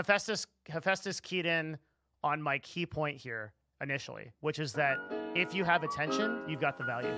[0.00, 1.76] Hephaestus Hephaestus keyed in
[2.24, 3.52] on my key point here
[3.82, 4.96] initially, which is that
[5.34, 7.14] if you have attention, you've got the value.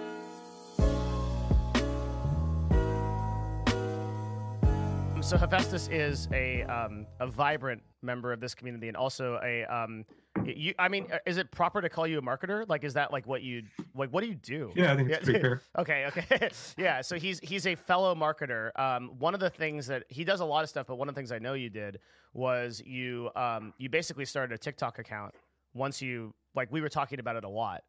[5.22, 10.04] So Hephaestus is a um, a vibrant member of this community and also a um,
[10.46, 10.74] you.
[10.78, 12.68] I mean, uh, is it proper to call you a marketer?
[12.68, 13.62] Like, is that like what you
[13.94, 14.10] like?
[14.10, 14.72] What do you do?
[14.74, 15.62] Yeah, I think it's pretty fair.
[15.78, 17.00] okay, okay, yeah.
[17.00, 18.70] So he's he's a fellow marketer.
[18.78, 21.14] Um, one of the things that he does a lot of stuff, but one of
[21.14, 21.98] the things I know you did
[22.34, 25.34] was you um, you basically started a TikTok account
[25.74, 27.82] once you like we were talking about it a lot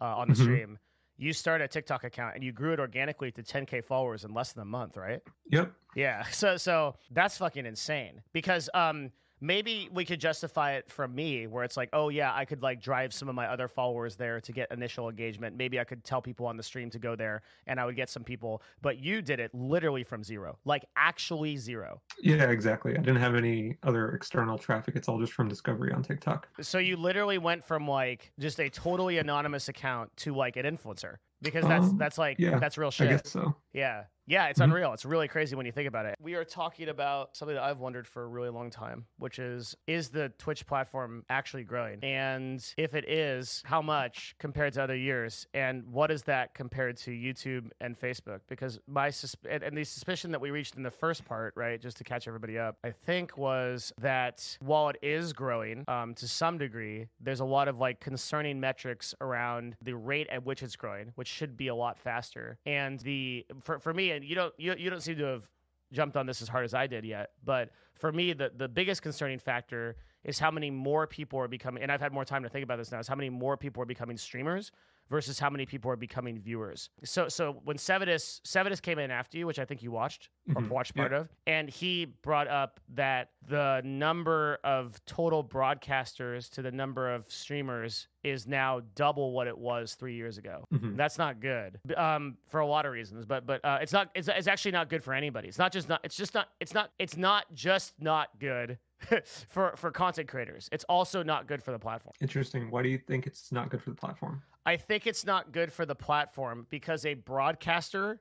[0.00, 0.42] uh, on the Mhm.
[0.42, 0.78] stream.
[1.16, 4.54] You started a TikTok account and you grew it organically to 10k followers in less
[4.54, 5.20] than a month, right?
[5.50, 5.70] Yep.
[5.94, 6.22] Yeah.
[6.32, 11.64] So so that's fucking insane because um maybe we could justify it from me where
[11.64, 14.52] it's like, oh yeah, I could like drive some of my other followers there to
[14.52, 15.56] get initial engagement.
[15.56, 18.10] Maybe I could tell people on the stream to go there and I would get
[18.10, 20.58] some people, but you did it literally from zero.
[20.64, 22.00] Like actually zero.
[22.22, 22.92] Yeah, exactly.
[22.92, 24.96] I didn't have any other external traffic.
[24.96, 26.48] It's all just from discovery on TikTok.
[26.60, 31.16] So you literally went from like just a totally anonymous account to like an influencer
[31.42, 33.08] because that's Um, that's like yeah, that's real I shit.
[33.10, 33.56] guess so.
[33.72, 34.04] Yeah.
[34.30, 34.64] Yeah, it's Mhm.
[34.66, 34.92] unreal.
[34.92, 36.14] It's really crazy when you think about it.
[36.20, 39.76] We are talking about something that I've wondered for a really long time, which is
[39.88, 41.98] is the Twitch platform actually growing?
[42.04, 45.48] And if it is, how much compared to other years?
[45.52, 48.42] And what is that compared to YouTube and Facebook?
[48.46, 51.80] Because my sus- and, and the suspicion that we reached in the first part, right,
[51.80, 56.28] just to catch everybody up, I think was that while it is growing um, to
[56.28, 60.76] some degree, there's a lot of like concerning metrics around the rate at which it's
[60.76, 62.58] growing, which should be a lot faster.
[62.64, 65.48] And the for, for me, you don't you, you don't seem to have
[65.92, 69.02] jumped on this as hard as I did yet, but for me, the the biggest
[69.02, 71.82] concerning factor is how many more people are becoming.
[71.82, 72.98] And I've had more time to think about this now.
[72.98, 74.72] Is how many more people are becoming streamers
[75.10, 76.88] versus how many people are becoming viewers.
[77.04, 80.62] So so when Sevadus Sevadus came in after you, which I think you watched or
[80.62, 80.68] Mhm.
[80.68, 81.02] watched Yeah.
[81.02, 87.12] part of, and he brought up that the number of total broadcasters to the number
[87.12, 90.66] of streamers is now double what it was three years ago.
[90.72, 90.96] Mhm.
[90.96, 94.10] That's not good um, for a lot of reasons, but but uh, it's not.
[94.14, 95.48] It's, it's actually not good for anybody.
[95.48, 96.00] It's not just not.
[96.04, 96.48] It's just not.
[96.60, 96.92] It's not.
[96.98, 98.78] It's not just not good
[99.48, 100.68] for for content creators.
[100.70, 102.12] It's also not good for the platform.
[102.20, 102.70] Interesting.
[102.70, 104.42] Why do you think it's not good for the platform?
[104.66, 108.20] I think it's not good for the platform because a broadcaster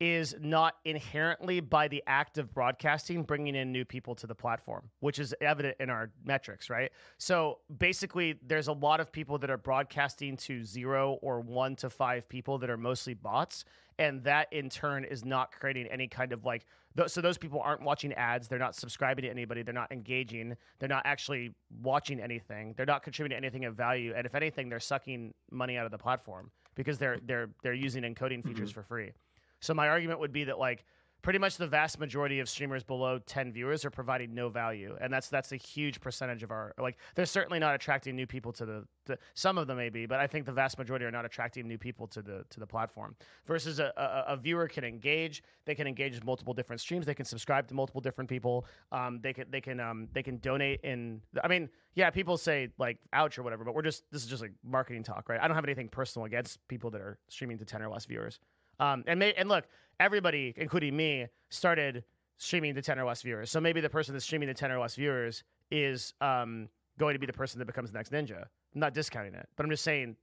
[0.00, 4.88] is not inherently by the act of broadcasting bringing in new people to the platform,
[5.00, 6.90] which is evident in our metrics, right?
[7.18, 11.90] So basically, there's a lot of people that are broadcasting to zero or one to
[11.90, 13.66] five people that are mostly bots.
[13.98, 16.64] And that in turn is not creating any kind of like,
[17.06, 18.48] so those people aren't watching ads.
[18.48, 19.62] They're not subscribing to anybody.
[19.62, 20.56] They're not engaging.
[20.78, 22.74] They're not actually watching anything.
[22.76, 24.12] They're not contributing anything of value.
[24.16, 28.02] And if anything, they're sucking money out of the platform because they're they're they're using
[28.02, 28.48] encoding mm-hmm.
[28.48, 29.12] features for free.
[29.60, 30.84] So my argument would be that like
[31.22, 35.12] pretty much the vast majority of streamers below 10 viewers are providing no value and
[35.12, 38.66] that's that's a huge percentage of our like they're certainly not attracting new people to
[38.66, 41.24] the to, some of them may be but i think the vast majority are not
[41.24, 43.16] attracting new people to the to the platform
[43.46, 47.14] versus a, a, a viewer can engage they can engage with multiple different streams they
[47.14, 50.80] can subscribe to multiple different people um, they can they can um, they can donate
[50.82, 54.28] in i mean yeah people say like ouch or whatever but we're just this is
[54.28, 55.40] just like marketing talk right?
[55.40, 58.40] I don't have anything personal against people that are streaming to 10 or less viewers.
[58.78, 59.66] Um, and may, and look,
[60.00, 62.02] everybody, including me, started
[62.38, 63.50] streaming to ten or less viewers.
[63.50, 66.68] So maybe the person that's streaming to ten or less viewers is um,
[66.98, 68.40] going to be the person that becomes the next ninja.
[68.74, 70.16] I'm not discounting it, but I'm just saying,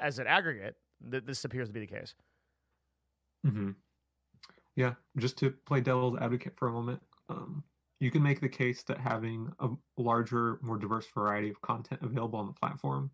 [0.00, 0.76] as an aggregate,
[1.10, 2.14] th- this appears to be the case.
[3.44, 3.70] hmm
[4.76, 7.62] Yeah, just to play devil's advocate for a moment, um,
[8.00, 12.38] you can make the case that having a larger, more diverse variety of content available
[12.38, 13.10] on the platform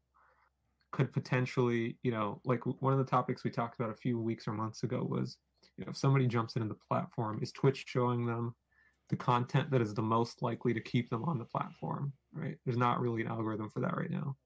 [0.93, 4.47] could potentially, you know, like one of the topics we talked about a few weeks
[4.47, 5.39] or months ago was,
[5.77, 8.55] you know, if somebody jumps into the platform, is Twitch showing them
[9.11, 12.57] the content that is the most likely to keep them on the platform, right?
[12.65, 14.37] There's not really an algorithm for that right now.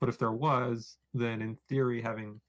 [0.00, 2.40] But if there was, then in theory, having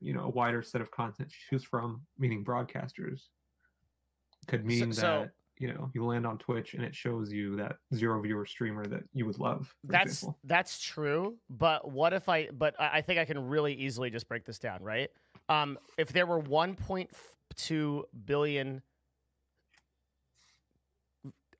[0.00, 3.22] you know a wider set of content to choose from, meaning broadcasters,
[4.46, 7.76] could mean that so- you know you land on Twitch and it shows you that
[7.94, 9.74] zero viewer streamer that you would love.
[9.84, 10.38] That's example.
[10.44, 11.36] that's true.
[11.50, 12.48] But what if I?
[12.52, 15.10] But I think I can really easily just break this down, right?
[15.48, 18.82] Um, if there were 1.2 billion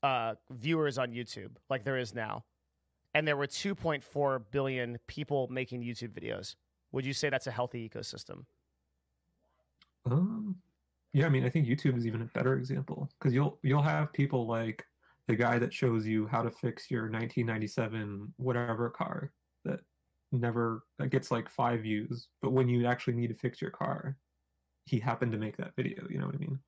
[0.02, 2.44] uh, viewers on YouTube, like there is now,
[3.14, 6.54] and there were 2.4 billion people making YouTube videos,
[6.92, 8.44] would you say that's a healthy ecosystem?
[10.04, 10.56] Um,
[11.12, 14.12] yeah, I mean, I think YouTube is even a better example because you'll you'll have
[14.12, 14.84] people like
[15.28, 19.32] the guy that shows you how to fix your 1997 whatever car
[19.64, 19.80] that
[20.32, 24.16] never that gets like five views, but when you actually need to fix your car,
[24.86, 26.06] he happened to make that video.
[26.08, 26.58] You know what I mean?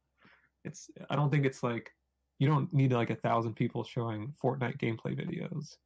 [0.65, 1.91] It's I don't think it's like
[2.39, 5.77] you don't need like a thousand people showing Fortnite gameplay videos.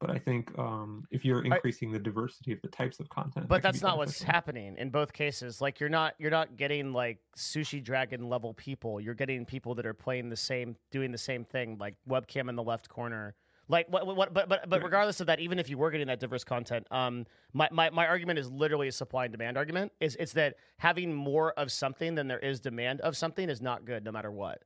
[0.00, 3.48] But I think um, if you're increasing I, the diversity of the types of content,
[3.48, 5.60] but that that's not what's happening in both cases.
[5.60, 9.00] Like you're not you're not getting like sushi dragon level people.
[9.00, 12.56] You're getting people that are playing the same, doing the same thing, like webcam in
[12.56, 13.34] the left corner.
[13.68, 14.06] Like what?
[14.06, 14.34] What?
[14.34, 17.24] But but but regardless of that, even if you were getting that diverse content, um,
[17.54, 19.92] my, my my argument is literally a supply and demand argument.
[20.00, 23.86] Is it's that having more of something than there is demand of something is not
[23.86, 24.62] good, no matter what.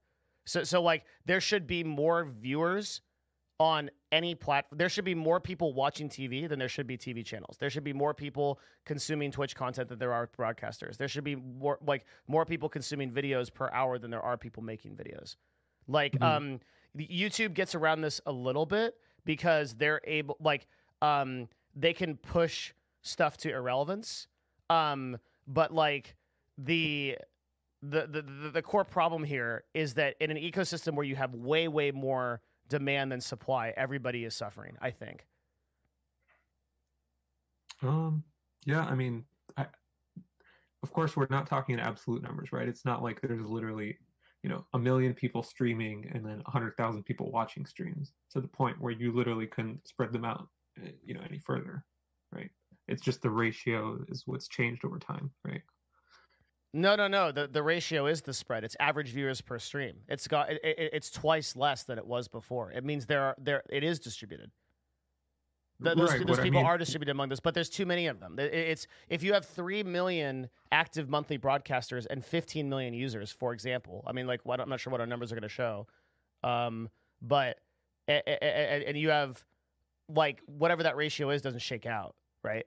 [0.46, 3.02] So so like there should be more viewers
[3.60, 4.78] on any platform.
[4.78, 7.56] There should be more people watching TV than there should be TV channels.
[7.58, 10.96] There should be more people consuming Twitch content than there are broadcasters.
[10.96, 14.62] There should be more like more people consuming videos per hour than there are people
[14.62, 15.36] making videos.
[15.88, 16.24] Like mm-hmm.
[16.24, 16.60] um
[16.96, 18.94] YouTube gets around this a little bit
[19.24, 20.66] because they're able like
[21.02, 22.72] um they can push
[23.02, 24.28] stuff to irrelevance.
[24.70, 25.18] Um
[25.48, 26.14] but like
[26.56, 27.18] the
[27.82, 31.34] the, the the the core problem here is that in an ecosystem where you have
[31.34, 34.76] way way more demand than supply, everybody is suffering.
[34.80, 35.26] I think.
[37.82, 38.24] Um.
[38.66, 38.84] Yeah.
[38.84, 39.24] I mean,
[39.56, 39.66] I,
[40.82, 42.68] of course, we're not talking in absolute numbers, right?
[42.68, 43.98] It's not like there's literally,
[44.42, 48.40] you know, a million people streaming and then a hundred thousand people watching streams to
[48.40, 50.48] the point where you literally couldn't spread them out,
[50.84, 51.84] eh, you know, any further,
[52.32, 52.50] right?
[52.86, 55.62] It's just the ratio is what's changed over time, right?
[56.74, 57.32] No, no, no.
[57.32, 58.64] The the ratio is the spread.
[58.64, 59.96] It's average viewers per stream.
[60.08, 62.70] It's got it, it, it's twice less than it was before.
[62.72, 64.50] It means there are there it is distributed.
[65.80, 68.08] The, those, right, those people I mean, are distributed among this, but there's too many
[68.08, 68.36] of them.
[68.38, 74.02] It's if you have three million active monthly broadcasters and 15 million users, for example.
[74.04, 75.86] I mean, like, what, I'm not sure what our numbers are going to show,
[76.42, 76.88] um,
[77.22, 77.60] but
[78.08, 79.44] and, and you have
[80.08, 82.66] like whatever that ratio is doesn't shake out, right?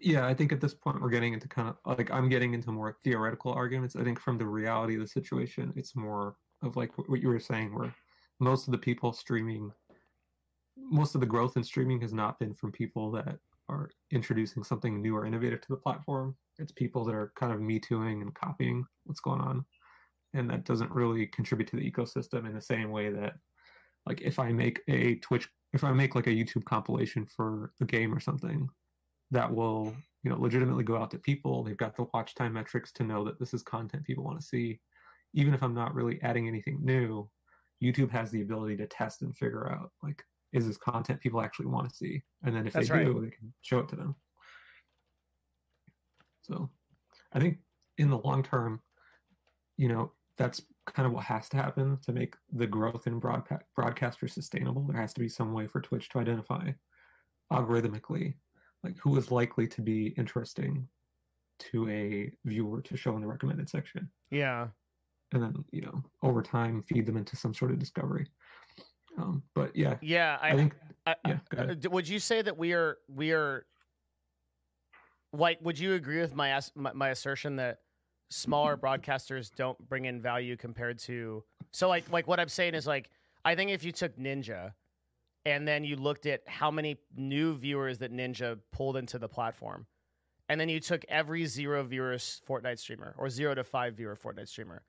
[0.00, 2.70] Yeah i think at this point we're getting into kind of like i'm getting into
[2.70, 3.96] more theoretical arguments.
[3.96, 7.40] I think from the reality of the situation it's more of like what you were
[7.40, 7.94] saying where
[8.38, 9.72] most of the people streaming
[10.76, 13.38] most of the growth in streaming has not been from people that
[13.68, 16.34] are introducing something new or innovative to the platform.
[16.58, 19.64] It's people that are kind of me tooing and copying what's going on.
[20.34, 23.34] And that doesn't really contribute to the ecosystem in the same way that
[24.06, 27.84] like if i make a twitch if i make like a youtube compilation for a
[27.84, 28.68] game or something
[29.32, 31.64] that will you know legitimately go out to people.
[31.64, 34.46] They've got the watch time metrics to know that this is content people want to
[34.46, 34.80] see.
[35.34, 37.28] Even if i'm not really adding anything new
[37.82, 41.66] youtube has the ability to test and figure out like is this content people actually
[41.66, 42.22] want to see?
[42.44, 43.06] And then if That's they right.
[43.06, 44.14] do they can show it to them.
[46.42, 46.70] So
[47.32, 47.58] i think
[47.98, 48.80] in the long term
[49.78, 53.64] you know that's kind of what has to happen to make the growth in broadcast
[53.78, 54.82] broadcasters sustainable.
[54.82, 56.72] There has to be some way for twitch to identify
[57.52, 58.34] algorithmically
[58.82, 60.88] like who is likely to be interesting
[61.58, 64.10] to a viewer to show in the recommended section.
[64.30, 64.68] Yeah.
[65.32, 68.26] And then, you know, over time feed them into some sort of discovery.
[69.18, 69.96] Um, but yeah.
[70.00, 70.74] Yeah, I, I think
[71.06, 73.66] I, yeah, would you say that we are we are
[75.32, 77.78] like would you agree with my my, my assertion that
[78.30, 82.86] smaller broadcasters don't bring in value compared to so like like what I'm saying is
[82.86, 83.10] like
[83.44, 84.72] I think if you took Ninja
[85.44, 89.86] and then you looked at how many new viewers that Ninja pulled into the platform,
[90.48, 94.48] and then you took every zero viewers Fortnite streamer or zero to five viewer Fortnite
[94.48, 94.82] streamer,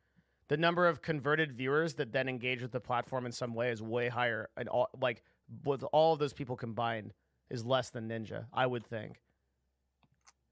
[0.49, 3.81] the number of converted viewers that then engage with the platform in some way is
[3.81, 5.23] way higher, and all like
[5.65, 7.13] with all of those people combined
[7.49, 9.21] is less than Ninja, I would think.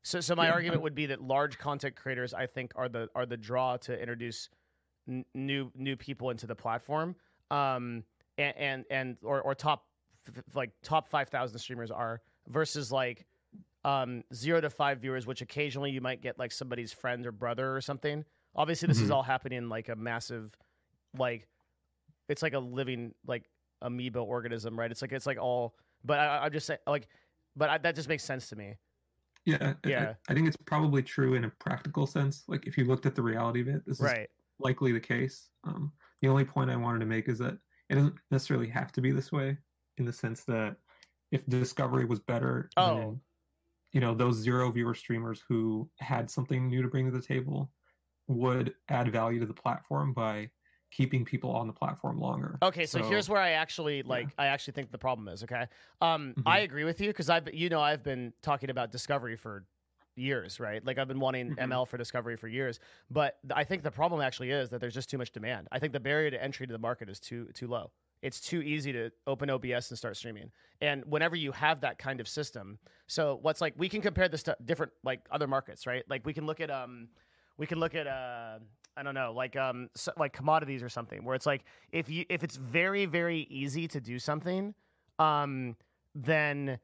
[0.04, 0.54] So, so my yeah.
[0.54, 4.00] argument would be that large content creators, I think, are the are the draw to
[4.00, 4.50] introduce
[5.08, 7.16] n- new new people into the platform,
[7.52, 8.04] um,
[8.38, 9.86] and and, and or, or top
[10.54, 13.26] like top 5000 streamers are versus like
[13.84, 17.76] um, zero to five viewers, which occasionally you might get like somebody's friend or brother
[17.76, 18.24] or something.
[18.56, 19.06] Obviously, this mm-hmm.
[19.06, 20.56] is all happening in like a massive,
[21.18, 21.48] like,
[22.30, 23.50] it's like a living like
[23.82, 24.92] amoeba organism, right?
[24.92, 25.76] It's like it's like all.
[26.04, 27.08] But I, am just saying, like,
[27.56, 28.76] but I, that just makes sense to me.
[29.46, 30.14] Yeah, yeah.
[30.28, 32.44] I, I, think it's probably true in a practical sense.
[32.48, 34.14] Like, if you looked at the reality of it, this is
[34.60, 35.50] likely the case.
[35.64, 37.58] Um, the only point I wanted to make is that
[37.90, 39.58] it doesn't necessarily have to be this way
[40.02, 40.76] in the sense that
[41.32, 42.98] if Discovery was better, oh.
[42.98, 43.22] Than,
[43.94, 47.72] you know, those zero viewer streamers who had something new to bring to the table
[48.28, 50.50] would add value to the platform by
[50.92, 52.58] keeping people on the platform longer.
[52.64, 54.46] Okay, so, so here's where I actually like yeah.
[54.46, 55.66] I actually think the problem is, okay?
[56.00, 56.48] Um mm-hmm.
[56.48, 59.66] I agree with you because I've you know, I've been talking about Discovery for
[60.16, 60.86] years, right?
[60.86, 61.72] Like I've been wanting mm-hmm.
[61.72, 62.80] ML for Discovery for years,
[63.10, 65.68] but I think the problem actually is that there's just too much demand.
[65.72, 67.92] I think the barrier to entry to the market is too too low
[68.22, 70.52] it's too easy to open OBS and start streaming.
[70.82, 74.44] And whenever you have that kind of system, so what's like we can compare this
[74.44, 76.04] to different like other markets, right?
[76.10, 77.08] Like we can look at um
[77.58, 78.60] we can look at uh
[78.98, 82.26] I don't know, like um, so, like commodities or something, where it's like if you
[82.30, 84.74] if it's very very easy to do something,
[85.18, 85.76] um,
[86.14, 86.78] then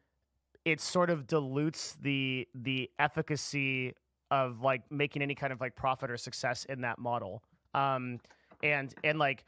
[0.64, 3.94] it sort of dilutes the the efficacy
[4.32, 7.44] of like making any kind of like profit or success in that model.
[7.74, 8.20] Um,
[8.64, 9.46] and and like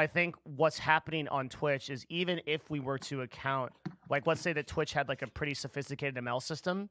[0.00, 3.70] I think what's happening on Twitch is even if we were to account,
[4.08, 6.88] like let's say that Twitch had like a pretty sophisticated ML system,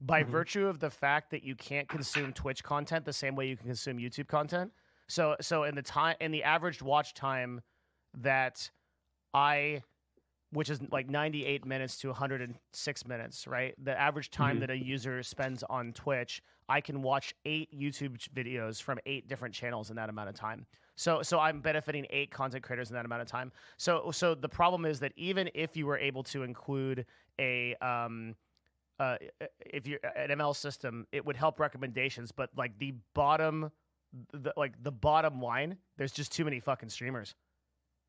[0.00, 0.26] by Mhm.
[0.28, 3.66] virtue of the fact that you can't consume Twitch content the same way you can
[3.66, 4.72] consume YouTube content.
[5.06, 7.62] So so in the time in the average watch time
[8.14, 8.70] that
[9.32, 9.84] I
[10.50, 13.74] which is like 98 minutes to 106 minutes, right?
[13.84, 14.60] The average time Mhm.
[14.60, 19.54] that a user spends on Twitch, I can watch 8 YouTube videos from 8 different
[19.54, 20.66] channels in that amount of time.
[20.98, 23.52] So so I'm benefiting 8 content creators in that amount of time.
[23.76, 27.06] So so the problem is that even if you were able to include
[27.38, 28.34] a um
[29.00, 29.16] uh,
[29.60, 33.70] if you're an ML system, it would help recommendations, but like the bottom,
[34.32, 37.36] the, like the bottom line, there's just too many fucking streamers.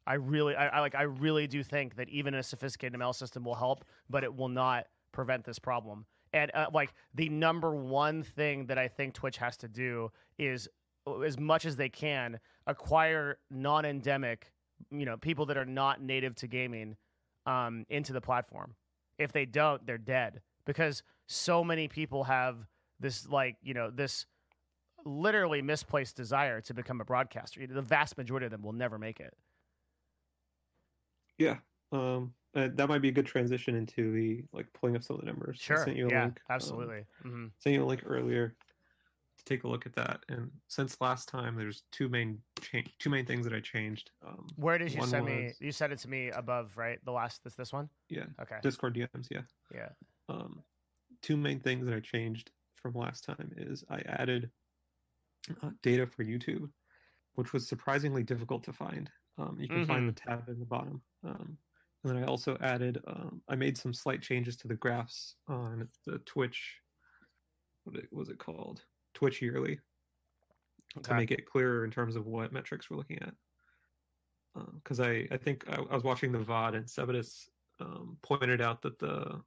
[0.07, 3.43] I really, I, I like, I really do think that even a sophisticated ML system
[3.43, 6.05] will help, but it will not prevent this problem.
[6.33, 10.67] And uh, like the number one thing that I think Twitch has to do is,
[11.23, 14.51] as much as they can, acquire non-endemic,
[14.91, 16.97] you know, people that are not native to gaming,
[17.45, 18.75] um, into the platform.
[19.17, 22.67] If they don't, they're dead because so many people have
[22.99, 24.25] this like you know this
[25.05, 29.19] literally misplaced desire to become a broadcaster the vast majority of them will never make
[29.19, 29.33] it
[31.37, 31.59] Yeah.
[31.91, 35.21] Um, uh, that might be a good transition into the like pulling up some of
[35.21, 35.65] the numbers.
[35.69, 38.55] I sure sent you a yeah link, um, absolutely hmm sent you a link earlier.
[39.49, 40.19] Take a look at that.
[40.29, 44.11] And since last time, there's two main change, two main things that I changed.
[44.25, 47.43] Um, where did you send me you sent it to me above right the last
[47.43, 49.27] this this one Yeah, okay Discord DMs.
[49.31, 49.41] Yeah.
[49.73, 49.89] yeah
[50.29, 50.61] Um,
[51.21, 54.51] two main things that I changed from last time is I added
[55.63, 56.69] uh, data for YouTube,
[57.33, 59.09] which was surprisingly difficult to find.
[59.37, 61.01] Um, you can find the tab in the bottom.
[61.25, 61.57] Um,
[62.03, 65.87] and then I also added, um, I made some slight changes to the graphs on
[66.05, 66.77] the Twitch.
[67.85, 68.83] What was it called?
[69.19, 69.77] Twitch Yearly
[71.03, 73.33] to make it clearer in terms of what metrics we're looking at.
[74.75, 77.49] Because I, I think I, I was watching the VOD and Sevadus
[77.81, 79.41] um, pointed out that the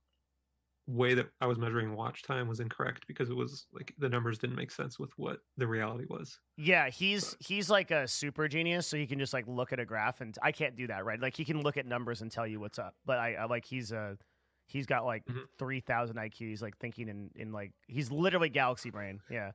[0.87, 4.39] way that I was measuring watch time was incorrect because it was like the numbers
[4.39, 6.39] didn't make sense with what the reality was.
[6.59, 9.85] yeah he's he's like a super genius so he can just like look at a
[9.85, 12.47] graph and i can't do that right like he can look at numbers and tell
[12.47, 14.19] you what's up but i, I like he's a
[14.67, 15.45] he's got like Mhm.
[15.59, 19.53] 3000 iq he's like thinking in in like he's literally galaxy brain yeah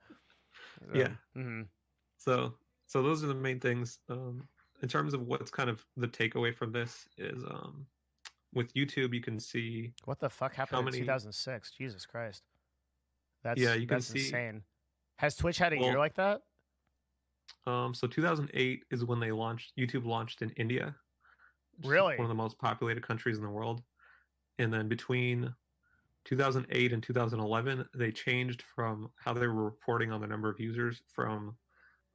[0.94, 1.16] Yeah.
[1.34, 1.64] hmm
[2.18, 4.00] So so those are the main things.
[4.10, 4.48] Um,
[4.82, 7.86] in terms of what's kind of the takeaway from this is um,
[8.54, 11.72] with YouTube you can see What the fuck happened How in many- 2006?
[11.72, 12.44] Jesus Christ.
[13.44, 14.64] That's Yeah, you can that's see- insane.
[15.18, 16.42] Has Twitch had a year like that?
[17.66, 20.96] um, so 2008 is when they launched YouTube launched in India.
[21.84, 22.16] Really?
[22.16, 23.84] one of the most populated countries in the world.
[24.60, 25.54] And then between
[26.26, 31.02] 2008 and 2011, they changed from how they were reporting on the number of users
[31.08, 31.58] from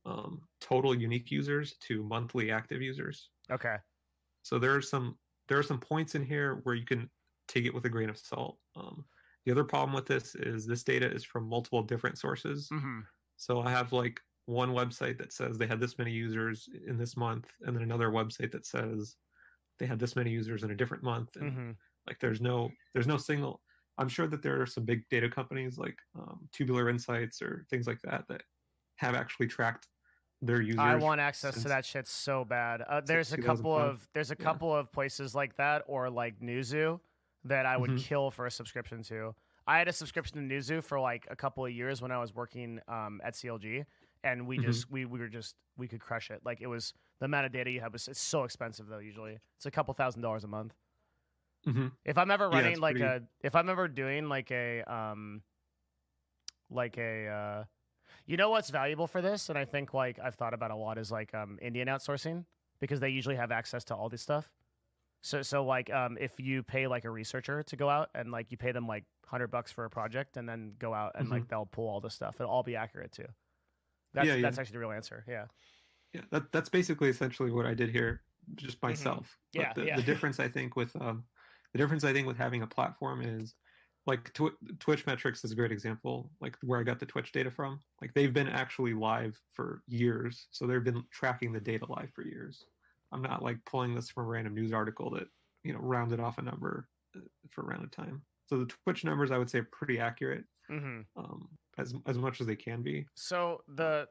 [0.05, 3.31] um, total unique users to monthly active users.
[3.51, 3.77] Okay.
[4.43, 5.19] So there are some
[5.49, 7.11] there are some points in here where you can
[7.49, 8.59] take it with a grain of salt.
[8.77, 9.05] Um,
[9.45, 12.69] the other problem with this is this data is from multiple different sources.
[12.69, 13.01] hmm
[13.37, 17.17] So I have like one website that says they had this many users in this
[17.17, 19.17] month, and then another website that says
[19.79, 21.37] they had this many users in a different month.
[21.37, 21.71] And hmm
[22.07, 23.63] like there's no there's no single.
[23.99, 27.87] I'm sure that there are some big data companies like um, Tubular Insights or things
[27.87, 28.43] like that that
[28.97, 29.89] have actually tracked
[30.41, 30.81] their users.
[30.81, 32.83] I want access to that shit so bad.
[32.83, 34.45] Uh, there's a couple of there's a Yeah.
[34.45, 37.01] couple of places like that or like Newzoo
[37.45, 37.99] that I would Mhm.
[37.99, 39.35] kill for a subscription to.
[39.67, 42.35] I had a subscription to Newzoo for like a couple of years when I was
[42.35, 43.85] working um, at CLG,
[44.25, 44.63] and we Mhm.
[44.63, 46.41] just we, we were just we could crush it.
[46.45, 48.99] Like it was the amount of data you have was it's so expensive though.
[48.99, 50.75] Usually it's a couple thousand dollars a month.
[51.67, 51.93] Mhm.
[52.05, 55.43] If I'm ever running it's like pretty- a, if I'm ever doing like a, um,
[56.71, 57.65] like a, uh,
[58.27, 60.99] you know what's valuable for this, and I think like I've thought about a lot
[60.99, 62.45] is like um, Indian outsourcing
[62.81, 64.51] because they usually have access to all this stuff.
[65.23, 68.51] So so like um, if you pay like a researcher to go out and like
[68.51, 71.49] you pay them like hundred bucks for a project and then go out and like
[71.49, 73.27] they'll pull all this stuff, it'll all be accurate too.
[74.15, 74.43] That's Yeah, yeah.
[74.43, 75.25] that's actually the real answer.
[75.29, 75.47] Yeah.
[76.13, 78.21] Yeah, that, that's basically essentially what I did here,
[78.57, 79.39] just myself.
[79.57, 79.61] Mm-hmm.
[79.63, 79.97] Yeah, the, yeah.
[79.97, 81.25] the difference I think with um,
[81.73, 83.55] the difference I think with having a platform is
[84.07, 86.31] like Tw- Twitch metrics is a great example.
[86.41, 87.81] Like where I got the Twitch data from.
[88.01, 92.23] Like they've been actually live for years, so they've been tracking the data live for
[92.23, 92.65] years.
[93.13, 95.29] I'm not like pulling this from a random news article that
[95.65, 98.23] you know rounded off a number uh, for a rounded time.
[98.47, 101.01] So the Twitch numbers I would say are pretty accurate, Mm-hmm.
[101.23, 101.49] um,
[101.79, 103.07] as as much as they can be.
[103.15, 104.09] So the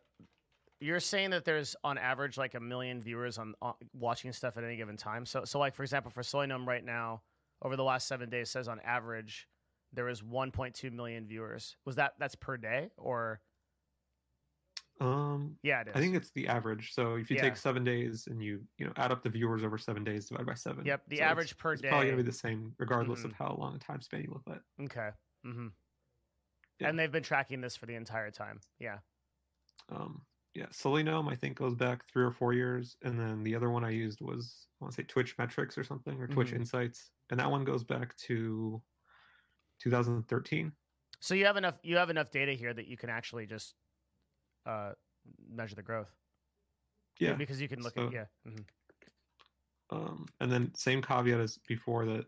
[0.79, 4.63] you're saying that there's on average like a million viewers on, on watching stuff at
[4.63, 5.25] any given time.
[5.25, 7.21] So so like for example for SullyGnome right now
[7.61, 9.47] over the last seven days says on average
[9.93, 11.75] there was 1.2 million viewers.
[11.85, 13.41] Was that that's per day or
[14.99, 15.95] Um, yeah it is.
[15.95, 16.93] I think it's the average.
[16.93, 17.41] So if you Yeah.
[17.43, 20.45] take seven days and you you know add up the viewers over seven days divided
[20.45, 20.85] by seven.
[20.85, 23.35] Yep, the so it's- average per it's probably gonna be the same regardless of Mhm.
[23.35, 24.63] how long a time span you look at.
[24.85, 25.11] okay.
[25.45, 25.67] Mm-hmm.
[26.79, 26.89] Yeah.
[26.89, 28.59] And they've been tracking this for the entire time.
[28.79, 28.99] Yeah.
[29.89, 33.69] Um, yeah, SullyGnome I think goes back three or four years, and then the other
[33.69, 36.57] one I used was I want to say Twitch Metrics or something or Twitch Mhm.
[36.57, 38.81] Insights, and that one goes back to
[39.79, 40.71] 2013.
[41.19, 43.73] So you have enough you have enough data here that you can actually just
[44.65, 44.91] uh,
[45.49, 46.09] measure the growth.
[47.19, 48.25] Yeah, Because you can look so- at yeah.
[48.47, 48.65] mhm.
[49.91, 52.25] Um, and then same caveat as before that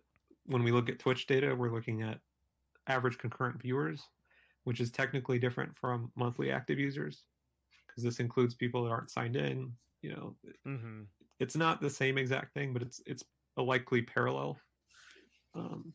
[0.48, 2.20] when we look at Twitch data, we're looking at
[2.88, 4.10] average concurrent viewers,
[4.66, 7.24] which is technically different from monthly active users
[7.88, 9.72] because this includes people that aren't signed in.
[10.02, 11.08] You know, Mhm.
[11.40, 13.24] it's not the same exact thing, but it's it's
[13.58, 14.60] a likely parallel.
[15.56, 15.94] Um,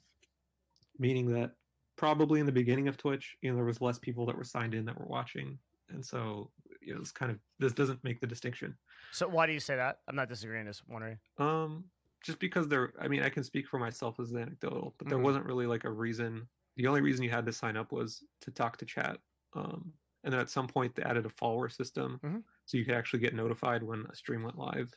[0.99, 1.57] meaning that
[1.97, 4.75] probably in the beginning of Twitch, you know, there was less people that were signed
[4.75, 8.27] in that were watching, and so you know, it's kind of this doesn't make the
[8.27, 8.79] distinction.
[9.13, 10.01] So why do you say that?
[10.09, 10.67] I'm not disagreeing.
[10.67, 11.19] Just wondering.
[11.39, 11.91] Um,
[12.23, 15.23] just because there, I mean, I can speak for myself as anecdotal, but there Mhm.
[15.23, 16.49] wasn't really like a reason.
[16.77, 19.21] The only reason you had to sign up was to talk to chat.
[19.55, 19.93] Um,
[20.25, 22.45] and then at some point they added a follower system, Mhm.
[22.67, 24.93] so you could actually get notified when a stream went live.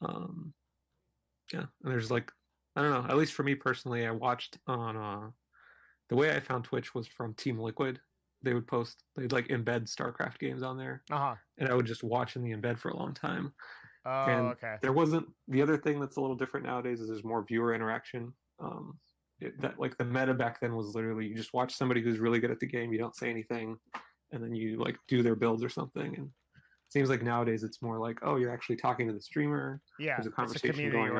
[0.00, 0.54] Um,
[1.52, 2.32] yeah, and there's like,
[2.76, 3.08] I don't know.
[3.10, 4.96] At least for me personally, I watched on.
[4.96, 5.30] Uh,
[6.08, 8.00] the way I found Twitch was from Team Liquid.
[8.42, 11.36] They would post, they'd like embed StarCraft games on there, Uh huh.
[11.58, 13.54] and I would just watch in the embed for a long time
[14.04, 14.78] Oh, And okay.
[14.82, 18.32] there wasn't the other thing that's a little different nowadays is there's more viewer interaction
[18.58, 18.98] um
[19.40, 22.40] it, that like the meta back then was literally you just watch somebody who's really
[22.40, 23.78] good at the game you don't say anything
[24.32, 26.30] and then you like do their builds or something and
[26.92, 30.26] seems like nowadays it's more like oh you're actually talking to the streamer Yeah, there's
[30.26, 31.16] a conversation going on.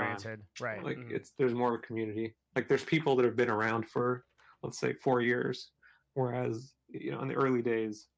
[0.61, 0.85] right?
[0.85, 1.11] like mhm.
[1.11, 4.25] it's there's more of a community like there's people that have been around for
[4.63, 5.71] let's say four years
[6.15, 8.09] whereas you know in the early days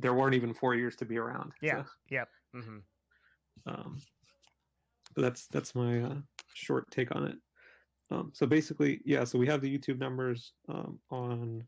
[0.00, 1.82] there weren't even four years to be around Yeah.
[1.84, 2.28] So- Yep.
[2.54, 2.78] hmm
[3.66, 4.00] um,
[5.14, 6.14] but that's that's my uh,
[6.54, 7.36] short take on it.
[8.10, 9.24] Um, so basically, yeah.
[9.24, 11.64] So we have the YouTube numbers um, on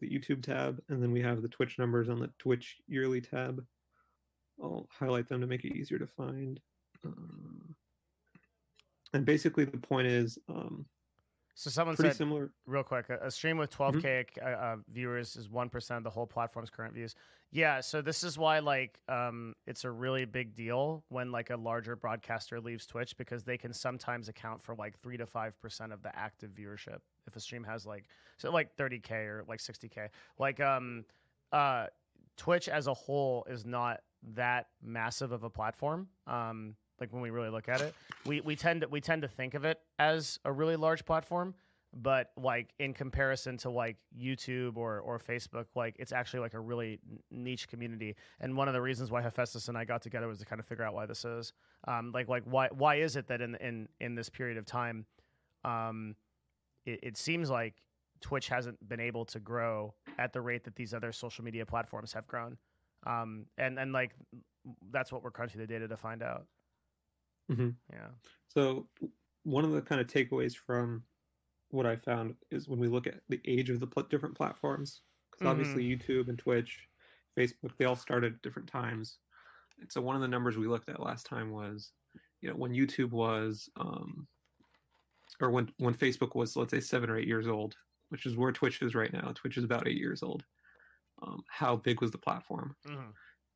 [0.00, 3.62] the YouTube tab, and then we have the Twitch numbers on the Twitch yearly tab.
[4.62, 6.60] I'll highlight them to make it easier to find.
[7.04, 7.10] Uh,
[9.12, 10.86] and basically, the point is um,
[11.54, 12.50] So someone pretty said similar.
[12.66, 13.98] real quick, a, a stream with Mm-hmm.
[13.98, 17.14] 12k uh, uh, viewers is one percent of the whole platform's current views.
[17.50, 21.56] Yeah, so this is why like um, it's a really big deal when like a
[21.56, 25.92] larger broadcaster leaves Twitch because they can sometimes account for like three to five percent
[25.92, 28.06] of the active viewership if a stream has like
[28.38, 30.08] so like 30k or like 60k.
[30.38, 31.04] Like um,
[31.52, 31.88] uh,
[32.38, 34.00] Twitch as a whole is not
[34.34, 36.08] that massive of a platform.
[36.26, 37.94] Um, like when we really look at it,
[38.26, 41.54] we we tend to we tend to think of it as a really large platform
[41.94, 46.60] but like in comparison to like YouTube or or Facebook, like it's actually like a
[46.60, 48.16] really niche community.
[48.40, 50.66] And one of the reasons why Hephaestus and I got together was to kind of
[50.66, 51.52] figure out why this is.
[51.86, 55.04] Um, like like why why is it that in in in this period of time,
[55.64, 56.16] um,
[56.86, 57.74] it, it seems like
[58.20, 62.12] Twitch hasn't been able to grow at the rate that these other social media platforms
[62.12, 62.56] have grown.
[63.04, 64.14] Um, and and like
[64.90, 66.46] that's what we're crunching the data to find out.
[67.50, 67.76] Mhm.
[67.92, 68.10] Yeah.
[68.48, 68.88] So
[69.42, 71.04] one of the kind of takeaways from
[71.70, 75.02] what I found is when we look at the age of the pl- different platforms,
[75.30, 76.88] because obviously YouTube and Twitch,
[77.36, 79.18] Facebook, they all started at different times.
[79.78, 81.92] And so one of the numbers we looked at last time was,
[82.40, 84.28] you know, when YouTube was, um,
[85.40, 87.76] or when when Facebook was, let's say, seven or eight years old,
[88.10, 89.32] which is where Twitch is right now.
[89.34, 90.44] Twitch is about eight years old.
[91.22, 92.76] Um, how big was the platform?
[92.84, 93.12] Mhm.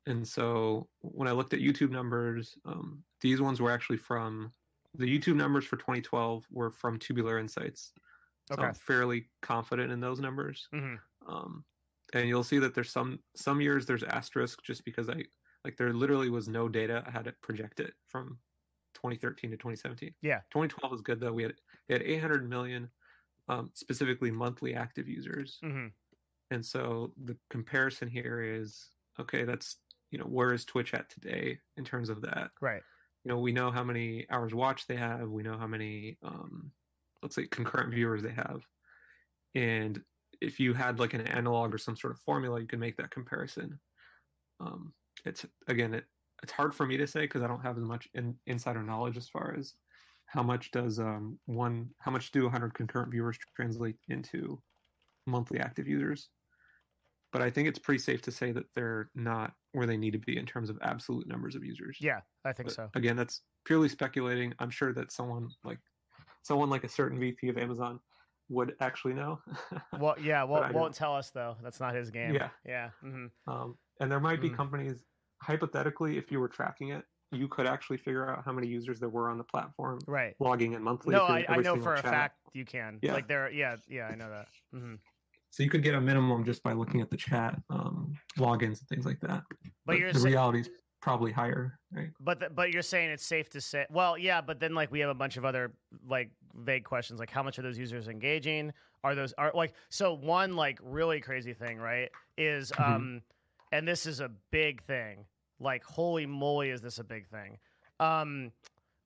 [0.07, 4.52] And so when I looked at YouTube numbers, um, these ones were actually from
[4.94, 7.92] the YouTube numbers for 2012 were from Tubular Insights.
[8.46, 8.62] So Okay.
[8.62, 10.70] I'm fairly confident in those numbers.
[10.72, 11.02] Mhm.
[11.26, 11.64] Um,
[12.14, 15.24] and you'll see that there's some some years there's asterisk just because I
[15.64, 17.02] like there literally was no data.
[17.07, 18.40] I had to project it from
[18.94, 20.14] 2013 to 2017.
[20.22, 20.42] Yeah.
[20.50, 21.33] 2012 was good though.
[21.33, 22.90] We had we had 800 million
[23.48, 25.62] um, specifically monthly active users.
[25.62, 25.94] Mhm.
[26.50, 29.76] And so the comparison here is okay, that's
[30.11, 32.50] you know, where is Twitch at today in terms of that?
[32.61, 32.82] Right.
[33.24, 36.70] You know, we know how many hours watched they have, we know how many um
[37.22, 38.62] let's say concurrent viewers they have.
[39.54, 40.02] And
[40.40, 43.11] if you had like an analog or some sort of formula, you can make that
[43.11, 43.80] comparison.
[44.61, 46.04] Um it's again it
[46.42, 49.16] it's hard for me to say because I don't have as much in, insider knowledge
[49.16, 49.74] as far as
[50.26, 54.62] how much does um one how much do 100 concurrent viewers translate into
[55.26, 56.30] monthly active users
[57.33, 60.19] but I think it's pretty safe to say that they're not where they need to
[60.19, 61.99] be in terms of absolute numbers of users.
[62.01, 62.91] Yeah, I think But so.
[62.95, 64.55] Again, that's purely speculating.
[64.59, 65.79] I'm sure that someone like
[66.43, 68.01] someone like a certain VP of Amazon
[68.49, 69.41] would actually know.
[69.99, 71.57] Well, yeah, well, won't tell us though.
[71.62, 72.35] That's not his game.
[72.35, 72.51] Yeah.
[72.65, 72.91] yeah.
[73.01, 74.57] hmm um, and there might be Mm.
[74.57, 75.05] companies,
[75.43, 79.09] hypothetically, if you were tracking it, you could actually figure out how many users there
[79.09, 80.35] were on the platform, Right.
[80.39, 81.15] logging in monthly.
[81.15, 82.12] No, I, I know for a chat.
[82.12, 82.99] fact you can.
[83.03, 83.15] Yeah.
[83.15, 84.49] Like there, yeah, yeah, I know that.
[84.73, 84.95] hmm
[85.57, 88.88] So you could get a minimum just by looking at the chat um, logins and
[88.90, 89.42] things like that.
[89.87, 90.69] But you're the reality is
[91.01, 92.11] probably higher, right?
[92.21, 93.87] But th- but you're saying it's safe to say.
[93.88, 95.73] Well, yeah, but then like we have a bunch of other
[96.07, 98.71] like vague questions, like how much are those users engaging?
[99.03, 102.11] Are those are like so one like really crazy thing, right?
[102.37, 102.95] Is Mhm.
[102.95, 103.23] um,
[103.73, 105.25] and this is a big thing.
[105.59, 107.57] Like holy moly, is this a big thing?
[107.99, 108.53] Um,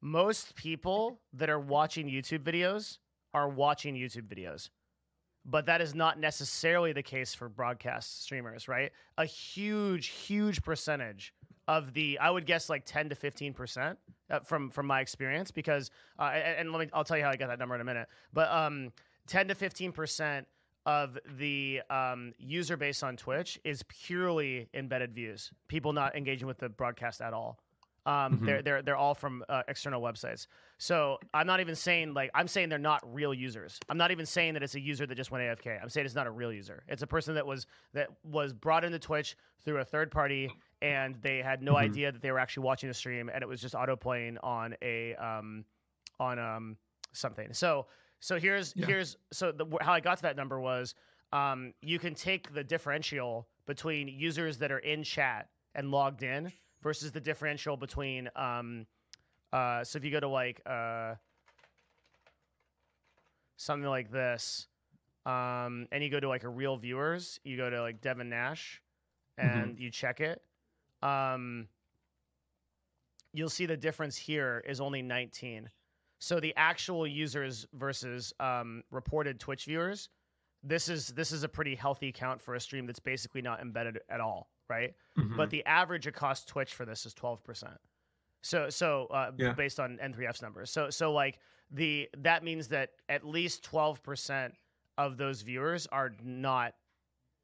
[0.00, 2.98] most people that are watching YouTube videos
[3.34, 4.68] are watching YouTube videos.
[5.50, 8.92] But that is not necessarily the case for broadcast streamers, right?
[9.18, 11.34] A huge, huge percentage
[11.70, 15.52] of the I would guess like 10 to 15 percent uh, from from my experience
[15.52, 17.84] because uh, and, let me I'll tell you how I got that number in a
[17.84, 18.92] minute but um
[19.28, 20.48] 10 to 15 percent
[20.86, 26.58] of the um, user base on Twitch is purely embedded views people not engaging with
[26.58, 27.60] the broadcast at all
[28.06, 28.46] um, Mhm.
[28.46, 30.46] they're they're they're all from uh, external websites
[30.78, 34.24] so I'm not even saying like I'm saying they're not real users I'm not even
[34.26, 36.52] saying that it's a user that just went AFK I'm saying it's not a real
[36.52, 40.50] user it's a person that was that was brought into Twitch through a third party
[40.80, 41.78] and they had no Mhm.
[41.78, 44.74] idea that they were actually watching the stream and it was just auto playing on
[44.82, 45.64] a um
[46.18, 46.76] on um
[47.12, 47.86] something so
[48.20, 48.86] so here's Yeah.
[48.86, 50.94] here's so the, how i got to that number was
[51.32, 56.50] um you can take the differential between users that are in chat and logged in
[56.82, 58.86] versus the differential between um
[59.52, 61.14] uh so if you go to like uh
[63.56, 64.66] something like this
[65.26, 68.80] um and you go to like a real viewers you go to like devin nash
[69.38, 70.42] and you check it
[71.02, 71.68] um,
[73.32, 75.68] you'll see the difference here is only 19.
[76.18, 80.10] So the actual users versus um, reported Twitch viewers,
[80.62, 83.98] this is this is a pretty healthy count for a stream that's basically not embedded
[84.10, 84.94] at all, right?
[85.18, 85.36] Mhm.
[85.36, 87.76] But the average across Twitch for this is 12%.
[88.42, 89.52] So so uh, Yeah.
[89.52, 90.70] based on N3F's numbers.
[90.70, 91.38] So so like
[91.70, 94.54] the that means that at least 12%
[94.96, 96.74] of those viewers are not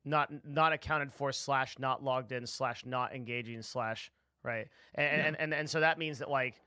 [0.05, 4.11] not not accounted for slash not logged in slash not engaging slash
[4.43, 5.27] right and Yeah.
[5.27, 6.61] and, and and so that means that like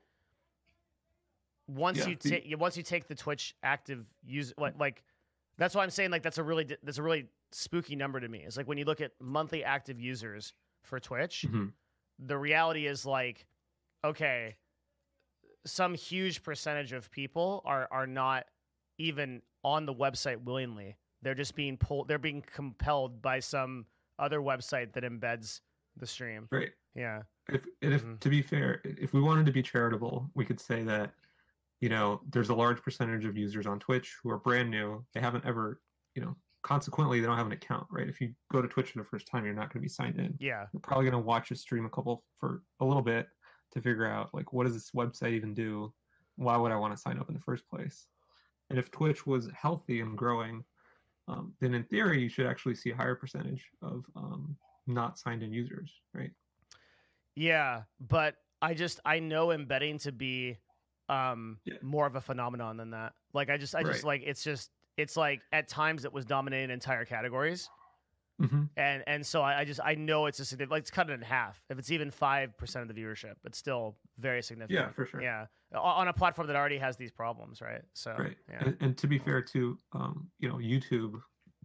[1.66, 5.02] once Yeah, you take once you take the twitch active use like like
[5.56, 8.38] that's why i'm saying like that's a really that's a really spooky number to me
[8.40, 11.72] it's like when you look at monthly active users for twitch Mhm.
[12.18, 13.46] the reality is like
[14.04, 14.56] okay
[15.66, 18.46] some huge percentage of people are are not
[18.98, 23.86] even on the website willingly they're just being pulled they're being compelled by some
[24.18, 25.60] other website that embeds
[25.96, 26.70] the stream Right.
[26.94, 28.20] yeah If and if Mhm.
[28.20, 31.12] to be fair, if we wanted to be charitable, we could say that
[31.80, 35.04] you know there's a large percentage of users on Twitch who are brand new.
[35.12, 35.80] They haven't ever,
[36.14, 38.08] you know, consequently they don't have an account, right?
[38.08, 40.18] If you go to Twitch for the first time, you're not going to be signed
[40.18, 40.36] in.
[40.38, 43.28] yeah You're probably going to watch a stream a couple for a little bit
[43.72, 45.92] to figure out like what does this website even do?
[46.36, 48.06] Why would I want to sign up in the first place?
[48.68, 50.64] And if Twitch was healthy and growing,
[51.28, 55.42] um, then in theory you should actually see a higher percentage of um, not signed
[55.42, 56.30] in users, right?
[57.36, 60.58] yeah but i just i know embedding to be
[61.08, 61.76] um Yeah.
[61.80, 65.16] more of a phenomenon than that like i just i just like it's just it's
[65.16, 67.68] like at times it was dominating entire categories
[68.40, 68.62] Mm-hmm.
[68.78, 71.12] and and so I, I just I know it's a significant like it's cut it
[71.12, 71.62] in half.
[71.68, 74.86] If it's even five percent of the viewership, it's still very significant.
[74.86, 75.20] Yeah, for sure.
[75.20, 77.82] Yeah, on a platform that already has these problems, right?
[77.92, 78.36] So Right.
[78.48, 81.20] yeah, And, and to be fair to um, you know, YouTube,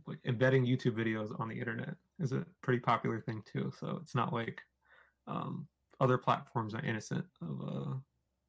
[0.05, 3.71] like embedding YouTube videos on the internet is a pretty popular thing too.
[3.79, 4.61] So it's not like
[5.27, 5.67] um,
[6.01, 7.93] other platforms are innocent of uh,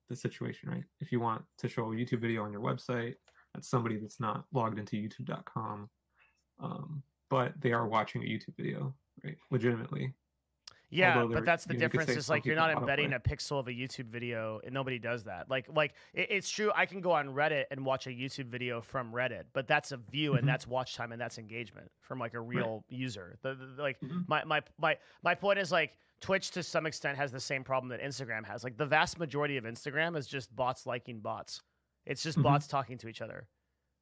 [0.08, 0.84] the situation, right?
[1.00, 3.14] If you want to show a YouTube video on your website,
[3.56, 5.88] that's somebody that's not logged into YouTube.com,
[6.60, 9.36] um, but they are watching a YouTube video, right?
[9.50, 10.12] Legitimately.
[10.90, 11.24] yeah.
[11.24, 12.18] But that's the you know, you could difference.
[12.18, 15.48] Is like you're not embedding a pixel of a YouTube video, and nobody does that.
[15.50, 16.70] Like like it, it's true.
[16.74, 19.96] I can go on Reddit and watch a YouTube video from Reddit, but that's a
[19.96, 23.38] view and that's watch time and that's engagement from like a real user.
[23.42, 24.28] The, the- the- like Mhm.
[24.28, 27.88] my my my my point is like Twitch to some extent has the same problem
[27.90, 28.62] that Instagram has.
[28.64, 31.62] Like the vast majority of Instagram is just bots liking bots.
[32.06, 32.42] It's just Mhm.
[32.42, 33.48] bots talking to each other,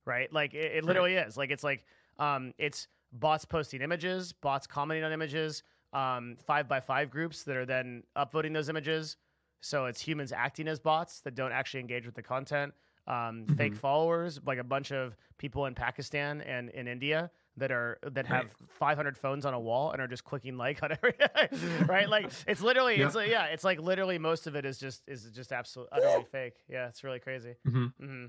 [0.04, 0.32] right?
[0.32, 0.86] Like it, it Right.
[0.86, 1.36] literally is.
[1.36, 1.84] Like it's like
[2.18, 5.62] um, it's bots posting images, bots commenting on images,
[5.92, 9.16] um, five by five groups that are then upvoting those images.
[9.60, 12.74] So it's humans acting as bots that don't actually engage with the content.
[13.06, 13.78] Um, Fake Mhm.
[13.78, 18.46] followers, like a bunch of people in Pakistan and in India that are that Right.
[18.46, 21.14] have 500 phones on a wall and are just clicking like on every
[21.88, 25.02] right like it's literally it's like yeah it's like literally most of it is just
[25.08, 27.92] is just absolutely utterly fake yeah it's really crazy Mhm.
[27.98, 28.26] hmm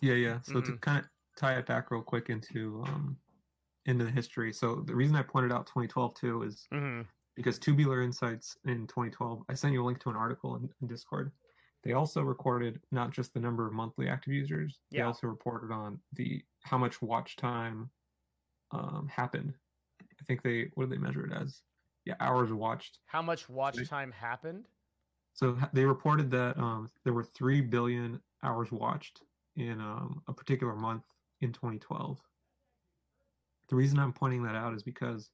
[0.00, 0.40] Yeah, yeah.
[0.42, 0.80] So to Mhm.
[0.80, 3.18] kind of tie it back real quick into um
[3.86, 4.52] into the history.
[4.52, 7.02] So the reason I pointed out 2012 too is hmm
[7.36, 10.88] because Tubular Insights in 2012, I sent you a link to an article in, in
[10.88, 11.32] Discord.
[11.84, 16.00] They also recorded not just the number of monthly active users, they also reported on
[16.12, 17.90] the how much watch time
[18.74, 19.54] um, happened.
[20.02, 21.62] I think they what did they measure it as?
[22.04, 22.98] Yeah, hours watched.
[23.06, 23.88] how much watch Sweet.
[23.88, 24.66] time happened
[25.32, 29.22] So they reported that um, there were three billion hours watched
[29.56, 31.04] in um, a particular month
[31.40, 32.20] in 2012.
[33.68, 35.30] The reason I'm pointing that out is because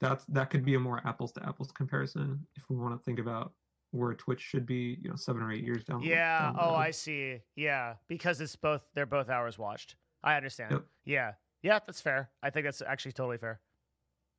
[0.00, 3.18] that's that could be a more apples to apples comparison if we want to think
[3.18, 3.52] about
[3.92, 6.00] where Twitch should be, you know, seven or eight years down.
[6.00, 10.36] the- yeah down oh i see yeah because it's both they're both hours watched i
[10.36, 10.84] understand Yep.
[11.04, 11.32] yeah
[11.66, 13.60] yeah that's fair i think that's actually totally fair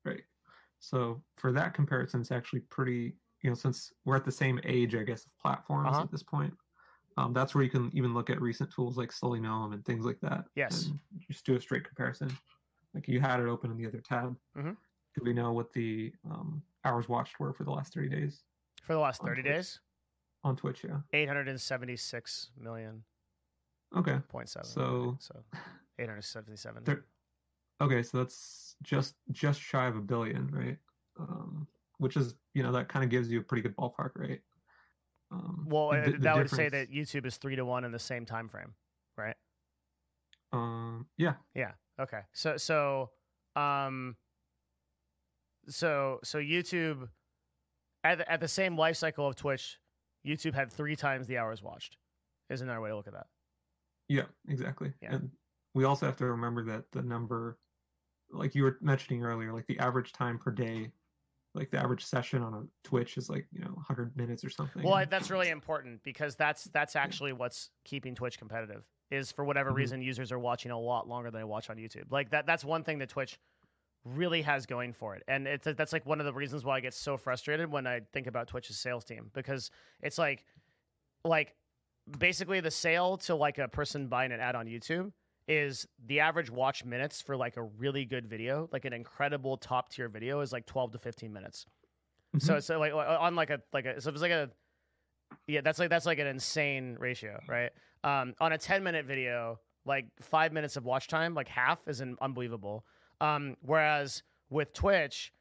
[0.04, 0.22] Right.
[0.80, 4.94] So for that comparison, it's actually pretty, you know, since we're at the same age,
[4.94, 6.02] I guess, of platforms Uh-huh.
[6.04, 6.54] at this point,
[7.18, 10.20] um, that's where you can even look at recent tools like SullyGnome and things like
[10.20, 10.44] that.
[10.54, 10.86] Yes.
[10.86, 12.30] And just do a straight comparison.
[12.94, 14.36] Like you had it open in the other tab.
[14.56, 14.76] Mhm.
[15.16, 18.44] Do we know what the um, hours watched were for the last 30 days
[18.84, 19.52] for the last 30 Twitch.
[19.52, 19.80] days
[20.44, 20.84] on Twitch?
[20.84, 21.00] Yeah.
[21.12, 23.02] 876 million
[23.96, 24.20] Okay.
[24.28, 24.68] point seven.
[24.68, 25.44] So- so
[25.98, 26.84] 877.
[26.84, 27.04] There-
[27.80, 30.78] Okay, so that's just just shy of a billion, right?
[31.18, 31.66] Um,
[31.98, 34.40] which is, you know, that kind of gives you a pretty good ballpark, right?
[35.30, 38.24] Um, well, the that would say that YouTube is three to one in the same
[38.24, 38.74] time frame,
[39.16, 39.36] right?
[40.52, 42.20] Um, yeah, yeah, Okay.
[42.32, 43.10] So so
[43.56, 44.16] um
[45.68, 47.08] so so YouTube
[48.04, 49.78] at the, at the same life cycle of Twitch,
[50.26, 51.96] YouTube had three times the hours watched.
[52.50, 53.26] Is another way to look at that.
[54.08, 54.92] Yeah, exactly.
[55.02, 55.16] Yeah.
[55.16, 55.30] And
[55.74, 57.58] we also have to remember that the number,
[58.30, 60.90] like you were mentioning earlier, like the average time per day,
[61.54, 64.82] like the average session on a Twitch is like you know 100 minutes or something.
[64.82, 68.84] Well, that's really important because that's that's actually what's keeping Twitch competitive.
[69.10, 69.76] Is for whatever Mhm.
[69.76, 72.10] reason users are watching a lot longer than they watch on YouTube.
[72.10, 73.38] Like that that's one thing that Twitch
[74.04, 75.22] really has going for it.
[75.26, 78.00] And it's that's like one of the reasons why I get so frustrated when I
[78.12, 79.70] think about Twitch's sales team because
[80.02, 80.44] it's like
[81.24, 81.54] like
[82.18, 85.12] basically the sale to like a person buying an ad on YouTube
[85.48, 89.88] is the average watch minutes for like a really good video, like an incredible top
[89.88, 91.66] tier video is like 12 to 15 minutes.
[92.38, 92.58] So Mhm.
[92.58, 94.50] it's like on like a like a so it's like a
[95.46, 97.70] yeah that's like that's like an insane ratio, right?
[98.04, 102.00] Um, on a 10 minute video, like five minutes of watch time, like half is
[102.00, 102.84] an unbelievable.
[103.20, 105.32] Um, whereas with Twitch,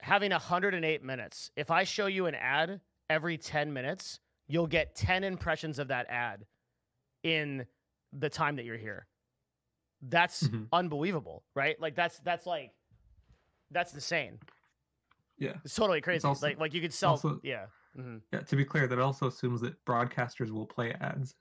[0.00, 5.24] having 108 minutes, if I show you an ad every 10 minutes, you'll get 10
[5.24, 6.46] impressions of that ad
[7.24, 7.66] in
[8.12, 9.06] the time that you're here.
[10.02, 10.68] That's Mhm.
[10.72, 11.78] unbelievable, right?
[11.80, 12.72] Like that's that's like
[13.70, 14.38] that's insane.
[15.36, 16.26] yeah, It's totally crazy.
[16.26, 17.66] also- like like you could sell also- yeah.
[17.94, 18.40] hmm yeah.
[18.40, 21.34] To be clear, that also assumes that broadcasters will play ads,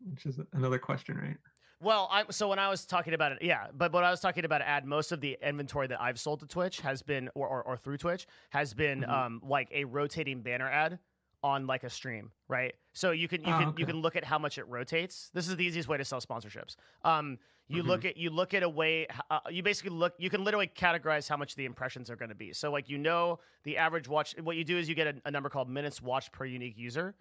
[0.00, 1.36] which is another question, right?
[1.80, 4.44] Well, I so when I was talking about it, yeah, but when I was talking
[4.44, 7.62] about ad, most of the inventory that I've sold to Twitch has been or or,
[7.62, 9.08] or through Twitch has been Mhm.
[9.08, 10.98] um like a rotating banner ad
[11.42, 12.74] on like a stream, right?
[12.92, 13.80] So you can you Ah, can okay.
[13.80, 15.30] you can look at how much it rotates.
[15.32, 16.76] This is the easiest way to sell sponsorships.
[17.04, 17.88] Um, you Mm-hmm.
[17.88, 21.28] look at you look at a way uh, you basically look you can literally categorize
[21.28, 22.52] how much the impressions are going to be.
[22.52, 24.34] So like you know the average watch.
[24.42, 27.14] What you do is you get a, a number called minutes watched per unique user.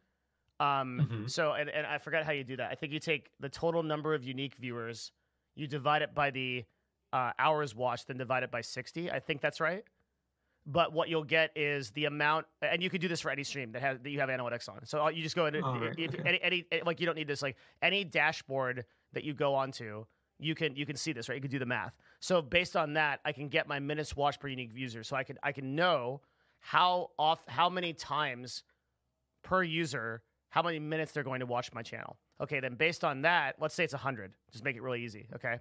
[0.59, 1.29] Um, Mhm.
[1.29, 2.69] so and, and I forgot how you do that.
[2.71, 5.11] I think you take the total number of unique viewers,
[5.55, 6.65] you divide it by the
[7.13, 9.09] uh, hours watched, then divide it by sixty.
[9.09, 9.83] I think that's right.
[10.71, 13.71] But what you'll get is the amount, and you could do this for any stream
[13.71, 14.85] that has that you have analytics on.
[14.85, 16.39] So uh, you just go into right, if, okay.
[16.43, 20.05] any, any like you don't need this like any dashboard that you go onto.
[20.37, 21.35] You can you can see this right.
[21.35, 21.95] You can do the math.
[22.19, 25.03] So based on that, I can get my minutes watched per unique user.
[25.03, 26.21] So I can I can know
[26.59, 28.63] how off how many times
[29.41, 32.17] per user how many minutes they're going to watch my channel.
[32.41, 34.33] Okay, then based on that, let's say it's 100.
[34.51, 35.59] Just make it really easy, okay?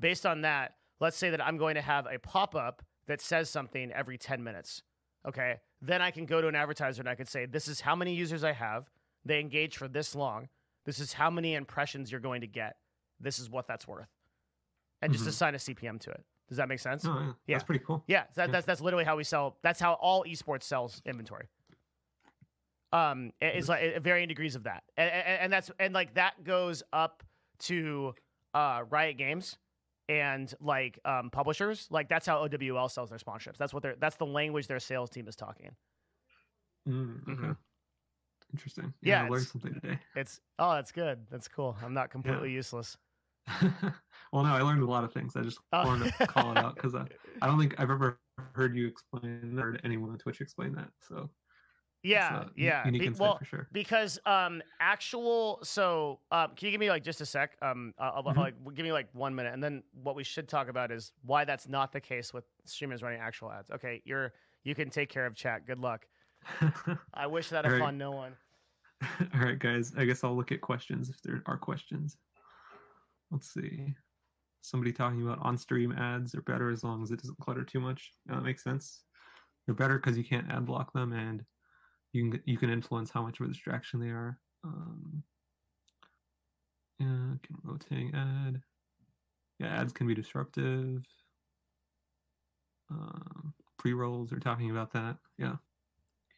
[0.00, 3.90] Based on that, let's say that I'm going to have a pop-up that says something
[3.92, 4.82] every 10 minutes.
[5.26, 5.60] Okay?
[5.80, 8.14] Then I can go to an advertiser and I could say, "This is how many
[8.14, 8.90] users I have.
[9.24, 10.48] They engage for this long.
[10.84, 12.76] This is how many impressions you're going to get.
[13.20, 14.08] This is what that's worth."
[15.02, 15.28] And just Mhm.
[15.28, 16.24] assign a CPM to it.
[16.48, 17.04] Does that make sense?
[17.04, 17.56] Oh, yeah, Yeah.
[17.56, 18.04] that's pretty cool.
[18.06, 18.52] Yeah, that, Yeah.
[18.52, 19.58] that's that's literally how we sell.
[19.62, 21.48] That's how all esports sells inventory.
[22.92, 26.14] Um, it- it's like uh, varying degrees of that, and, and, and that's and like
[26.14, 27.24] that goes up
[27.60, 28.14] to
[28.54, 29.58] uh, Riot Games
[30.08, 31.88] and like um, publishers.
[31.90, 33.56] Like that's how OWL sells their sponsorships.
[33.56, 35.76] That's what they're that's the language their sales team is talking.
[36.88, 37.32] Mm, okay.
[37.48, 37.56] Mhm.
[38.52, 38.94] Interesting.
[39.02, 39.98] Yeah, I learned something today.
[40.14, 41.26] It's oh, that's good.
[41.28, 41.76] That's cool.
[41.82, 42.96] I'm not completely useless.
[44.32, 45.36] well, no, I learned a lot of things.
[45.36, 45.84] I just Oh.
[45.86, 47.06] wanted to call it out because I,
[47.42, 48.20] I don't think I've ever
[48.54, 50.90] heard you explain or anyone on Twitch explain that.
[51.00, 51.45] So it's
[52.06, 52.90] yeah, a yeah.
[52.90, 53.68] Be- well, for sure.
[53.72, 58.12] because um actual so um can you give me like just a sec um I'll,
[58.26, 58.36] I'll- Mhm.
[58.36, 61.44] like give me like one minute and then what we should talk about is why
[61.44, 64.32] that's not the case with streamers running actual ads okay you're
[64.64, 66.06] you can take care of chat good luck
[67.14, 67.80] i wish that Alright.
[67.80, 68.32] upon no one
[69.34, 69.92] All right, guys.
[69.98, 72.16] I guess I'll look at questions if there are questions.
[73.30, 73.94] Let's see.
[74.62, 78.12] Somebody talking about on-stream ads are better as long as it doesn't clutter too much.
[78.30, 79.02] Uh, that makes sense.
[79.66, 81.44] They're better because you can't ad block them, and
[82.12, 84.38] you can you can influence how much of a distraction they are.
[84.64, 85.22] Um,
[86.98, 88.62] yeah, can rotating ad.
[89.58, 91.04] Yeah, ads can be disruptive.
[92.90, 95.16] Um, pre-rolls are talking about that.
[95.38, 95.56] Yeah.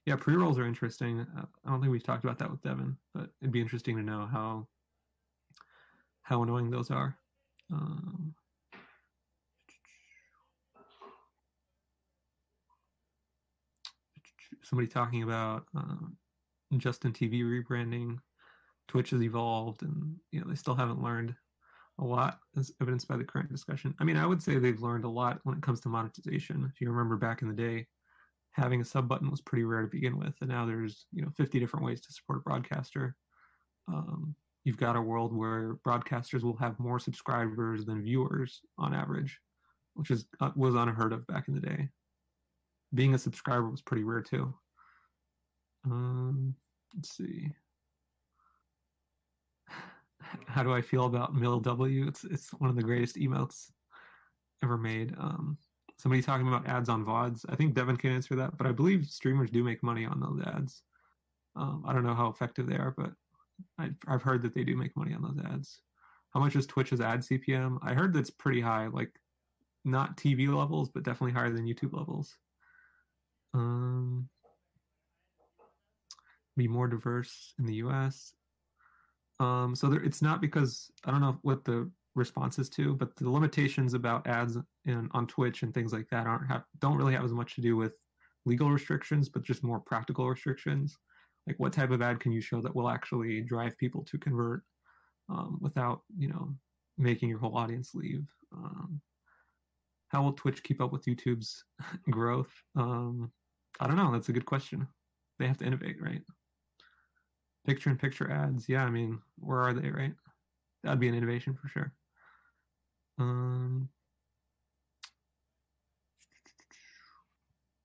[0.06, 1.20] Yeah, pre-rolls are interesting.
[1.20, 4.02] Uh, I don't think we've talked about that with Devin, but it'd be interesting to
[4.02, 4.66] know how
[6.22, 7.18] how annoying those are.
[7.72, 8.34] Um,
[14.62, 16.16] somebody talking about um,
[16.76, 18.18] Justin TV rebranding.
[18.88, 21.34] Twitch has evolved, and you know they still haven't learned
[21.98, 23.94] a lot, as evidenced by the current discussion.
[23.98, 26.70] I mean, I would say they've learned a lot when it comes to monetization.
[26.72, 27.86] If you remember back in the day,
[28.52, 31.30] having a sub button was pretty rare to begin with, and now there's you know
[31.36, 33.16] 50 different ways to support a broadcaster.
[33.88, 39.38] Um, you've got a world where broadcasters will have more subscribers than viewers on average,
[39.94, 41.88] which is uh, was unheard of back in the day.
[42.94, 44.54] Being a subscriber was pretty rare too.
[45.84, 46.54] Um,
[46.94, 47.52] let's see.
[50.46, 52.06] How do I feel about Mill W?
[52.06, 53.70] It's it's one of the greatest emotes
[54.62, 55.14] ever made.
[55.18, 55.58] Um,
[55.98, 57.44] somebody talking about ads on VODs.
[57.48, 60.40] I think Devin can answer that, but I believe streamers do make money on those
[60.46, 60.82] ads.
[61.56, 63.12] Um, I don't know how effective they are, but
[63.78, 65.80] I, I've heard that they do make money on those ads.
[66.30, 67.78] How much is Twitch's ad CPM?
[67.82, 69.10] I heard that's pretty high, like
[69.84, 72.36] not TV levels, but definitely higher than YouTube levels.
[73.54, 74.28] Um,
[76.56, 78.34] be more diverse in the U.S.
[79.40, 83.16] Um, so there, it's not because I don't know what the response is to, but
[83.16, 87.14] the limitations about ads in on Twitch and things like that aren't have, don't really
[87.14, 87.92] have as much to do with
[88.44, 90.98] legal restrictions, but just more practical restrictions.
[91.46, 94.62] Like what type of ad can you show that will actually drive people to convert
[95.30, 96.54] um, without you know
[96.98, 98.26] making your whole audience leave?
[98.52, 99.00] Um,
[100.08, 101.64] how will Twitch keep up with YouTube's
[102.10, 102.50] growth?
[102.76, 103.30] Um,
[103.80, 104.12] I don't know.
[104.12, 104.88] That's a good question.
[105.38, 106.22] They have to innovate, right?
[107.66, 108.68] Picture in picture ads.
[108.68, 110.14] Yeah, I mean, where are they, right?
[110.82, 111.92] That'd be an innovation for sure.
[113.18, 113.88] Um,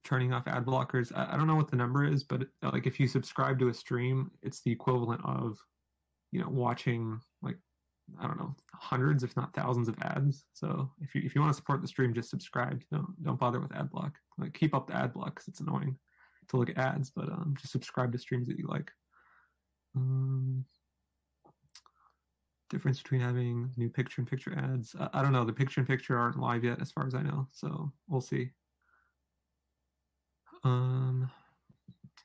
[0.04, 1.12] turning off ad blockers.
[1.14, 3.74] I, I don't know what the number is, but like if you subscribe to a
[3.74, 5.58] stream, it's the equivalent of,
[6.30, 7.20] you know, watching
[8.20, 10.44] I don't know hundreds, if not thousands, of ads.
[10.52, 12.82] So if you if you want to support the stream, just subscribe.
[12.90, 14.14] Don't don't bother with ad block.
[14.38, 15.96] Like keep up the ad block because it's annoying
[16.48, 18.90] to look at ads, but um, just subscribe to streams that you like.
[19.96, 20.64] Um,
[22.70, 24.94] difference between having new picture in picture ads.
[24.98, 25.44] I, I don't know.
[25.44, 27.46] The picture in picture aren't live yet, as far as I know.
[27.52, 28.50] So we'll see.
[30.64, 31.30] Um,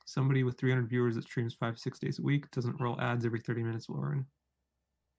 [0.06, 3.40] somebody with 300 viewers that streams five six days a week doesn't roll ads every
[3.40, 4.26] 30 minutes, Lauren.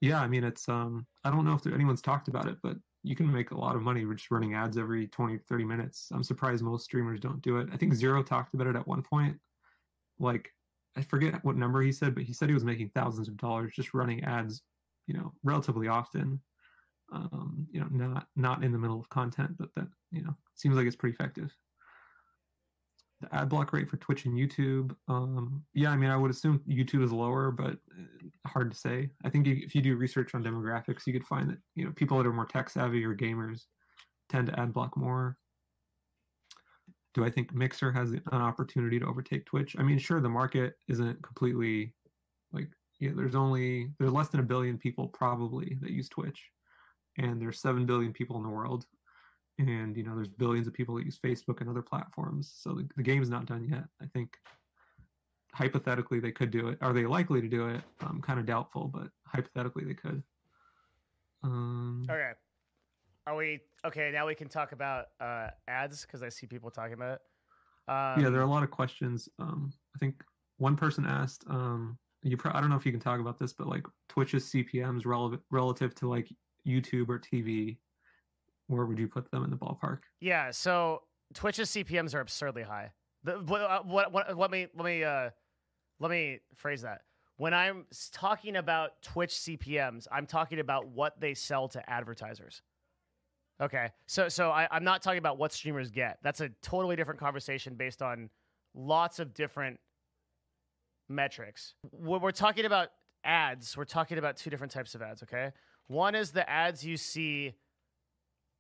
[0.01, 2.77] Yeah, I mean it's um I don't know if there, anyone's talked about it, but
[3.03, 6.09] you can make a lot of money just running ads every 20 30 minutes.
[6.11, 7.69] I'm surprised most streamers don't do it.
[7.71, 9.39] I think Zero talked about it at one point.
[10.19, 10.51] Like
[10.97, 13.73] I forget what number he said, but he said he was making thousands of dollars
[13.75, 14.63] just running ads,
[15.07, 16.41] you know, relatively often.
[17.11, 20.75] Um, you know, not not in the middle of content, but that, you know, seems
[20.77, 21.55] like it's pretty effective
[23.21, 24.95] the ad block rate for Twitch and YouTube.
[25.07, 29.09] Um, yeah, I mean, I would assume YouTube is lower, but uh, hard to say.
[29.23, 32.17] I think if you do research on demographics, you could find that you know people
[32.17, 33.65] that are more tech savvy or gamers
[34.29, 35.37] tend to ad block more.
[37.13, 39.75] Do I think Mixer has an opportunity to overtake Twitch?
[39.77, 41.93] I mean, sure, the market isn't completely
[42.51, 43.11] like yeah.
[43.15, 46.49] There's only there's less than a billion people probably that use Twitch,
[47.17, 48.85] and there's seven billion people in the world
[49.69, 52.87] and you know there's billions of people that use facebook and other platforms so the,
[52.95, 53.83] the game's not done yet.
[54.01, 54.37] I think
[55.53, 58.87] hypothetically they could do it are they likely to do it i'm kind of doubtful
[58.87, 60.23] but hypothetically they could.
[61.43, 62.31] Um okay.
[63.27, 66.93] Are we okay now we can talk about uh ads because i see people talking
[66.93, 67.91] about it.
[67.91, 69.27] Um, yeah there are a lot of questions.
[69.39, 70.23] Um i think
[70.57, 73.53] one person asked um you pro- i don't know if you can talk about this
[73.53, 76.31] but like twitch's cpms relevant relative to like
[76.67, 77.77] youtube or tv
[78.71, 79.99] where would you put them in the ballpark?
[80.19, 81.03] Yeah, so
[81.33, 82.91] Twitch's CPMS are absurdly high.
[83.23, 85.29] The, what, uh, what, what, let me let me uh,
[85.99, 87.01] let me phrase that.
[87.37, 92.61] When I'm talking about Twitch CPMs, I'm talking about what they sell to advertisers.
[93.61, 96.17] Okay, so so I, I'm not talking about what streamers get.
[96.23, 98.29] That's a totally different conversation based on
[98.73, 99.79] lots of different
[101.09, 101.75] metrics.
[101.91, 102.89] When we're talking about
[103.23, 105.21] ads, we're talking about two different types of ads.
[105.23, 105.51] Okay,
[105.87, 107.53] one is the ads you see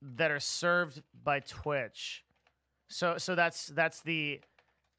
[0.01, 2.23] that are served by Twitch.
[2.89, 4.41] So so that's that's the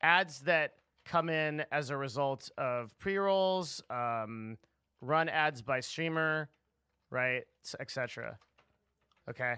[0.03, 0.75] ads that
[1.05, 4.57] come in as a result of pre-rolls, um,
[5.01, 6.49] run ads by streamer,
[7.11, 7.45] right,
[7.81, 8.39] etc.
[9.29, 9.57] Okay,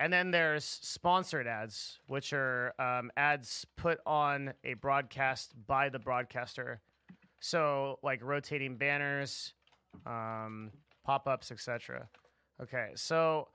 [0.00, 5.98] and then there's sponsored ads, which are um, ads put on a broadcast by the
[5.98, 6.80] broadcaster.
[7.40, 9.54] So like rotating banners,
[10.06, 10.70] um,
[11.04, 12.08] pop-ups, etc.
[12.60, 13.48] Okay, so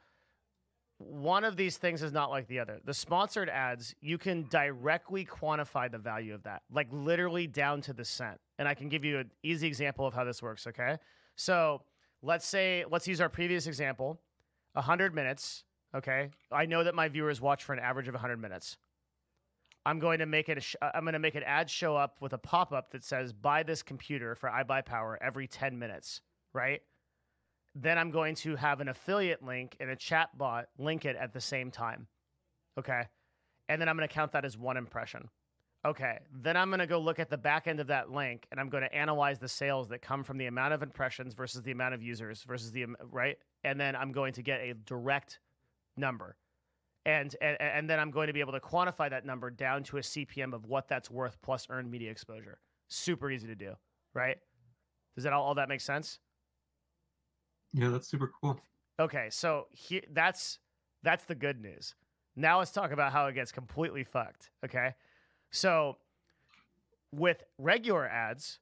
[1.10, 2.80] one of these things is not like the other.
[2.84, 7.94] The sponsored ads, you can directly quantify the value of that, like literally down to
[7.94, 8.40] the cent.
[8.60, 10.98] And I can give you an easy example of how this works, okay?
[11.36, 11.82] So
[12.22, 14.20] let's say, let's use our previous example
[14.74, 15.64] 100 minutes,
[15.96, 16.30] okay?
[16.52, 18.78] I know that my viewers watch for an average of 100 minutes.
[19.86, 20.58] I'm going to make it.
[20.58, 22.92] A sh- uh, I'm going to make an ad show up with a pop up
[22.92, 26.22] that says "Buy this computer for iBuyPower every 10 minutes."
[26.54, 26.82] Right?
[27.76, 31.34] Then I'm going to have an affiliate link and a chat bot link it at
[31.34, 32.08] the same time.
[32.78, 33.04] Okay.
[33.70, 35.30] And then I'm going to count that as one impression.
[35.86, 36.20] Okay.
[36.32, 38.70] Then I'm going to go look at the back end of that link and I'm
[38.70, 41.94] going to analyze the sales that come from the amount of impressions versus the amount
[41.94, 43.38] of users versus the, right?
[43.64, 45.40] And then I'm going to get a direct
[45.98, 46.38] number.
[47.06, 49.98] And, and, and then I'm going to be able to quantify that number down to
[49.98, 52.60] a CPM of what that's worth plus earned media exposure.
[52.88, 53.74] Super easy to do,
[54.14, 54.38] right?
[55.16, 56.20] Does that all, all that make sense?
[57.74, 58.60] Yeah, that's super cool.
[59.00, 60.60] Okay, so he, that's
[61.02, 61.96] that's the good news.
[62.36, 64.52] Now let's talk about how it gets completely fucked.
[64.64, 64.94] Okay,
[65.52, 65.98] so
[67.12, 68.60] with regular ads,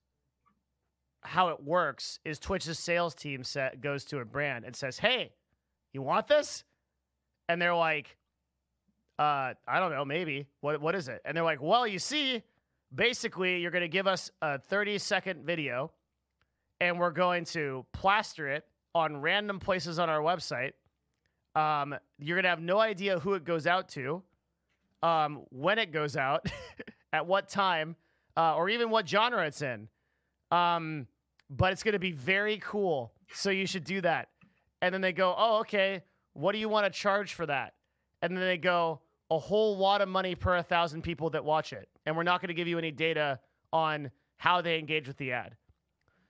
[1.22, 5.34] how it works is Twitch's sales team set, goes to a brand and says, "Hey,
[5.94, 6.64] you want this?"
[7.50, 8.18] And they're like,
[9.20, 10.48] "Uh, I don't know, maybe.
[10.62, 12.44] What what is it?" And they're like, "Well, you see,
[12.96, 15.92] basically, you're going to give us a 30 second video,
[16.80, 20.74] and we're going to plaster it on random places on our website.
[21.56, 24.24] Um, you're gonna have no idea who it goes out to,
[25.04, 26.46] um, when it goes out,
[27.14, 27.96] at what time,
[28.38, 29.88] uh, or even what genre it's in.
[30.52, 31.08] Um,
[31.50, 33.14] but it's gonna be very cool.
[33.34, 34.30] So you should do that.
[34.82, 36.04] And then they go, oh, okay.
[36.34, 37.74] What do you want to charge for that?
[38.22, 41.72] And then they go, a whole lot of money per a thousand people that watch
[41.74, 41.88] it.
[42.06, 43.40] And we're not to give you any data
[43.72, 45.56] on how they engage with the ad.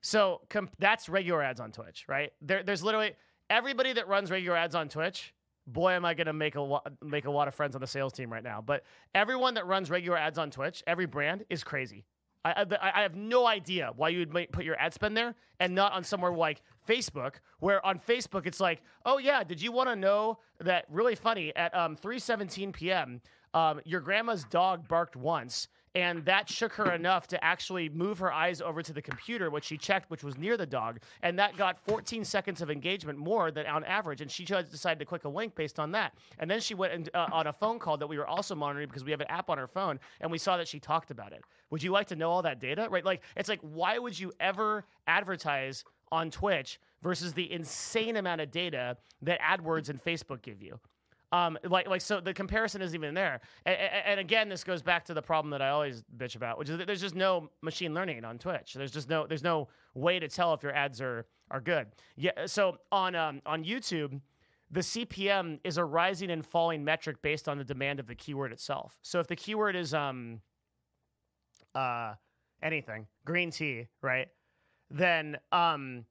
[0.02, 0.42] So
[0.80, 2.34] that's regular ads on Twitch, right?
[2.42, 3.14] There, there's literally
[3.50, 5.34] everybody that runs regular ads on Twitch.
[5.68, 8.34] Boy, am I to make a make a lot of friends on the sales team
[8.34, 8.62] right now.
[8.62, 8.84] But
[9.14, 12.04] everyone that runs regular ads on Twitch, every brand is crazy.
[12.44, 15.36] I, I, I have no idea why you would make, put your ad spend there
[15.60, 19.72] and not on somewhere like Facebook, where on Facebook it's like, oh yeah, did you
[19.72, 23.22] want to know that really funny at um, 3:17 p.m.
[23.54, 28.32] Um, your grandma's dog barked once, and that shook her enough to actually move her
[28.32, 31.58] eyes over to the computer, which she checked, which was near the dog, and that
[31.58, 34.22] got 14 seconds of engagement more than on average.
[34.22, 36.14] And she decided to click a link based on that.
[36.40, 38.88] And then she went and, uh, on a phone call that we were also monitoring
[38.88, 41.34] because we have an app on her phone, and we saw that she talked about
[41.34, 41.44] it.
[41.70, 42.88] Would you like to know all that data?
[42.90, 43.04] Right?
[43.04, 48.52] Like, it's like, why would you ever advertise on Twitch versus the insane amount of
[48.52, 50.80] data that AdWords and Facebook give you?
[51.32, 53.40] Um, like, like, so the comparison isn't even there.
[53.66, 56.70] And, and again, this goes back to the problem that I always bitch about, which
[56.70, 58.74] is that there's just no machine learning on Twitch.
[58.74, 61.88] There's just no, there's no way to tell if your ads are are good.
[62.16, 62.32] Yeah.
[62.46, 64.20] So on um, on YouTube,
[64.72, 68.52] the CPM is a rising and falling metric based on the demand of the keyword
[68.54, 68.98] itself.
[69.02, 70.40] So if the keyword is um,
[71.76, 72.14] uh,
[72.64, 74.28] anything green tea, right?
[74.90, 76.06] Then um,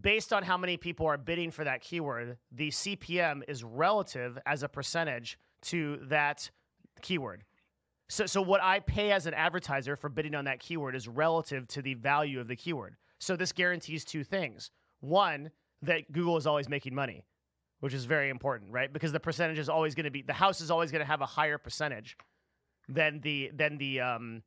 [0.00, 4.62] based on how many people are bidding for that keyword, the CPM is relative as
[4.62, 6.50] a percentage to that
[7.02, 7.44] keyword.
[8.08, 11.66] So, so what I pay as an advertiser for bidding on that keyword is relative
[11.68, 12.96] to the value of the keyword.
[13.18, 14.70] So this guarantees two things.
[15.00, 15.50] One,
[15.82, 17.24] that Google is always making money,
[17.80, 18.92] which is very important, right?
[18.92, 21.20] Because the percentage is always going to be the house is always going to have
[21.20, 22.16] a higher percentage
[22.88, 24.42] than the than the um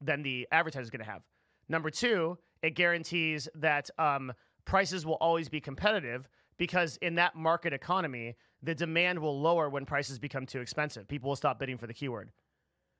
[0.00, 1.22] than the advertiser is going to have.
[1.68, 4.32] Number two, it guarantees that um,
[4.64, 9.86] prices will always be competitive because in that market economy, the demand will lower when
[9.86, 11.08] prices become too expensive.
[11.08, 12.30] People will stop bidding for the keyword,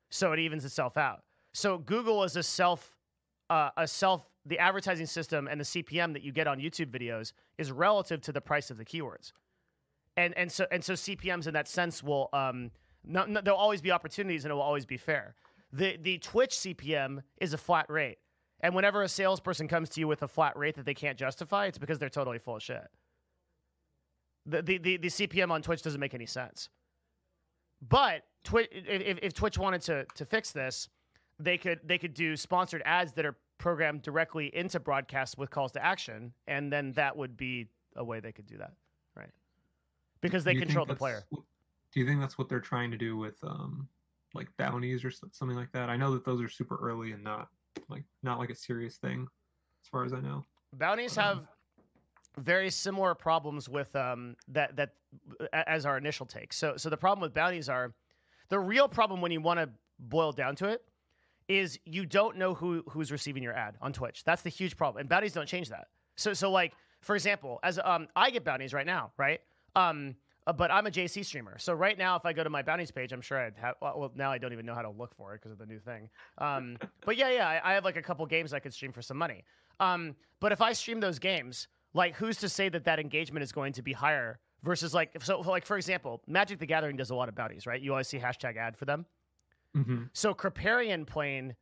[0.09, 1.23] so it evens itself out.
[1.53, 2.95] So Google is a self,
[3.49, 4.27] uh, a self.
[4.47, 8.31] The advertising system and the CPM that you get on YouTube videos is relative to
[8.31, 9.33] the price of the keywords,
[10.17, 12.71] and and so and so CPMS in that sense will um,
[13.05, 15.35] there'll always be opportunities and it will always be fair.
[15.71, 18.17] The the Twitch CPM is a flat rate.
[18.61, 21.65] And whenever a salesperson comes to you with a flat rate that they can't justify,
[21.65, 22.87] it's because they're totally full of shit.
[24.45, 26.69] The the the, the CPM on Twitch doesn't make any sense.
[27.87, 30.89] But Twitch, if, if Twitch wanted to to fix this,
[31.39, 35.71] they could they could do sponsored ads that are programmed directly into broadcasts with calls
[35.73, 38.73] to action, and then that would be a way they could do that,
[39.15, 39.29] right?
[40.21, 41.23] Because they Do you think control the player.
[41.31, 43.87] Do you think that's what they're trying to do with um
[44.33, 45.89] like bounties or something like that?
[45.89, 47.49] I know that those are super early and not
[47.89, 49.27] like not like a serious thing,
[49.83, 50.43] as far as I know.
[50.73, 51.47] Bounties Um, have
[52.37, 54.95] very similar problems with um, that that
[55.53, 56.53] as our initial take.
[56.53, 57.93] So so the problem with bounties are
[58.49, 59.69] the real problem when you want to
[59.99, 60.83] boil down to it
[61.47, 64.23] is you don't know who who's receiving your ad on Twitch.
[64.23, 65.87] That's the huge problem, and bounties don't change that.
[66.15, 69.41] So so like for example, as um I get bounties right now, right?
[69.75, 70.15] Um.
[70.47, 72.91] Uh, But I'm a JC streamer, so right now, if I go to my bounties
[72.91, 73.75] page, I'm sure I'd have.
[73.81, 75.79] Well, now I don't even know how to look for it because of the new
[75.79, 76.09] thing.
[76.39, 79.01] Um, but yeah, yeah, I, I have like a couple games I could stream for
[79.01, 79.43] some money.
[79.79, 83.51] Um, but if I stream those games, like who's to say that that engagement is
[83.51, 87.15] going to be higher versus like so like for example, Magic the Gathering does a
[87.15, 87.81] lot of bounties, right?
[87.81, 89.05] You always see hashtag ad for them.
[89.75, 90.03] Mm-hmm.
[90.13, 91.55] So Kripparrian playing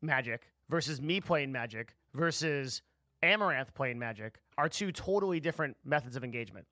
[0.00, 2.82] Magic versus me playing Magic versus
[3.22, 6.66] Amouranth playing Magic are two totally different methods of engagement.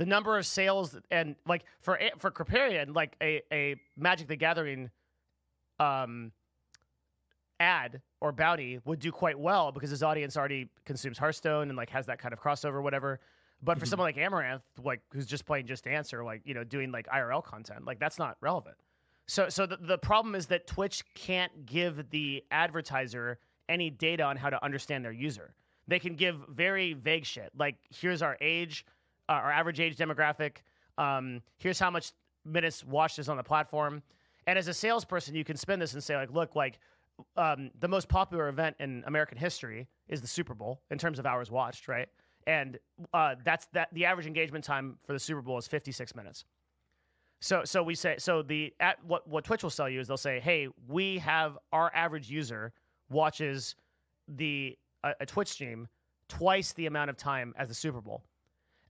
[0.00, 4.88] The number of sales and like for for Kripparrian, like a, a Magic the Gathering
[5.78, 6.32] um
[7.60, 11.90] ad or bounty would do quite well because his audience already consumes Hearthstone and like
[11.90, 13.20] has that kind of crossover whatever.
[13.62, 13.88] But for Mhm.
[13.90, 17.06] someone like Amouranth, like who's just playing Just Dance or like you know doing like
[17.08, 18.78] IRL content, like that's not relevant.
[19.26, 23.38] So so the, the problem is that Twitch can't give the advertiser
[23.68, 25.52] any data on how to understand their user.
[25.88, 28.86] They can give very vague shit like here's our age,
[29.30, 30.56] uh, our average age demographic.
[30.98, 32.12] Um, here's how much
[32.44, 34.02] minutes watched is on the platform.
[34.46, 36.80] And as a salesperson, you can spin this and say like, look, like
[37.36, 41.26] um, the most popular event in American history is the Super Bowl in terms of
[41.26, 42.08] hours watched, right?
[42.46, 42.78] And
[43.14, 43.88] uh, that's that.
[43.92, 46.44] The average engagement time for the Super Bowl is 56 minutes.
[47.40, 50.16] So, so we say, so the at what what Twitch will sell you is they'll
[50.16, 52.72] say, hey, we have our average user
[53.10, 53.76] watches
[54.26, 55.86] the a, a Twitch stream
[56.28, 58.24] twice the amount of time as the Super Bowl.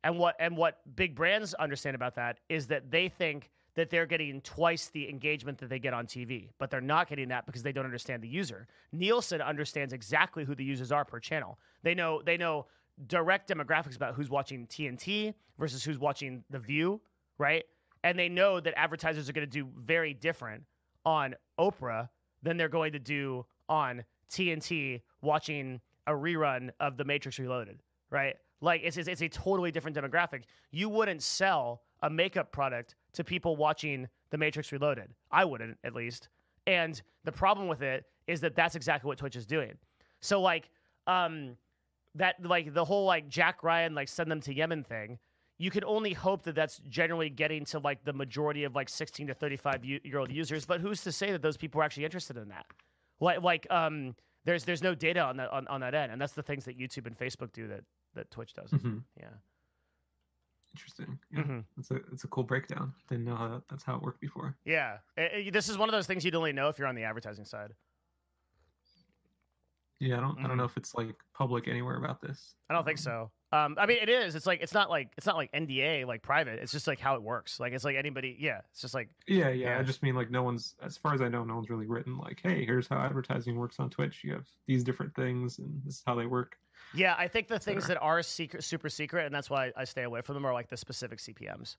[0.03, 4.07] And what and what big brands understand about that is that they think that they're
[4.07, 7.63] getting twice the engagement that they get on TV, but they're not getting that because
[7.63, 8.67] they don't understand the user.
[8.93, 11.59] Nielsen understands exactly who the users are per channel.
[11.83, 12.67] They know they know
[13.07, 17.01] direct demographics about who's watching TNT versus who's watching The View,
[17.39, 17.65] right?
[18.05, 20.65] And they know that advertisers are going to do very different
[21.05, 22.09] on Oprah
[22.43, 27.81] than they're going to do on TNT watching a rerun of The Matrix Reloaded,
[28.11, 28.37] right?
[28.61, 30.43] Like it's, it's, it's a totally different demographic.
[30.71, 35.09] You wouldn't sell a makeup product to people watching The Matrix Reloaded.
[35.31, 36.29] I wouldn't, at least.
[36.67, 39.73] And the problem with it is that that's exactly what Twitch is doing.
[40.21, 40.71] So like,
[41.07, 41.57] um,
[42.15, 45.19] that like the whole like Jack Ryan like send them to Yemen thing.
[45.59, 49.27] You can only hope that that's generally getting to like the majority of like 16
[49.27, 50.65] to 35 u- year old users.
[50.65, 52.67] But who's to say that those people are actually interested in that?
[53.21, 56.33] Like like um, there's there's no data on that on, on that end, and that's
[56.33, 57.85] the things that YouTube and Facebook do that
[58.15, 58.81] that Twitch doesn't.
[58.83, 59.29] hmm Yeah.
[60.75, 61.19] Interesting.
[61.33, 61.65] Yeah, Mhm.
[61.79, 62.95] it's a it's a cool breakdown.
[63.09, 64.57] Didn't know how that, that's how it worked before.
[64.65, 66.95] Yeah, I- I- this is one of those things you'd only know if you're on
[66.95, 67.75] the advertising side.
[69.99, 70.49] Yeah, I don't I Mhm.
[70.49, 72.55] don't know if it's like public anywhere about this.
[72.69, 73.33] I don't think Um, so.
[73.53, 74.35] Um, I mean, it is.
[74.37, 76.61] It's like it's not like it's not like NDA like private.
[76.61, 77.59] It's just like how it works.
[77.59, 78.37] Like it's like anybody.
[78.39, 79.79] Yeah, it's just like Yeah, yeah, Yeah.
[79.79, 82.17] I just mean like no one's, as far as I know, no one's really written
[82.17, 84.23] like, hey, here's how advertising works on Twitch.
[84.23, 86.57] You have these different things, and this is how they work.
[86.95, 87.15] yeah.
[87.19, 90.21] I think the things that are secret, super secret, and that's why I stay away
[90.23, 91.77] from them are like the specific CPMS.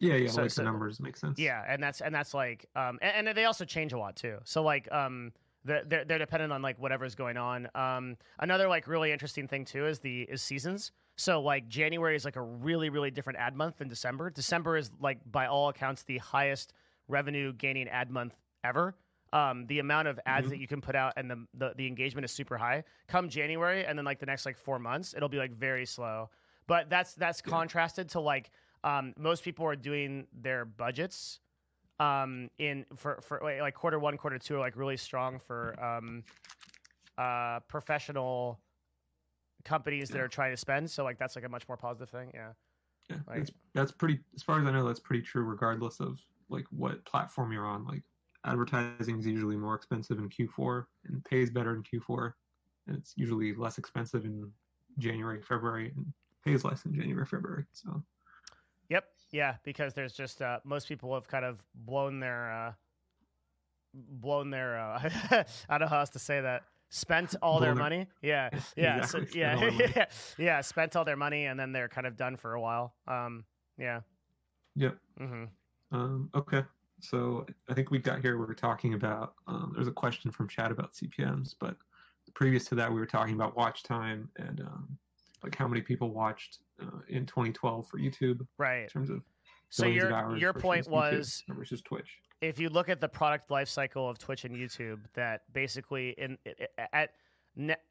[0.00, 1.38] Yeah, yeah, So- like so- the numbers make sense.
[1.38, 4.36] Yeah, and that's and that's like um and, and they also change a lot too.
[4.44, 5.32] So like um
[5.64, 7.68] they're, they're they're dependent on like whatever's going on.
[7.74, 10.92] Um another like really interesting thing too is the is seasons.
[11.16, 14.30] So like January is like a really really different ad month than December.
[14.30, 16.72] December is like by all accounts the highest
[17.08, 18.34] revenue gaining ad month
[18.64, 18.96] ever.
[19.32, 20.50] Um, the amount of ads Mhm.
[20.50, 22.84] that you can put out and the, the the engagement is super high.
[23.08, 26.30] Come January and then like the next like four months, it'll be like very slow.
[26.66, 27.50] But that's that's Yeah.
[27.50, 28.50] contrasted to like
[28.84, 31.40] um, most people are doing their budgets
[32.00, 36.24] um, in for for like, quarter one, quarter two are like really strong for um,
[37.18, 38.60] uh, professional
[39.64, 40.24] companies that Yeah.
[40.24, 40.90] are trying to spend.
[40.90, 42.30] So like that's like a much more positive thing.
[42.34, 42.52] Yeah.
[43.10, 44.20] yeah, Like- that's that's pretty.
[44.34, 47.84] As far as I know, that's pretty true, regardless of like what platform you're on.
[47.86, 48.02] Like
[48.44, 52.32] advertising is usually more expensive in Q4 and pays better in Q4,
[52.86, 54.50] and it's usually less expensive in
[54.98, 56.12] January, February, and
[56.44, 57.64] pays less in January, February.
[57.72, 58.02] So.
[59.34, 62.72] Yeah, because there's just uh, most people have kind of blown their uh,
[63.92, 65.00] blown their uh,
[65.32, 68.06] I don't know how else to say that spent all their Blown their- money.
[68.22, 70.04] Yeah, yeah, Exactly, so, yeah, yeah,
[70.38, 70.60] yeah.
[70.60, 72.94] Spent all their money, and then they're kind of done for a while.
[73.08, 73.44] Um,
[73.76, 74.02] yeah.
[74.76, 74.98] Yep.
[75.18, 75.44] hmm
[75.90, 76.62] Um, okay.
[77.00, 78.38] So I think we got here.
[78.38, 79.34] We were talking about.
[79.48, 81.76] Um, there's a question from chat about CPMS, but
[82.34, 84.96] previous to that, we were talking about watch time and um,
[85.42, 88.82] like how many people watched uh, in 2012 for YouTube Right.
[88.82, 89.22] in terms of
[89.70, 92.18] So your your point YouTube was versus Twitch.
[92.40, 96.38] if you look at the product life cycle of Twitch and YouTube, that basically in
[96.92, 97.10] at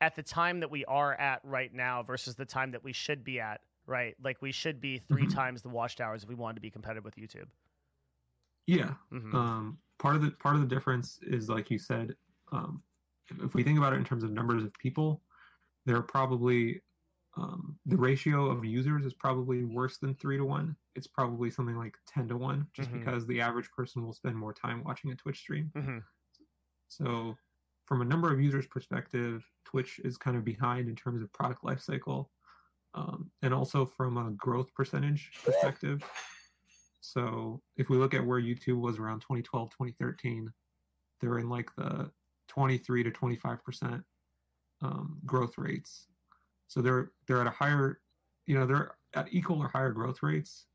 [0.01, 3.23] at the time that we are at right now versus the time that we should
[3.23, 4.15] be at, right?
[4.21, 5.33] Like we should be 3 Mhm.
[5.33, 7.47] times the watched hours if we wanted to be competitive with YouTube.
[8.67, 8.93] Yeah.
[9.09, 12.15] hmm Um, part of the part of the difference is like you said.
[12.51, 12.83] Um,
[13.29, 15.21] if, if we think about it in terms of numbers of people,
[15.85, 16.81] there are probably
[17.35, 20.75] um, the ratio of users is probably worse than three to one.
[20.95, 22.93] It's probably something like ten to one, just Mhm.
[22.99, 25.71] because the average person will spend more time watching a Twitch stream.
[25.75, 25.99] hmm
[26.87, 27.35] So,
[27.85, 31.63] from a number of users' perspective, Twitch is kind of behind in terms of product
[31.63, 32.29] lifecycle,
[32.93, 36.03] um, and also from a growth percentage perspective.
[37.01, 40.53] So, if we look at where YouTube was around 2012, 2013,
[41.19, 42.11] they're in like the
[42.47, 44.05] 23 to 25 percent
[44.81, 46.07] um, growth rates.
[46.73, 47.99] So they're they're at a higher,
[48.47, 50.65] you know, they're at equal or higher growth rates,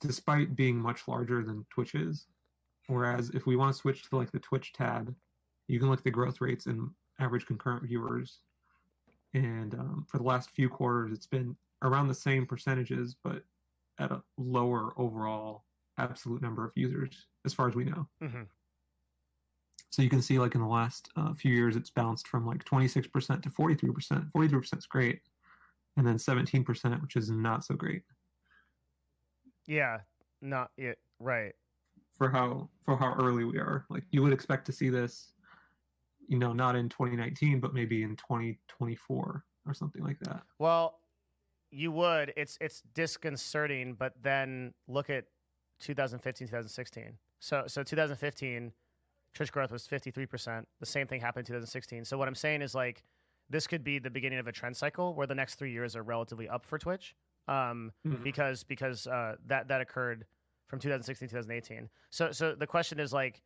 [0.00, 2.26] despite being much larger than Twitch is.
[2.88, 5.14] Whereas if we want to switch to like the Twitch tab,
[5.68, 8.40] you can look at the growth rates and average concurrent viewers.
[9.32, 13.44] And um, for the last few quarters, it's been around the same percentages, but
[14.00, 15.66] at a lower overall
[15.98, 18.08] absolute number of users, as far as we know.
[18.20, 18.42] hmm
[19.92, 22.64] So you can see, like in the last uh, few years, it's bounced from like
[22.64, 24.30] 26% to 43%.
[24.34, 25.20] 43% is great,
[25.98, 28.02] and then 17%, which is not so great
[29.66, 29.98] Yeah.
[30.40, 30.98] Not it.
[31.20, 31.52] Right.
[32.16, 33.84] for how for how early we are.
[33.90, 35.34] Like you would expect to see this,
[36.26, 40.42] you know, not in 2019, but maybe in 2024 or something like that.
[40.58, 41.00] Well,
[41.70, 42.32] you would.
[42.36, 45.26] It's it's disconcerting, but then look at
[45.80, 47.12] 2015, 2016.
[47.40, 48.72] So so 2015,
[49.34, 50.64] Twitch growth was 53%.
[50.80, 52.04] The same thing happened in 2016.
[52.04, 53.02] So what I'm saying is like
[53.50, 56.02] this could be the beginning of a trend cycle where the next three years are
[56.02, 57.14] relatively up for Twitch.
[57.48, 60.26] Um, because because uh, that that occurred
[60.68, 61.88] from 2016 to 2018.
[62.10, 63.42] So so the question is like,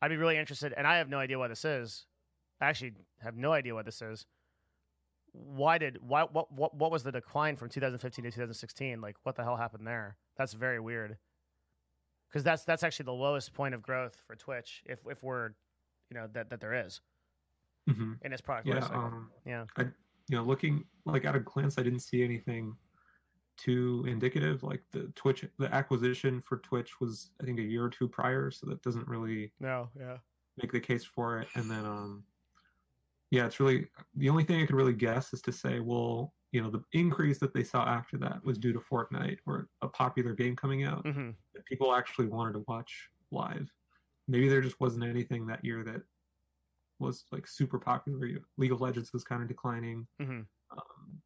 [0.00, 2.06] I'd be really interested, and I have no idea what this is.
[2.60, 4.26] I actually have no idea what this is.
[5.32, 9.00] Why did why what what what was the decline from 2015 to 2016?
[9.00, 10.16] Like what the hell happened there?
[10.36, 11.18] That's very weird.
[12.28, 15.50] Because that's that's actually the lowest point of growth for Twitch if if we're
[16.10, 17.00] you know that that there is
[17.88, 18.18] Mhm.
[18.22, 18.84] in its product Yeah.
[18.86, 19.66] Um, Yeah.
[19.76, 22.76] I, you know, looking like at a glance, I didn't see anything
[23.56, 24.62] too indicative.
[24.62, 28.50] Like the Twitch, the acquisition for Twitch was, I think, a year or two prior,
[28.50, 29.90] so that doesn't really No.
[29.94, 30.18] Yeah.
[30.56, 31.48] make the case for it.
[31.54, 32.26] And then, um,
[33.30, 36.62] yeah, it's really the only thing I could really guess is to say, well, you
[36.62, 40.34] know, the increase that they saw after that was due to Fortnite or a popular
[40.34, 43.68] game coming out hmm that people actually wanted to watch live.
[44.28, 46.02] Maybe there just wasn't anything that year that
[47.00, 48.28] was like super popular.
[48.56, 50.06] League of Legends was kind of declining.
[50.18, 51.22] hmm Um,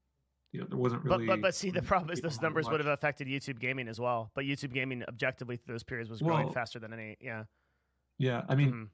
[0.52, 1.26] you know, there wasn't But, really.
[1.26, 4.30] but but see the problem is those numbers would have affected YouTube gaming as well.
[4.34, 7.16] But YouTube gaming objectively through those periods was growing Well, faster than any.
[7.20, 7.44] Yeah.
[8.18, 8.90] Yeah, I mean, Mhm.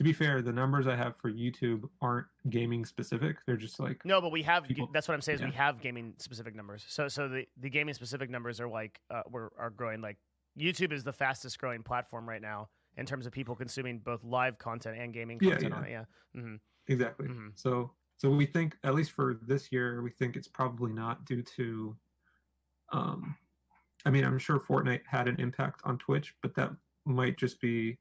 [0.00, 3.36] To be fair, the numbers I have for YouTube aren't gaming specific.
[3.44, 4.64] They're just like No, but we have.
[4.64, 5.40] people- that's what I'm saying.
[5.40, 6.86] Is we have gaming specific numbers.
[6.88, 10.00] So so the the gaming specific numbers are like uh, we're are growing.
[10.00, 10.16] Like
[10.58, 14.56] YouTube is the fastest growing platform right now in terms of people consuming both live
[14.56, 15.76] content and gaming content yeah.
[15.76, 15.90] on it.
[15.90, 16.04] Yeah.
[16.32, 16.54] hmm
[16.88, 17.28] Exactly.
[17.28, 17.50] Mhm.
[17.54, 21.42] So so we think at least for this year, we think it's probably not due
[21.42, 21.94] to
[22.90, 23.36] um
[24.06, 26.70] I mean, I'm sure Fortnite had an impact on Twitch, but that
[27.04, 27.98] might just be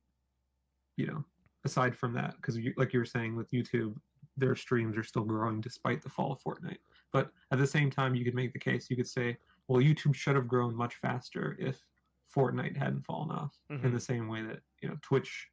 [0.96, 1.26] you know,
[1.66, 3.96] aside from that because you, like you were saying with YouTube,
[4.38, 6.78] their streams are still growing despite the fall of Fortnite.
[7.12, 9.38] But at the same time, you could make the case, you could say,
[9.68, 11.84] well, YouTube should have grown much faster if
[12.34, 13.94] Fortnite hadn't fallen off in Mhm.
[13.94, 15.50] the same way that, you know, Twitch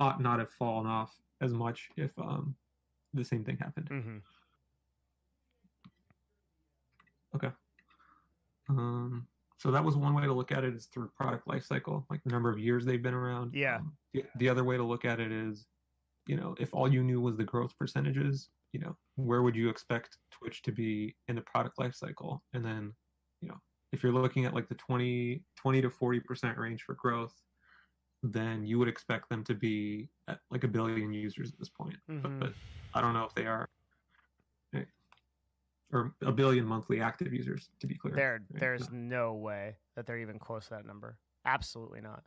[0.00, 2.56] ought not have fallen off as much if um
[3.12, 3.88] the same thing happened.
[3.88, 4.18] hmm
[8.68, 9.28] Um,
[9.64, 12.22] so that was one way to look at it is through product life cycle, like
[12.22, 13.54] the number of years they've been around.
[13.54, 13.76] Yeah.
[13.76, 15.64] Um, the, the other way to look at it is,
[16.26, 19.70] you know, if all you knew was the growth percentages, you know, where would you
[19.70, 22.42] expect Twitch to be in the product life cycle?
[22.52, 22.92] And then,
[23.40, 23.56] you know,
[23.90, 27.32] if you're looking at like the 20, 20 to 40% range for growth,
[28.22, 31.96] then you would expect them to be at like a billion users at this point.
[32.10, 32.20] Mhm.
[32.20, 32.52] But, but
[32.92, 33.70] I don't know if they are.
[35.94, 38.16] Or a billion monthly active users, to be clear.
[38.16, 41.18] There there's no way that they're even close to that number.
[41.44, 42.24] Absolutely not.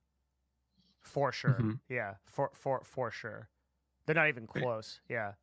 [1.01, 1.55] For sure.
[1.59, 1.80] Mhm.
[1.89, 2.15] Yeah.
[2.26, 3.49] For for for sure.
[4.05, 4.63] They're not even Right.
[4.63, 5.01] close.
[5.09, 5.34] Yeah.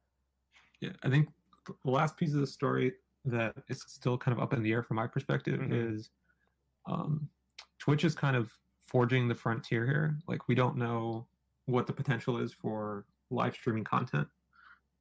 [0.80, 1.28] Yeah, I think
[1.66, 2.94] the last piece of the story
[3.26, 5.72] that is still kind of up in the air from my perspective Mhm.
[5.72, 6.10] is
[6.86, 7.28] um,
[7.78, 10.18] Twitch is kind of forging the frontier here.
[10.26, 11.28] Like we don't know
[11.66, 14.28] what the potential is for live streaming content,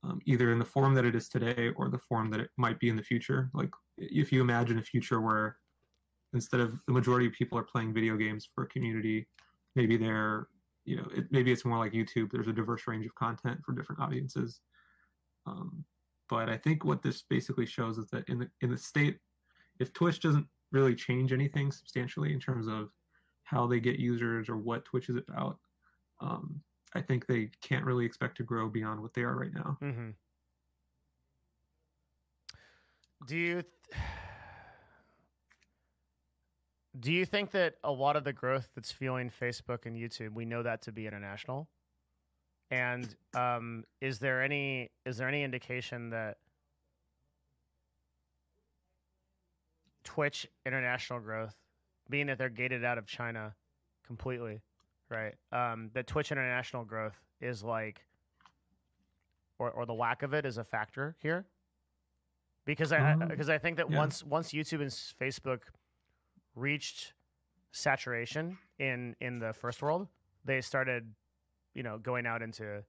[0.04, 2.80] um, either in the form that it is today or the form that it might
[2.80, 3.50] be in the future.
[3.54, 5.58] Like if you imagine a future where
[6.34, 9.28] instead of the majority of people are playing video games for a community,
[9.76, 10.48] maybe they're
[10.86, 12.32] you know it, maybe it's more like YouTube.
[12.32, 14.60] There's a diverse range of content for different audiences.
[15.46, 15.86] Um,
[16.30, 19.20] but I think what this basically shows is that in the in the state,
[19.80, 22.90] if Twitch doesn't really change anything substantially in terms of
[23.44, 25.60] how they get users or what Twitch is about,
[26.20, 26.62] um,
[26.96, 29.78] I think they can't really expect to grow beyond what they are right now.
[29.82, 30.10] Mm-hmm.
[33.26, 33.66] Do you th-
[37.00, 40.46] do you think that a lot of the growth that's fueling Facebook and YouTube, we
[40.46, 41.68] know that to be international?
[42.70, 46.38] And um, is there any is there any indication that
[50.04, 51.56] Twitch international growth,
[52.10, 53.56] being that they're gated out of China
[54.06, 54.62] completely,
[55.10, 55.36] right?
[55.52, 58.06] Um, that Twitch international growth is like
[59.60, 61.46] or, or the lack of it is a factor here
[62.66, 63.98] because I Um, because I think that yeah.
[63.98, 65.62] once once YouTube and Facebook
[66.56, 67.14] reached
[67.72, 70.08] saturation in in the first world,
[70.46, 71.14] they started,
[71.74, 72.84] you know, going out into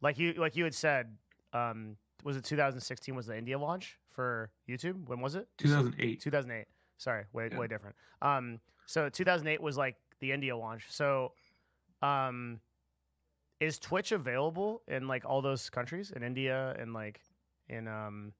[0.00, 1.16] like you like you had said.
[1.52, 3.14] Um, was it 2016?
[3.14, 5.06] Was the India launch for YouTube?
[5.08, 5.46] When was it?
[5.58, 6.20] 2008.
[6.20, 6.66] 2008.
[6.96, 7.58] Sorry, way Yeah.
[7.58, 7.94] way different.
[8.22, 10.86] Um, so 2008 was like the India launch.
[10.88, 11.32] So,
[12.02, 12.60] um,
[13.60, 17.20] is Twitch available in like all those countries in India and like
[17.68, 18.32] in um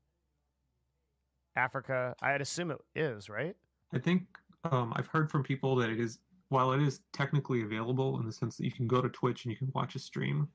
[1.57, 2.15] Africa?
[2.23, 3.57] I'd assume it is, right?
[3.93, 4.23] I think
[4.65, 8.33] um, I've heard from people that it is, while it is technically available in the
[8.33, 10.49] sense that you can go to Twitch and you can watch a stream,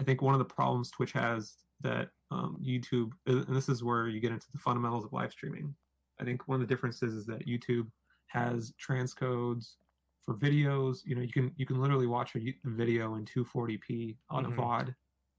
[0.00, 4.08] I think one of the problems Twitch has that um, YouTube, and this is where
[4.08, 5.74] you get into the fundamentals of live streaming.
[6.20, 7.86] I think one of the differences is that YouTube
[8.26, 9.74] has transcodes
[10.28, 10.98] for videos.
[11.06, 14.48] You know, you can you can literally watch a video in 240p on Mhm.
[14.52, 14.94] a VOD,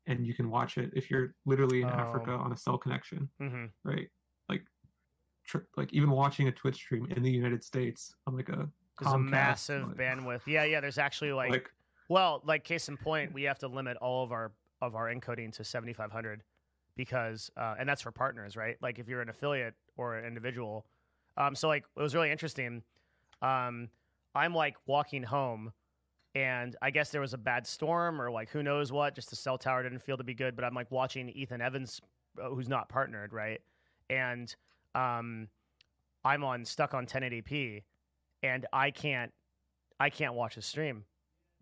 [0.07, 1.93] and you can watch it if you're literally in Oh.
[1.93, 3.65] Africa on a cell connection Mm-hmm.
[3.83, 4.09] right?
[4.49, 4.65] Like,
[5.45, 8.67] tr- like even watching a Twitch stream in the United States on like a
[8.99, 10.47] There's a massive like- bandwidth.
[10.47, 10.81] Yeah, yeah.
[10.81, 11.71] There's actually like, like
[12.09, 15.53] well, like case in point, we have to limit all of our of our encoding
[15.53, 16.41] to 7500
[16.95, 18.75] because, uh, and that's for partners, right?
[18.81, 20.87] Like if you're an affiliate or an individual.
[21.37, 22.81] Um, so like it was really interesting.
[23.43, 23.89] Um,
[24.35, 25.71] I'm like walking home,
[26.35, 29.15] and I guess there was a bad storm or like who knows what.
[29.15, 31.99] Just the cell tower didn't feel to be good, but I'm like watching Ethan Evans,
[32.41, 33.61] uh, who's not partnered, right?
[34.09, 34.53] And
[34.95, 35.47] um,
[36.23, 37.83] I'm on stuck on 1080p,
[38.43, 39.31] and I can't
[39.99, 41.05] I can't watch a stream.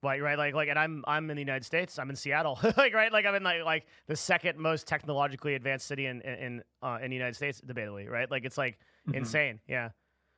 [0.04, 1.98] Like right, like like, and I'm I'm in the United States.
[1.98, 5.88] I'm in Seattle, like right, like I'm in like like the second most technologically advanced
[5.88, 8.30] city in in in, uh, in the United States, debatably, right?
[8.30, 8.78] Like it's like
[9.10, 9.16] mhm.
[9.16, 9.90] insane, yeah.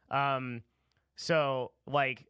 [0.10, 0.62] Um,
[1.20, 2.26] so like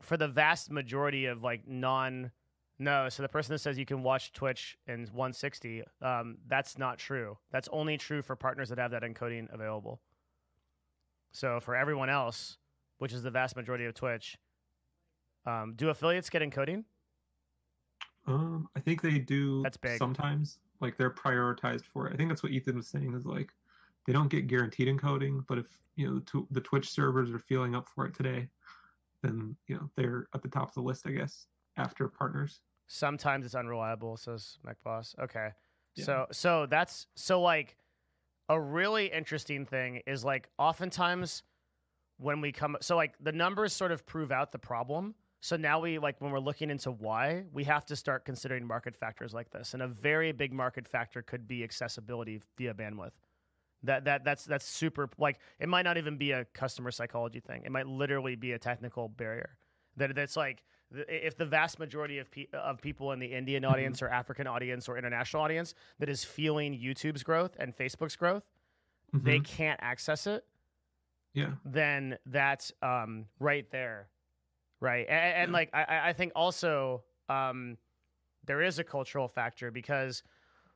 [0.00, 2.30] for the vast majority of like non
[2.78, 6.98] no, so the person that says you can watch Twitch in 160, um, that's not
[6.98, 7.36] true.
[7.50, 10.00] That's only true for partners that have that encoding available.
[11.32, 12.56] So for everyone else,
[12.98, 14.38] which is the vast majority of Twitch,
[15.44, 16.84] um, do affiliates get encoding?
[18.26, 19.62] Um, I think they do.
[19.62, 19.98] That's big.
[19.98, 22.14] Sometimes, like they're prioritized for it.
[22.14, 23.14] I think that's what Ethan was saying.
[23.14, 23.52] Is like
[24.06, 27.74] they don't get guaranteed encoding, but if you know the, the Twitch servers are feeling
[27.74, 28.48] up for it today,
[29.22, 31.46] then you know they're at the top of the list, I guess,
[31.76, 32.60] after partners.
[32.86, 35.18] Sometimes it's unreliable, says McBoss.
[35.18, 35.50] Okay.
[35.96, 36.04] Yeah.
[36.04, 37.76] So so that's so like
[38.48, 41.42] a really interesting thing is like oftentimes
[42.18, 45.14] when we come so like the numbers sort of prove out the problem.
[45.40, 48.96] So now we like when we're looking into why, we have to start considering market
[48.96, 49.74] factors like this.
[49.74, 53.12] And a very big market factor could be accessibility via bandwidth.
[53.82, 57.62] That that that's that's super like it might not even be a customer psychology thing.
[57.64, 59.58] It might literally be a technical barrier.
[59.96, 60.62] That that's like
[60.92, 64.88] if the vast majority of pe- of people in the Indian audience or African audience
[64.88, 68.44] or international audience that is feeling YouTube's growth and Facebook's growth,
[69.12, 69.44] they Mhm.
[69.44, 70.44] can't access it,
[71.34, 71.52] yeah.
[71.64, 74.08] then that's um, right there,
[74.80, 75.06] right?
[75.08, 75.56] And, and Yeah.
[75.56, 77.76] like I- I, I think also um,
[78.44, 80.22] there is a cultural factor because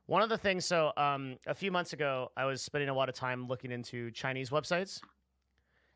[0.05, 0.65] one of the things.
[0.65, 4.11] So um, a few months ago, I was spending a lot of time looking into
[4.11, 5.01] Chinese websites.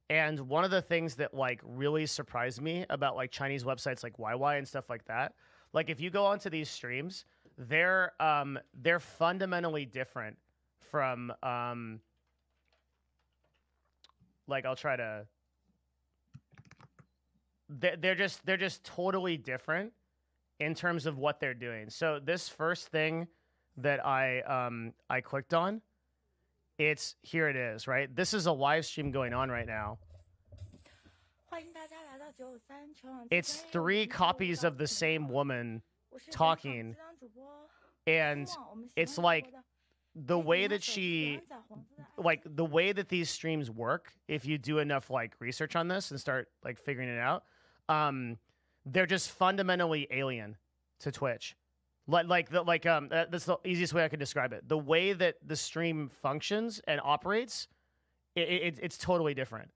[0.10, 4.18] And one of the things that like really surprised me about like Chinese websites like
[4.18, 5.34] YY and stuff like that,
[5.74, 7.26] like if you go onto these streams,
[7.58, 10.38] they're um they're fundamentally different
[10.92, 12.02] from um
[14.48, 15.26] like I'll try to
[17.70, 19.94] they're, they're just they're just totally different
[20.60, 21.90] in terms of what they're doing.
[21.90, 23.28] So this first thing
[23.78, 25.82] that I um, I clicked on.
[26.78, 28.14] It's here it is, right?
[28.14, 29.98] This is a live stream going on right now.
[33.32, 35.82] It's three copies of the same woman
[36.32, 36.96] talking.
[38.08, 38.48] And
[38.96, 39.54] it's like
[40.16, 41.42] the way that she
[42.18, 46.12] like the way that these streams work, if you do enough like research on this
[46.12, 47.44] and start like figuring it out,
[47.90, 48.38] um,
[48.86, 50.58] they're just fundamentally alien
[51.00, 51.56] to Twitch
[52.08, 54.68] like like the like um that- that's the easiest way i can describe it.
[54.68, 57.68] The way that the stream functions and operates
[58.36, 59.72] it, it, it's totally different.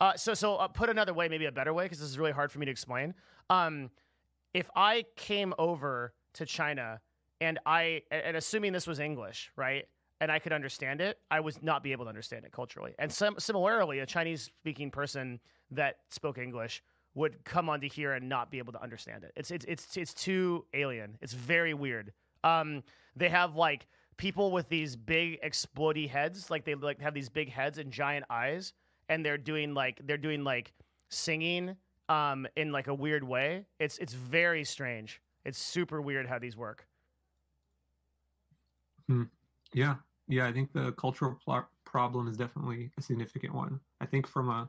[0.00, 2.32] Uh so so uh, put another way maybe a better way because this is really
[2.32, 3.14] hard for me to explain.
[3.50, 3.90] Um
[4.52, 7.00] if i came over to china
[7.40, 9.86] and i and assuming this was english right
[10.20, 12.94] and I could understand it, I would not be able to understand it culturally.
[12.98, 15.40] And some, similarly, a Chinese speaking person
[15.72, 16.82] that spoke English
[17.14, 19.32] would come onto here and not be able to understand it.
[19.36, 21.16] It's it's it's it's too alien.
[21.20, 22.12] It's very weird.
[22.42, 22.82] Um,
[23.16, 23.86] they have like
[24.16, 28.24] people with these big explodey heads, like they like have these big heads and giant
[28.30, 28.72] eyes,
[29.08, 30.72] and they're doing like they're doing like
[31.08, 31.76] singing
[32.08, 33.64] um in like a weird way.
[33.78, 35.20] It's it's very strange.
[35.44, 36.86] It's super weird how these work.
[39.08, 39.24] Hmm.
[39.72, 39.96] Yeah,
[40.28, 40.46] yeah.
[40.46, 43.78] I think the cultural pl- problem is definitely a significant one.
[44.00, 44.68] I think from a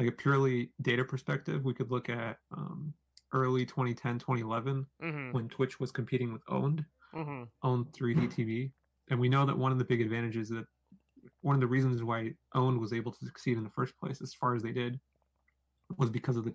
[0.00, 2.94] like a purely data perspective, we could look at um,
[3.32, 5.32] early 2010, 2011 Mm-hmm.
[5.32, 6.84] when Twitch was competing with Owned,
[7.14, 7.44] Mm-hmm.
[7.62, 8.72] Owned 3D TV,
[9.10, 10.64] and we know that one of the big advantages that
[11.42, 14.32] one of the reasons why Owned was able to succeed in the first place as
[14.32, 14.98] far as they did
[15.98, 16.54] was because of the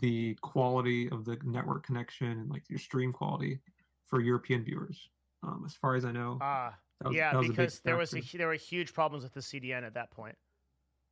[0.00, 3.58] the quality of the network connection and like your stream quality
[4.04, 5.08] for European viewers.
[5.42, 6.74] Um, as far as I know, Ah,
[7.10, 9.40] yeah, that was a big because there was a, there were huge problems with the
[9.40, 10.36] CDN at that point.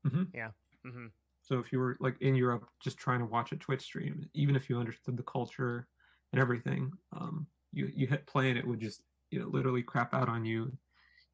[0.06, 0.28] Mhm.
[0.34, 0.50] Yeah.
[0.84, 1.06] hmm
[1.44, 4.56] So if you were like in Europe just trying to watch a Twitch stream, even
[4.56, 5.86] if you understood the culture
[6.32, 10.14] and everything, um, you you hit play and it would just you know literally crap
[10.14, 10.72] out on you,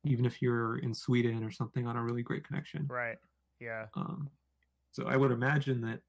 [0.05, 2.89] even if you're in Sweden or something on a really great connection.
[2.89, 3.19] Right.
[3.61, 3.87] Yeah.
[3.95, 4.29] Um,
[4.91, 6.01] so I would imagine that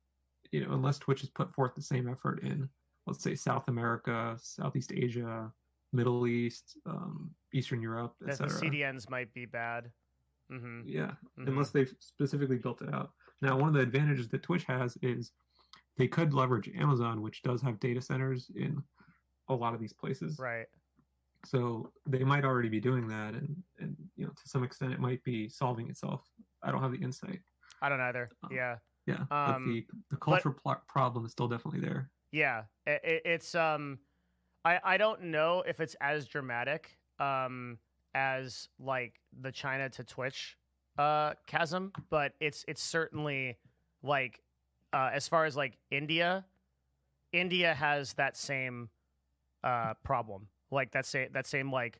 [0.51, 2.67] you know unless Twitch has put forth the same effort in
[3.05, 5.51] let's say South America, Southeast Asia,
[5.93, 8.49] Middle East, um, Eastern Europe, etc.
[8.49, 9.91] CDNs might be bad.
[10.51, 10.81] Mm-hmm.
[10.85, 11.47] Yeah, Mhm.
[11.47, 13.13] unless they've specifically built it out.
[13.41, 15.31] Now, one of the advantages that Twitch has is
[15.97, 18.81] they could leverage Amazon, which does have data centers in
[19.49, 20.37] a lot of these places.
[20.39, 20.67] Right.
[21.45, 24.99] So they might already be doing that, and and you know to some extent it
[24.99, 26.21] might be solving itself.
[26.61, 27.39] I don't have the insight.
[27.81, 28.27] I don't either.
[28.43, 28.75] Uh, Yeah.
[29.07, 32.11] Yeah, Um, but the the cultural pl- problem is still definitely there.
[32.31, 32.65] Yeah.
[32.85, 33.97] It, it's um,
[34.63, 37.79] I I don't know if it's as dramatic um
[38.13, 40.55] as like the China to Twitch
[41.01, 43.57] uh chasm, but it's it's certainly
[44.03, 44.41] like
[44.93, 46.45] uh as far as like India,
[47.31, 48.89] India has that same
[49.63, 50.47] uh problem.
[50.69, 51.99] Like that same that same like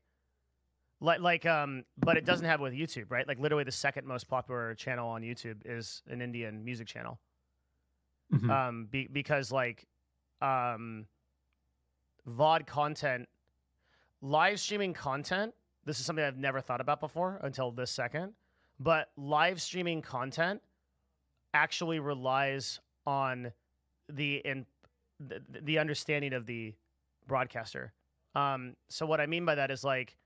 [1.00, 3.28] like like um but it doesn't have it with YouTube, right?
[3.28, 7.20] Like literally the second most popular channel on YouTube is an Indian music channel.
[8.34, 8.50] Mhm.
[8.50, 9.88] Um be, because like
[10.42, 11.06] um
[12.28, 13.28] VOD content
[14.22, 15.54] live streaming content,
[15.86, 18.34] this is something I've never thought about before until this second,
[18.82, 20.62] but live streaming content
[21.54, 23.52] actually relies on
[24.10, 24.66] the in
[25.20, 26.74] the, the understanding of the
[27.28, 27.94] broadcaster.
[28.34, 30.18] Um, so what I mean by that is like,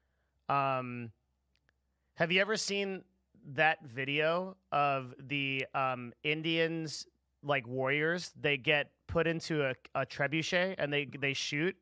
[0.47, 1.11] um,
[2.13, 3.03] have you ever seen
[3.53, 7.07] that video of the um, Indians
[7.43, 8.31] like warriors?
[8.39, 11.75] They get put into a, a trebuchet and they they shoot,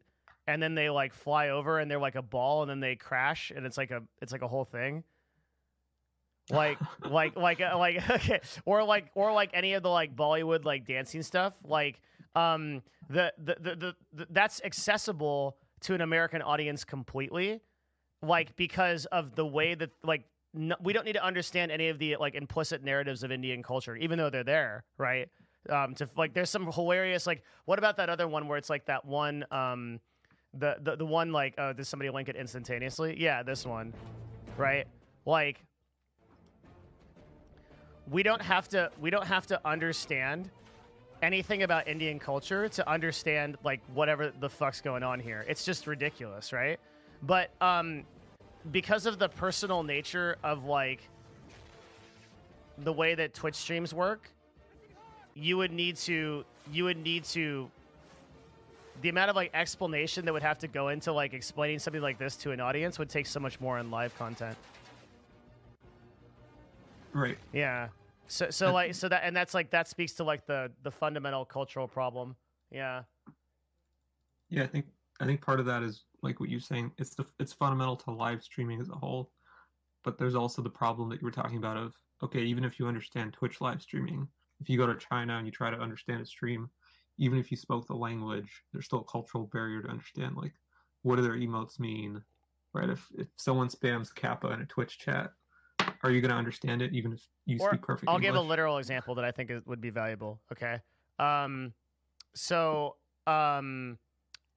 [0.48, 3.52] and then they like fly over and they're like a ball and then they crash
[3.56, 5.04] and it's like a it's like a whole thing.
[6.50, 6.80] Like
[7.10, 10.86] like like uh, like okay, or like or like any of the like Bollywood like
[10.86, 11.54] dancing stuff.
[11.64, 12.02] Like
[12.36, 17.62] um the the the, the, the that's accessible to an American audience completely,
[18.22, 21.98] like because of the way that like no, we don't need to understand any of
[21.98, 25.28] the like implicit narratives of Indian culture, even though they're there, right?
[25.70, 28.86] Um, to like, there's some hilarious like, what about that other one where it's like
[28.86, 30.00] that one, um,
[30.54, 33.16] the the the one like, oh, does somebody link it instantaneously?
[33.20, 33.94] Yeah, this one,
[34.56, 34.86] right?
[35.26, 35.66] Like,
[38.10, 40.50] we don't have to we don't have to understand
[41.22, 45.46] anything about Indian culture to understand like whatever the fuck's going on here.
[45.48, 46.80] It's just ridiculous, right?
[47.22, 48.04] But um
[48.72, 51.02] because of the personal nature of like
[52.80, 54.30] the way that Twitch streams work,
[55.34, 57.70] you would need to you would need to
[59.02, 62.18] the amount of like explanation that would have to go into like explaining something like
[62.18, 64.58] this to an audience would take so much more in live content.
[67.14, 67.38] Right.
[67.52, 67.90] Yeah.
[68.28, 71.46] So so like so that and that's like that speaks to like the the fundamental
[71.46, 72.36] cultural problem.
[72.72, 73.04] Yeah.
[74.50, 74.86] Yeah, I think
[75.20, 76.92] I think part of that is like what you're saying.
[76.98, 79.32] It's the it's fundamental to live streaming as a whole,
[80.04, 81.94] but there's also the problem that you were talking about of
[82.24, 84.28] okay, even if you understand Twitch live streaming,
[84.60, 86.70] if you go to China and you try to understand a stream,
[87.18, 90.54] even if you spoke the language, there's still a cultural barrier to understand like
[91.04, 92.24] what do their emotes mean,
[92.74, 92.90] right?
[92.90, 95.34] If if someone spams Kappa in a Twitch chat,
[96.04, 98.30] are you going to understand it even if you Or speak perfect I'll English?
[98.30, 100.42] give a literal example that I think is, would be valuable.
[100.52, 100.80] Okay.
[101.20, 101.74] Um,
[102.34, 102.96] so
[103.28, 103.98] um,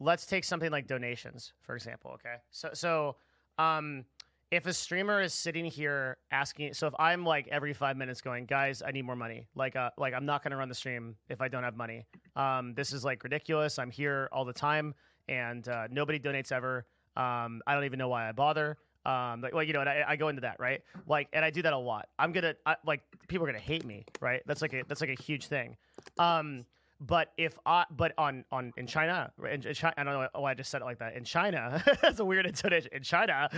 [0.00, 2.12] let's take something like donations, for example.
[2.14, 2.36] Okay.
[2.50, 3.16] So so
[3.58, 4.04] um,
[4.50, 8.46] if a streamer is sitting here asking, so if I'm like every five minutes going,
[8.46, 9.46] guys, I need more money.
[9.54, 12.06] Like uh, like I'm not going to run the stream if I don't have money.
[12.36, 13.78] Um, this is like ridiculous.
[13.78, 14.94] I'm here all the time,
[15.28, 16.86] and uh, nobody donates ever.
[17.16, 18.78] Um, I don't even know why I bother.
[19.06, 20.82] Um, like, you know, and I, I go into that, right?
[21.06, 22.08] Like, and I do that a lot.
[22.18, 24.42] I'm gonna, I, like, people are gonna hate me, right?
[24.46, 25.76] That's like a, that's like a huge thing.
[26.18, 26.66] Um,
[27.00, 30.50] but if I, but on, on in China, in, in China, I don't know why
[30.50, 31.14] I just said it like that.
[31.14, 32.90] In China, that's a weird intonation.
[32.92, 33.48] In China,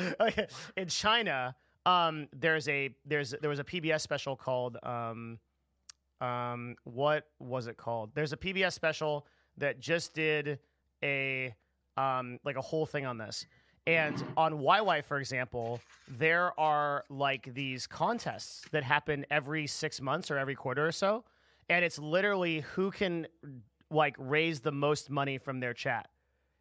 [0.76, 1.55] in China,
[1.86, 5.38] um, there's a, there's, there was a PBS special called, um,
[6.20, 8.11] um, what was it called?
[8.14, 9.26] There's a PBS special
[9.57, 10.59] that just did
[11.03, 11.55] a,
[11.96, 13.46] um, like a whole thing on this.
[13.89, 15.80] And on YY, for example,
[16.18, 21.24] there are like these contests that happen every six months or every quarter or so.
[21.70, 23.26] And it's literally who can
[23.91, 26.09] like raise the most money from their chat.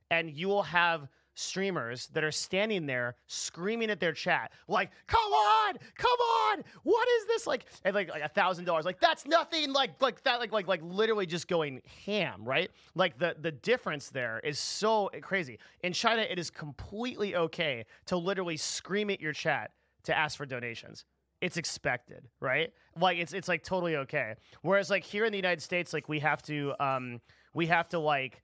[0.09, 5.19] And you will have streamers that are standing there screaming at their chat, like, come
[5.19, 7.45] on, come on, what is this?
[7.45, 8.85] Like, and like a thousand dollars.
[8.85, 12.71] Like, that's nothing, like like that, like like like literally just going ham, right?
[12.95, 15.59] Like the the difference there is so crazy.
[15.83, 19.71] In China, it is completely okay to literally scream at your chat
[20.03, 21.05] to ask for donations
[21.39, 22.73] it's expected, right?
[22.99, 24.33] Like it's it's like totally okay.
[24.63, 27.21] Whereas like here in the United States, like we have to um
[27.53, 28.41] we have to like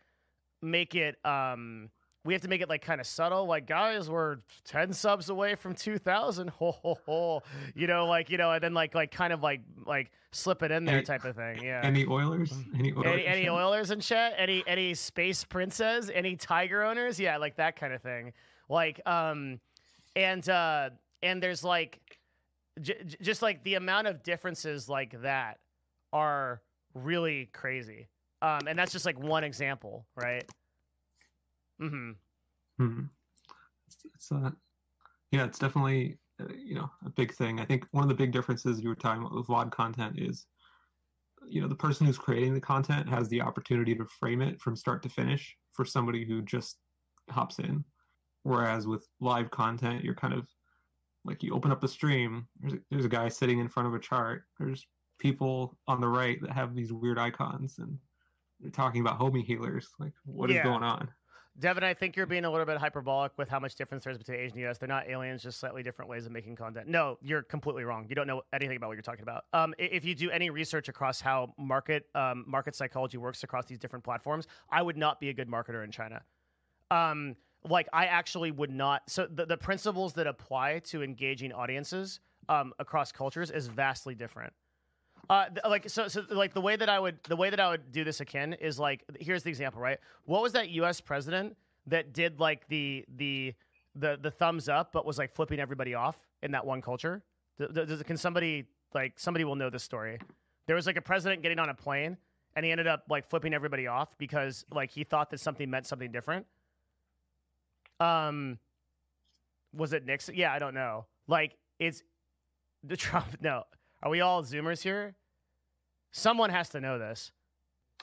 [0.62, 1.90] make it um
[2.26, 3.46] we have to make it like kind of subtle.
[3.46, 6.50] Like guys, we're ten subs away from two thousand.
[6.60, 7.44] Ho ho ho.
[7.76, 10.72] You know, like you know, and then like like kind of like like slip it
[10.72, 11.62] in there Any- type of thing.
[11.64, 11.82] Yeah.
[11.84, 12.54] Any Oilers?
[12.78, 13.06] Any Oilers?
[13.08, 14.34] Any, any Oilers in chat?
[14.38, 16.10] Any any space princess?
[16.14, 17.20] Any Tiger owners?
[17.20, 18.34] Yeah, like that kind of thing.
[18.70, 19.60] Like um,
[20.16, 22.00] and uh, and there's like
[22.82, 25.60] j- just like the amount of differences like that
[26.14, 26.62] are
[26.94, 28.08] really crazy.
[28.42, 30.44] Um, and that's just like one example, right?
[31.82, 32.12] Mm-hmm.
[32.78, 33.06] Hmm.
[33.88, 34.52] It's, it's uh,
[35.32, 37.60] yeah, it's definitely uh, you know a big thing.
[37.60, 40.46] I think one of the big differences you were talking about with VOD content is,
[41.48, 44.76] you know, the person who's creating the content has the opportunity to frame it from
[44.76, 46.78] start to finish for somebody who just
[47.30, 47.84] hops in.
[48.44, 50.48] Whereas with live content, you're kind of
[51.26, 52.48] like you open up the stream.
[52.60, 54.44] There's a, there's a guy sitting in front of a chart.
[54.60, 54.86] There's
[55.20, 57.98] people on the right that have these weird icons and
[58.60, 59.90] they're talking about homie healers.
[60.00, 60.64] Like, what is Yeah.
[60.64, 61.10] going on?
[61.60, 64.18] Devin, I think you're being a little bit hyperbolic with how much difference there is
[64.18, 64.80] between Asian and US.
[64.80, 66.88] They're not aliens, just slightly different ways of making content.
[66.88, 68.08] No, you're completely wrong.
[68.10, 69.46] You don't know anything about what you're talking about.
[69.54, 73.78] Um, if you do any research across how market um, market psychology works across these
[73.78, 76.24] different platforms, I would not be a good marketer in China.
[76.90, 77.36] Um,
[77.70, 79.04] like I actually would not.
[79.08, 84.54] So the, the principles that apply to engaging audiences um, across cultures is vastly different.
[85.30, 87.92] Uh, like so, so like the way that I would the way that I would
[87.92, 89.98] do this akin is like here's the example, right?
[90.26, 91.00] What was that U.S.
[91.00, 91.56] president
[91.88, 93.54] that did like the the
[93.96, 97.24] the the thumbs up, but was like flipping everybody off in that one culture?
[97.58, 100.20] Does- can somebody like somebody will know this story?
[100.68, 102.18] There was like a president getting on a plane,
[102.56, 105.88] and he ended up like flipping everybody off because like he thought that something meant
[105.88, 106.46] something different.
[108.00, 108.60] Um,
[109.74, 110.36] was it Nixon?
[110.36, 111.06] Yeah, I don't know.
[111.28, 112.04] Like it's
[112.84, 113.38] the Trump.
[113.42, 113.64] No,
[114.04, 115.16] are we all Zoomers here?
[116.12, 117.32] Someone has to know this.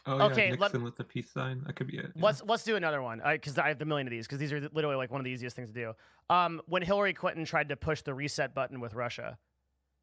[0.07, 1.63] Oh yeah, Okay, let, with the peace sign.
[1.67, 2.13] That could be it.
[2.15, 2.25] Yeah.
[2.25, 4.61] Let's let's do another one because I, have a million of these because these are
[4.73, 5.93] literally like one of the easiest things to do.
[6.35, 9.39] Um, when Hillary Clinton tried to push the reset button with Russia,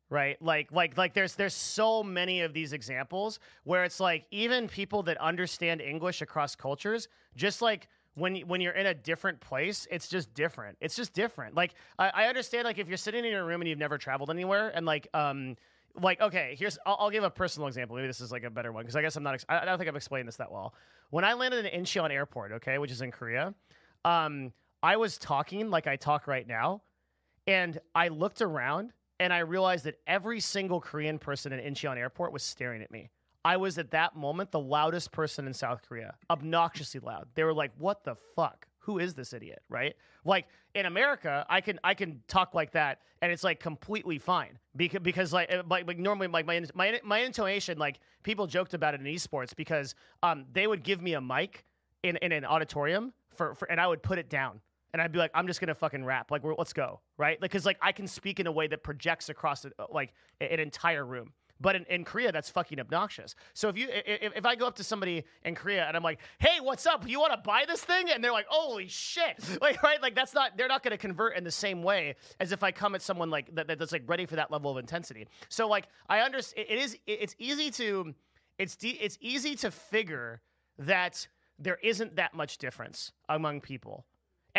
[0.09, 0.39] right?
[0.41, 5.01] Like like like there's there's so many of these examples where it's like even people
[5.03, 10.07] that understand English across cultures, just like when when you're in a different place, it's
[10.07, 10.77] just different.
[10.79, 11.55] It's just different.
[11.55, 14.29] Like I, I understand like if you're sitting in your room and you've never traveled
[14.29, 15.55] anywhere and like um
[16.01, 17.95] like okay here's I'll, I'll give a personal example.
[17.95, 19.89] Maybe this is like a better one because i guess i'm not I don't think
[19.89, 20.73] i've explained this that well.
[21.09, 23.53] When i landed in incheon airport okay which is in korea
[24.05, 24.51] um
[24.83, 26.81] i was talking like i talk right now
[27.47, 32.31] and i looked around and i realized that every single korean person in incheon airport
[32.31, 33.09] was staring at me.
[33.45, 36.15] I was at that moment the loudest person in south korea.
[36.29, 37.27] Obnoxiously loud.
[37.35, 41.59] They were like what the fuck who is this idiot right like in america i
[41.61, 45.61] can i can talk like that and it's like completely fine because because like uh,
[45.69, 49.53] like, like normally like my my my intonation like people joked about it in esports
[49.55, 51.65] because um they would give me a mic
[52.03, 54.61] in, in an auditorium for, for and I would put it down
[54.93, 56.31] and I'd be like, I'm just gonna fucking rap.
[56.31, 57.39] Like, let's go, right?
[57.41, 60.59] Like, cause like I can speak in a way that projects across uh, like an
[60.59, 61.33] entire room.
[61.59, 63.35] But in, in Korea, that's fucking obnoxious.
[63.53, 66.19] So if you if, if I go up to somebody in Korea and I'm like,
[66.39, 67.07] "Hey, what's up?
[67.07, 70.33] You want to buy this thing?" and they're like, "Holy shit!" Like right, like that's
[70.33, 73.01] not they're not going to convert in the same way as if I come at
[73.01, 75.27] someone like that, that's like ready for that level of intensity.
[75.49, 78.13] So like I understand it is it's easy to
[78.57, 80.41] it's de- it's easy to figure
[80.77, 81.27] that
[81.59, 84.05] there isn't that much difference among people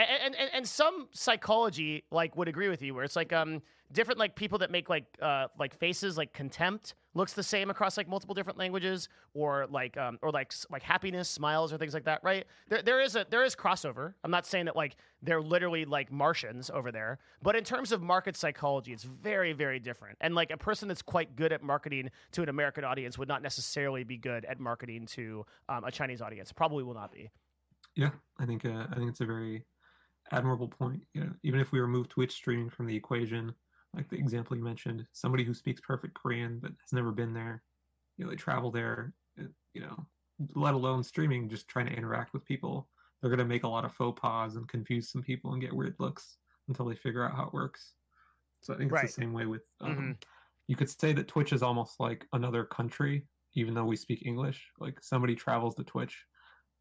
[0.00, 4.18] and, and and some psychology like would agree with you where it's like um different
[4.18, 8.06] like people that make like uh like faces like contempt looks the same across like
[8.06, 12.20] multiple different languages or like um or like like happiness smiles or things like that
[12.22, 12.46] right?
[12.68, 14.14] There there is a there is crossover.
[14.24, 18.02] I'm not saying that like they're literally like martians over there but in terms of
[18.02, 20.18] market psychology it's very very different.
[20.20, 23.42] And like a person that's quite good at marketing to an american audience would not
[23.42, 26.52] necessarily be good at marketing to um, a chinese audience.
[26.52, 27.30] Probably will not be.
[27.94, 29.64] Yeah i think uh, i think it's a very
[30.32, 31.02] admirable point.
[31.14, 33.54] You know, even if we remove Twitch streaming from the equation,
[33.94, 37.62] like the example you mentioned, somebody who speaks perfect Korean but has never been there,
[38.16, 40.06] you know, they travel there, uh, you know,
[40.54, 42.88] let alone streaming, just trying to interact with people,
[43.20, 45.72] they're going to make a lot of faux pas and confuse some people and get
[45.72, 47.94] weird looks until they figure out how it works.
[48.60, 49.06] So I think it's Right.
[49.06, 49.62] the same way with.
[49.80, 50.22] Um, Mhm.
[50.66, 54.70] You could say that Twitch is almost like another country, even though we speak English.
[54.78, 56.26] Like somebody travels to Twitch,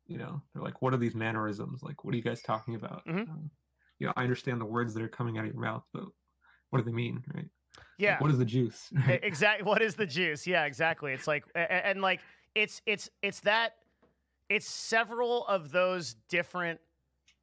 [0.07, 1.83] you know, they're like, "What are these mannerisms?
[1.83, 3.29] Like, what are you guys talking about?" Mhm.
[3.29, 3.51] Um,
[3.99, 6.05] you know, I understand the words that are coming out of your mouth, but
[6.69, 7.43] what do they mean, right?
[7.43, 7.49] Like,
[7.99, 8.91] yeah what is the juice?
[9.07, 12.21] exactly what is the juice yeah exactly it's like a- a- and, like
[12.55, 13.73] it's it's it's that
[14.49, 16.79] it's several of those different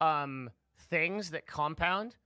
[0.00, 0.50] um
[0.90, 2.16] things that compound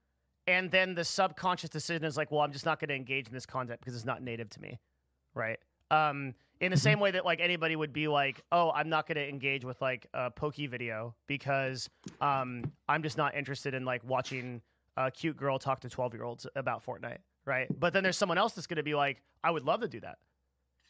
[0.47, 3.33] and then the subconscious decision is like well i'm just not going to engage in
[3.33, 4.79] this content because it's not native to me
[5.35, 5.59] right
[5.91, 6.81] um in the Mhm.
[6.81, 9.81] same way that like anybody would be like oh i'm not going to engage with
[9.81, 11.89] like a pokey video because
[12.21, 14.61] um i'm just not interested in like watching
[14.97, 17.67] a cute girl talk to 12 year olds about fortnite right?
[17.79, 19.99] But then there's someone else that's going to be like i would love to do
[20.01, 20.17] that.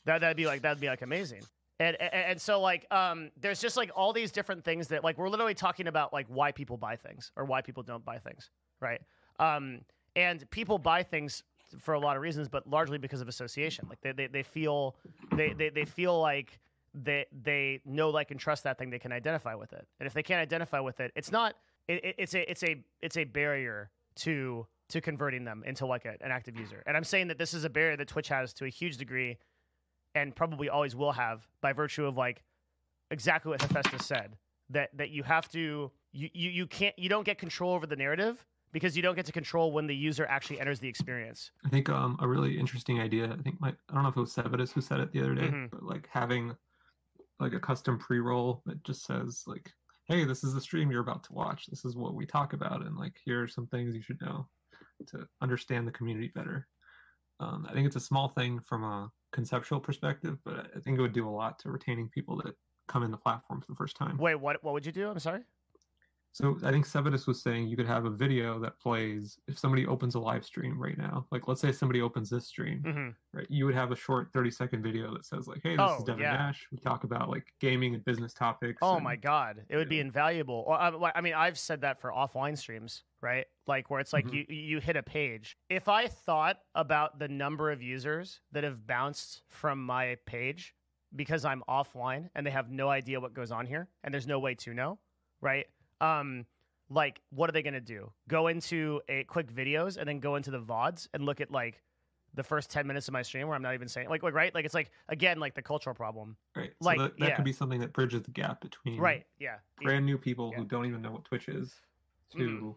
[0.05, 1.41] That that'd be like that'd be like amazing.
[1.79, 5.17] And, and and so like um there's just like all these different things that like
[5.17, 8.49] we're literally talking about like why people buy things or why people don't buy things
[8.81, 9.01] right?
[9.39, 9.81] Um
[10.15, 11.43] and people buy things
[11.79, 13.85] for a lot of reasons but largely because of association.
[13.89, 14.95] Like they they, they feel
[15.35, 16.59] they, they they feel like
[16.93, 19.87] they they know like and trust that thing they can identify with it.
[19.99, 21.55] And if they can't identify with it it's not
[21.87, 26.05] it, it- it's a it's a it's a barrier to to converting them into like
[26.05, 26.81] a, an active user.
[26.87, 29.37] And i'm saying that this is a barrier that twitch has to a huge degree
[30.15, 32.41] and probably always will have by virtue of like
[33.11, 34.35] exactly what Hephaestus said
[34.71, 37.95] that that you have to you, you you can't you don't get control over the
[37.95, 41.51] narrative because you don't get to control when the user actually enters the experience.
[41.65, 43.31] I think um, a really interesting idea.
[43.37, 45.35] I think my I don't know if it was Sevadus who said it the other
[45.35, 45.69] day, Mhm.
[45.71, 46.55] but like having
[47.39, 49.73] like a custom pre-roll that just says like,
[50.05, 51.67] "Hey, this is the stream you're about to watch.
[51.67, 54.47] This is what we talk about, and like here are some things you should know
[55.07, 56.67] to understand the community better."
[57.39, 61.01] Um, I think it's a small thing from a conceptual perspective, but I think it
[61.01, 62.57] would do a lot to retaining people that
[62.89, 64.17] come in the platform for the first time.
[64.17, 65.09] Wait, what what would you do?
[65.09, 65.43] I'm sorry.
[66.31, 69.87] So I think Sevadus was saying you could have a video that plays if somebody
[69.87, 71.25] opens a live stream right now.
[71.31, 73.47] Like let's say somebody opens this stream, hmm right?
[73.49, 76.03] You would have a short 30 second video that says like, "Hey, this Oh, is
[76.03, 76.33] Devin yeah.
[76.33, 76.67] Nash.
[76.71, 79.99] We talk about like gaming and business topics." Oh and- my god, it would be
[79.99, 80.63] invaluable.
[80.67, 83.45] Or I, I mean, I've said that for offline streams, right?
[83.67, 84.33] Like where it's like Mhm.
[84.49, 85.57] you you hit a page.
[85.69, 90.75] If I thought about the number of users that have bounced from my page
[91.15, 94.37] because I'm offline and they have no idea what goes on here and there's no
[94.39, 94.99] way to know,
[95.41, 95.65] right?
[96.01, 96.45] Um
[96.89, 98.11] like what are they going to do?
[98.27, 101.83] Go into a quick videos and then go into the VODs and look at like
[102.33, 104.53] the first 10 minutes of my stream where I'm not even saying like like right?
[104.53, 106.35] Like it's like again like the cultural problem.
[106.55, 106.71] Right.
[106.81, 107.35] like, so that, that yeah.
[107.35, 109.25] could be something that bridges the gap between Right.
[109.39, 109.57] Yeah.
[109.81, 110.59] brand new people Yeah.
[110.59, 111.75] who don't even know what Twitch is
[112.31, 112.75] to Mhm.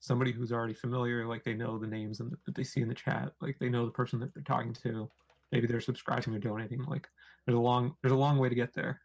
[0.00, 2.94] somebody who's already familiar, like they know the names and that they see in the
[2.94, 5.08] chat, like they know the person that they're talking to.
[5.52, 6.82] Maybe they're subscribing or donating.
[6.84, 7.08] Like
[7.46, 9.00] there's a long there's a long way to get there,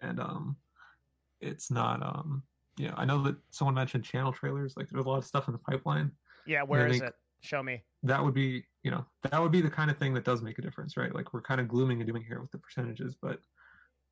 [0.00, 0.56] and um,
[1.40, 2.42] it's not um,
[2.78, 2.94] yeah.
[2.96, 4.74] I know that someone mentioned channel trailers.
[4.76, 6.12] Like there's a lot of stuff in the pipeline.
[6.46, 7.14] Yeah, where is it?
[7.40, 7.82] Show me.
[8.02, 10.58] That would be you know that would be the kind of thing that does make
[10.58, 11.14] a difference, right?
[11.14, 13.40] Like we're kind of glooming and doing here with the percentages, but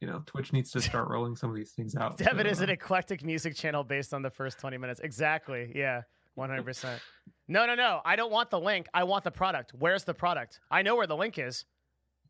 [0.00, 2.18] you know Twitch needs to start rolling some of these things out.
[2.18, 5.00] Devin to, is an uh, eclectic music channel based on the first 20 minutes.
[5.00, 5.72] Exactly.
[5.74, 6.02] Yeah.
[6.38, 7.00] 100%.
[7.48, 8.00] No, no, no.
[8.04, 8.88] I don't want the link.
[8.92, 9.72] I want the product.
[9.78, 10.58] Where's the product?
[10.68, 11.64] I know where the link is.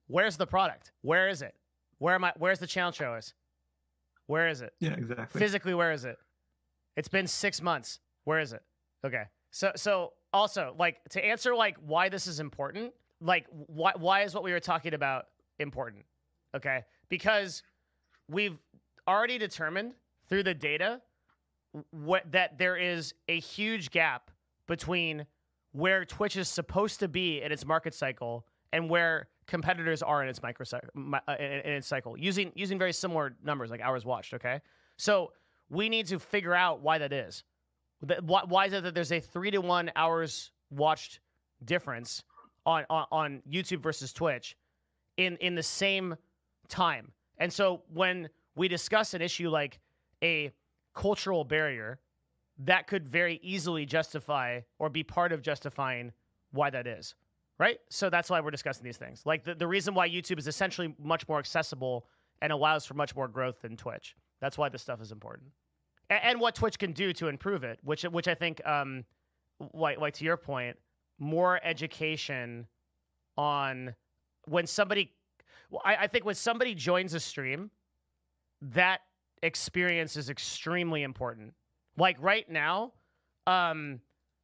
[0.09, 0.93] Where's the product?
[1.01, 1.55] Where is it?
[1.97, 2.35] Where am I?
[2.37, 3.33] Where's the channel trailers?
[4.27, 4.75] Where is it?
[4.79, 5.39] yeah, exactly.
[5.39, 6.19] Physically, where is it?
[6.97, 8.01] It's been six months.
[8.25, 8.63] Where is it?
[9.05, 9.25] Okay.
[9.51, 14.35] So, so also, like, to answer like why this is important, like, why why is
[14.35, 15.27] what we were talking about
[15.59, 16.05] important?
[16.55, 17.63] Okay, because
[18.29, 18.59] we've
[19.09, 19.93] already determined
[20.29, 21.01] through the data
[21.91, 24.31] what that there is a huge gap
[24.67, 25.27] between
[25.73, 30.29] where Twitch is supposed to be in its market cycle and where competitors are in
[30.29, 34.35] its micro uh, in, in its cycle using using very similar numbers like hours watched.
[34.35, 34.61] Okay,
[34.97, 35.33] so
[35.71, 37.45] we need to figure out why that is.
[38.23, 41.21] Why, is it that there's a three to one hours watched
[41.65, 42.23] difference
[42.65, 44.57] on, on, on YouTube versus Twitch
[45.17, 46.15] in in the same
[46.69, 47.13] time?
[47.39, 49.81] And so when we discuss an issue like
[50.23, 50.53] a
[50.95, 52.01] cultural barrier,
[52.59, 56.13] that could very easily justify or be part of justifying
[56.53, 57.15] why that is.
[57.59, 57.79] Right?
[57.89, 59.23] So that's why we're discussing these things.
[59.25, 62.07] Like the, the reason why YouTube is essentially much more accessible
[62.43, 64.15] and allows for much more growth than Twitch.
[64.41, 65.51] That's why this stuff is important.
[66.11, 69.05] And, and what Twitch can do to improve it, which which I think um
[69.73, 70.77] like like to your point,
[71.19, 72.67] more education
[73.37, 73.95] on
[74.47, 75.13] when somebody
[75.71, 77.71] well, I, I think when somebody joins a stream,
[78.63, 79.01] that
[79.43, 81.55] experience is extremely important.
[81.97, 82.93] Like right now,
[83.47, 84.01] um,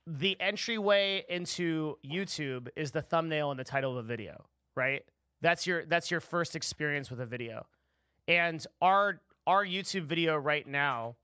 [0.06, 4.44] the entryway into YouTube is the thumbnail and the title of a video,
[4.74, 5.05] right?
[5.40, 7.66] That's your that's your first experience with a video.
[8.28, 11.16] And our our YouTube video right now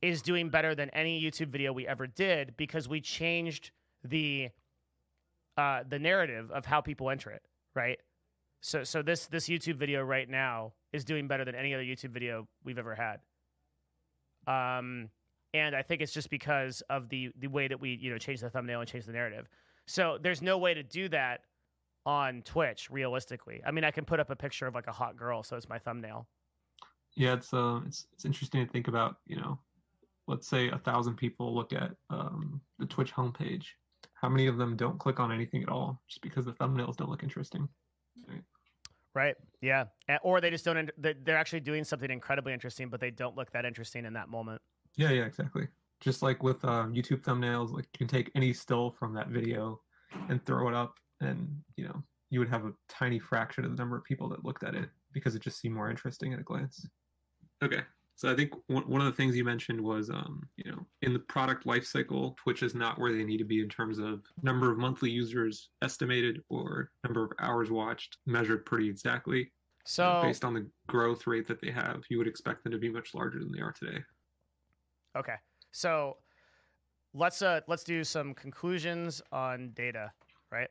[0.00, 3.70] is doing better than any YouTube video we ever did because we changed
[4.04, 4.50] the
[5.56, 7.42] uh, the narrative of how people enter it,
[7.74, 7.98] right?
[8.60, 12.10] So so this this YouTube video right now is doing better than any other YouTube
[12.10, 13.20] video we've ever had.
[14.46, 15.08] Um,
[15.54, 18.40] and I think it's just because of the the way that we you know change
[18.40, 19.48] the thumbnail and change the narrative.
[19.86, 21.40] So there's no way to do that
[22.06, 23.62] on Twitch realistically.
[23.64, 25.68] I mean, I can put up a picture of like a hot girl, so it's
[25.68, 26.26] my thumbnail.
[27.14, 29.16] Yeah, it's uh, it's it's interesting to think about.
[29.26, 29.58] You know,
[30.26, 33.66] let's say a thousand people look at um, the Twitch homepage.
[34.14, 37.10] How many of them don't click on anything at all just because the thumbnails don't
[37.10, 37.68] look interesting?
[38.28, 38.42] Right.
[39.14, 39.34] Right.
[39.60, 39.84] Yeah.
[40.22, 40.90] Or they just don't.
[40.96, 44.62] They're actually doing something incredibly interesting, but they don't look that interesting in that moment.
[44.96, 45.10] Yeah.
[45.10, 45.24] Yeah.
[45.24, 45.68] Exactly.
[46.00, 49.80] Just like with uh, YouTube thumbnails, like you can take any still from that video
[50.28, 53.76] and throw it up, and you know you would have a tiny fraction of the
[53.76, 56.42] number of people that looked at it because it just seemed more interesting at a
[56.42, 56.86] glance.
[57.62, 57.82] Okay.
[58.16, 61.12] So I think one, one of the things you mentioned was, um, you know, in
[61.12, 64.70] the product lifecycle, Twitch is not where they need to be in terms of number
[64.70, 69.50] of monthly users estimated or number of hours watched measured pretty exactly.
[69.84, 72.88] So based on the growth rate that they have, you would expect them to be
[72.88, 73.98] much larger than they are today.
[75.16, 75.34] Okay.
[75.72, 76.18] So
[77.14, 80.12] let's uh let's do some conclusions on data,
[80.50, 80.70] right?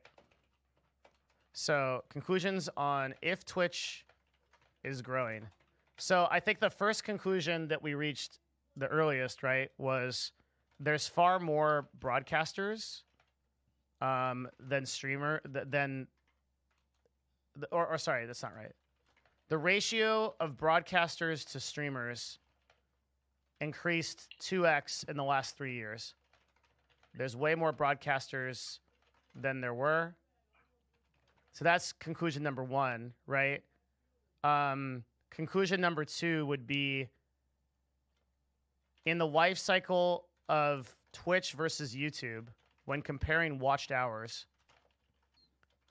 [1.54, 4.06] So conclusions on if Twitch
[4.84, 5.48] is growing.
[6.02, 8.40] So I think the first conclusion that we reached
[8.76, 10.32] the earliest, right, was
[10.80, 13.04] there's far more broadcasters
[14.02, 16.08] um, than streamer than
[17.72, 18.72] or, or sorry, that's not right.
[19.50, 22.40] The ratio of broadcasters to streamers
[23.60, 26.16] increased 2x in the last three years.
[27.16, 28.80] There's way more broadcasters
[29.36, 30.16] than there were.
[31.54, 33.62] So that's conclusion number one, right?
[34.44, 37.08] Um, conclusion number two would be
[39.06, 42.48] in the life cycle of Twitch versus YouTube,
[42.86, 44.46] when comparing watched hours,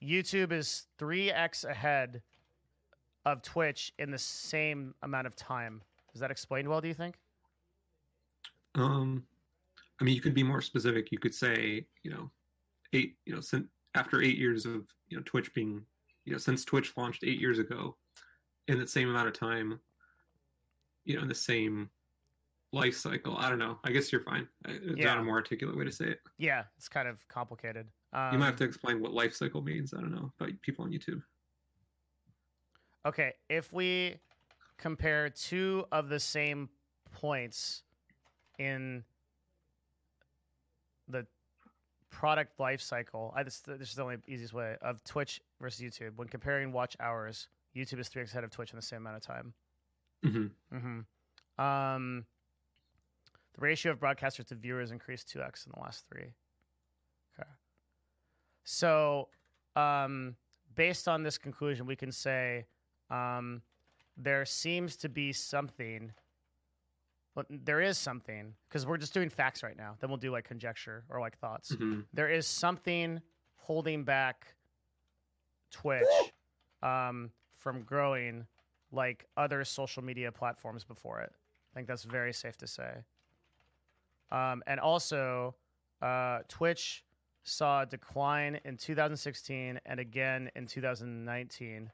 [0.02, 2.22] YouTube is 3x ahead
[3.26, 5.82] of Twitch in the same amount of time.
[6.12, 7.16] Does that explain well, do you think?
[8.74, 9.24] Um,
[10.00, 11.12] I mean, you could be more specific.
[11.12, 12.30] You could say, you know,
[12.92, 15.82] eight, you know, since after eight years of, you know, Twitch being,
[16.24, 17.96] you know, since Twitch launched eight years ago,
[18.70, 19.80] in the same amount of time,
[21.04, 21.90] you know, in the same
[22.72, 23.36] life cycle.
[23.36, 23.78] I don't know.
[23.82, 24.46] I guess you're fine.
[24.68, 25.06] Is yeah.
[25.06, 26.20] not a more articulate way to say it?
[26.38, 27.88] Yeah, it's kind of complicated.
[28.12, 29.92] Um, you might have to explain what life cycle means.
[29.92, 31.20] I don't know, but people on YouTube.
[33.06, 34.16] Okay, if we
[34.78, 36.68] compare two of the same
[37.12, 37.82] points
[38.58, 39.02] in
[41.08, 41.26] the
[42.10, 46.16] product life cycle, I, this, this is the only easiest way of Twitch versus YouTube
[46.16, 49.16] when comparing watch hours YouTube is three x ahead of Twitch in the same amount
[49.16, 49.54] of time.
[50.24, 50.76] Mm-hmm.
[50.76, 51.64] Mm-hmm.
[51.64, 52.24] Um,
[53.54, 56.32] the ratio of broadcasters to viewers increased two x in the last three.
[57.38, 57.48] Okay.
[58.64, 59.28] So,
[59.76, 60.36] um,
[60.74, 62.66] based on this conclusion, we can say
[63.10, 63.62] um,
[64.16, 66.12] there seems to be something.
[67.36, 69.96] Well, there is something because we're just doing facts right now.
[70.00, 71.72] Then we'll do like conjecture or like thoughts.
[71.72, 72.00] Mm-hmm.
[72.12, 73.20] There is something
[73.56, 74.54] holding back
[75.70, 76.02] Twitch
[76.82, 77.30] um,
[77.60, 78.46] from growing
[78.90, 81.32] like other social media platforms before it.
[81.72, 82.90] I think that's very safe to say.
[84.32, 85.54] Um, and also,
[86.02, 87.04] uh, Twitch
[87.44, 91.90] saw a decline in 2016 and again in 2019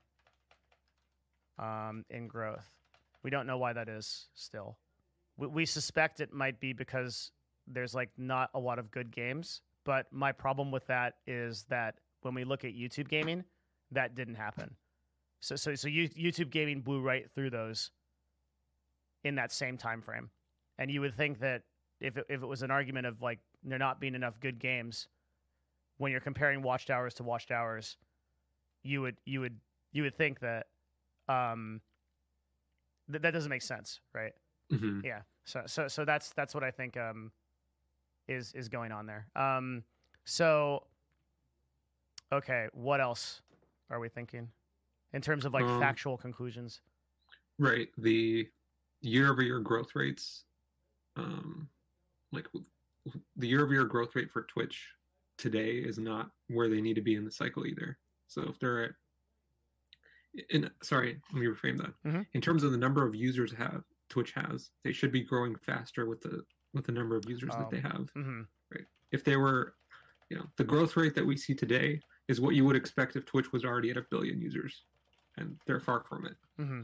[1.58, 2.66] um, in growth.
[3.22, 4.78] We don't know why that is still.
[5.36, 7.32] we, we suspect it might be because
[7.66, 9.60] there's like not a lot of good games.
[9.84, 13.44] But my problem with that is that when we look at YouTube gaming,
[13.92, 14.74] that didn't happen.
[15.46, 17.92] So so so you, YouTube gaming blew right through those
[19.22, 20.28] in that same time frame.
[20.76, 21.62] And you would think that
[22.00, 25.06] if it, if it was an argument of like there not being enough good games,
[25.98, 27.96] when you're comparing watched hours to watched hours,
[28.82, 29.56] you would you would
[29.92, 30.66] you would think that
[31.28, 31.80] um
[33.08, 34.32] th- that doesn't make sense, right?
[34.68, 35.20] hmm Yeah.
[35.44, 37.30] So so so that's that's what I think um
[38.26, 39.28] is is going on there.
[39.36, 39.84] Um
[40.24, 40.88] so
[42.32, 43.42] okay, what else
[43.90, 44.48] are we thinking
[45.16, 46.80] in terms of like Um, factual conclusions?
[47.58, 47.88] Right.
[47.96, 48.48] The
[49.00, 50.44] year over year growth rates,
[51.16, 51.68] um,
[52.32, 52.46] like
[53.36, 54.86] the year over year growth rate for Twitch
[55.38, 57.98] today is not where they need to be in the cycle either.
[58.28, 58.90] So if they're at,
[60.50, 61.94] in sorry, let me reframe that.
[62.04, 62.26] Mhm.
[62.34, 66.04] In terms of the number of users have Twitch has, they should be growing faster
[66.06, 66.44] with the
[66.74, 67.58] with the number of users Oh.
[67.60, 68.12] that they have.
[68.14, 68.46] Mhm.
[69.12, 69.76] If they were,
[70.28, 73.24] you know, the growth rate that we see today is what you would expect if
[73.24, 74.84] Twitch was already at a billion users,
[75.36, 76.36] and they're far from it.
[76.56, 76.82] hmm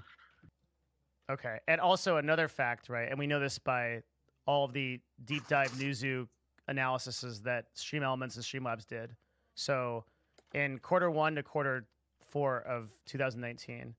[1.30, 3.08] Okay, and also another fact, right?
[3.08, 4.02] And we know this by
[4.44, 6.26] all of the deep dive Newzoo
[6.68, 9.14] analyses that StreamElements and Streamlabs did.
[9.54, 10.04] So,
[10.52, 11.86] in quarter one to quarter
[12.28, 13.94] four of 2019,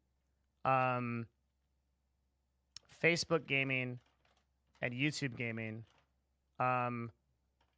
[0.65, 1.25] um,
[3.01, 3.99] Facebook gaming
[4.81, 5.85] and YouTube gaming
[6.59, 7.09] um,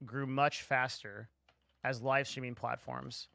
[0.06, 1.30] grew much faster
[1.84, 3.27] as live streaming platforms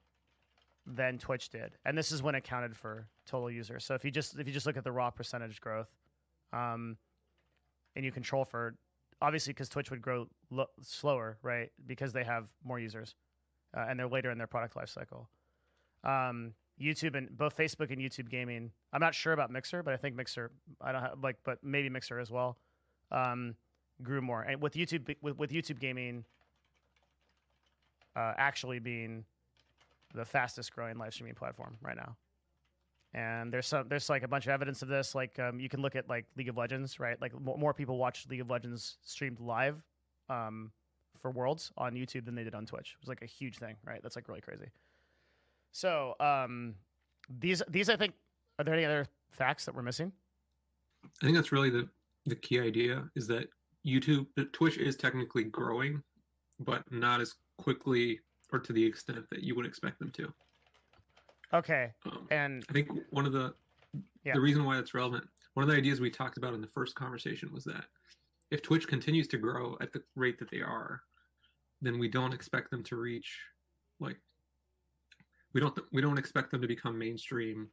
[0.95, 3.85] than Twitch did, and this is when it counted for total users.
[3.85, 5.89] So if you just if you just look at the raw percentage growth,
[6.53, 6.97] um,
[7.97, 8.77] and you control for
[9.23, 11.71] obviously because Twitch would grow lo- slower, right?
[11.87, 13.15] Because they have more users,
[13.77, 15.27] uh, and they're later in their product lifecycle.
[16.05, 18.71] Um, YouTube and both Facebook and YouTube gaming.
[18.93, 20.51] I'm not sure about Mixer, but I think Mixer.
[20.81, 22.57] I don't have like, but maybe Mixer as well.
[23.11, 23.55] Um,
[24.03, 26.25] grew more, and with YouTube with, with YouTube gaming
[28.17, 29.25] uh, actually being
[30.15, 32.17] the fastest growing live streaming platform right now.
[33.13, 35.15] And there's some there's like a bunch of evidence of this.
[35.15, 37.21] Like um, you can look at like League of Legends, right?
[37.21, 39.83] Like mo- more people watch League of Legends streamed live
[40.29, 40.71] um,
[41.21, 42.97] for Worlds on YouTube than they did on Twitch.
[42.97, 44.01] It was like a huge thing, right?
[44.03, 44.71] That's like really crazy.
[45.73, 46.75] So um,
[47.41, 48.15] these these I think
[48.59, 50.13] are there any other facts that we're missing?
[51.21, 51.89] I think that's really the
[52.27, 53.49] the key idea is that
[53.87, 56.03] YouTube, Twitch is technically growing,
[56.59, 58.21] but not as quickly
[58.53, 60.33] or to the extent that you would expect them to.
[61.53, 63.55] Okay, Um, and I think one of the
[64.25, 64.35] Yeah.
[64.35, 66.95] the reason why that's relevant, one of the ideas we talked about in the first
[66.95, 67.87] conversation was that
[68.51, 71.03] if Twitch continues to grow at the rate that they are,
[71.83, 73.41] then we don't expect them to reach
[73.99, 74.21] like
[75.53, 77.71] we don't we don't expect them to become mainstream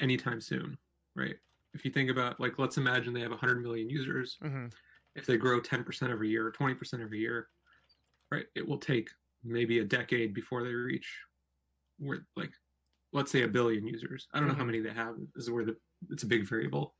[0.00, 0.78] anytime soon,
[1.14, 1.36] right?
[1.74, 4.72] If you think about like let's imagine they have 100 million users, mhm,
[5.14, 7.50] if they grow 10% every year or 20% every year,
[8.30, 9.10] right, it will take
[9.44, 11.08] maybe a decade before they reach
[11.98, 12.50] where, like,
[13.12, 14.28] let's say a billion users.
[14.32, 14.66] I don't know how Mhm.
[14.66, 15.16] many they have.
[15.36, 15.76] Is where the
[16.10, 16.94] it's a big variable.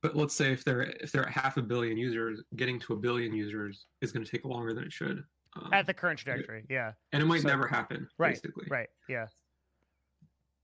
[0.00, 2.96] But let's say if they're if they're at half a billion users, getting to a
[2.96, 5.24] billion users is going to take longer than it should.
[5.56, 6.92] Um, at the current trajectory, yeah.
[7.12, 8.08] and it might so- never happen.
[8.18, 8.88] Right, Basically, Right.
[9.08, 9.26] Yeah.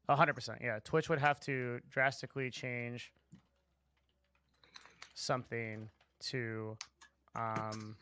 [0.08, 0.60] A hundred percent.
[0.62, 0.78] Yeah.
[0.84, 3.12] Twitch would have to drastically change
[5.14, 5.88] something
[6.20, 6.76] to
[7.34, 7.96] um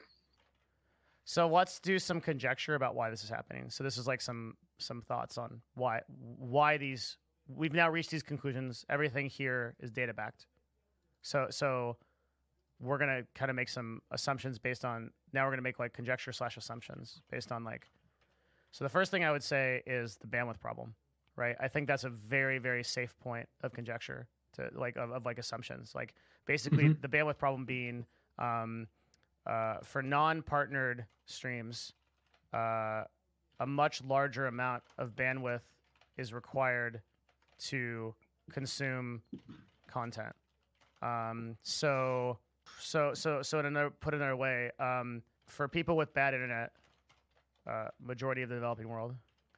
[1.25, 3.71] so let's do some conjecture about why this is happening.
[3.71, 7.17] So this is like some some thoughts on why why these
[7.49, 8.85] we've now reached these conclusions.
[8.89, 10.47] Everything here is data backed.
[11.23, 11.97] So so
[12.81, 16.33] we're gonna kind of make some assumptions based on now we're gonna make like conjecture
[16.33, 17.87] slash assumptions based on like
[18.73, 20.95] so the first thing I would say is the bandwidth problem,
[21.37, 21.55] right?
[21.61, 25.39] I think that's a very, very safe point of conjecture to like of, of like
[25.39, 25.95] assumptions.
[25.95, 26.15] Like
[26.47, 27.01] basically Mhm.
[27.03, 28.07] the bandwidth problem being
[28.39, 28.89] um,
[29.47, 31.93] uh, for non-partnered streams,
[32.53, 33.05] uh,
[33.61, 35.63] a much larger amount of bandwidth
[36.17, 37.01] is required
[37.59, 38.15] to
[38.51, 39.23] consume
[39.89, 40.35] content.
[41.01, 42.39] Um, so,
[42.79, 46.73] so, so, so in another, put another way, um, for people with bad internet,
[47.67, 49.15] uh, majority of the developing world,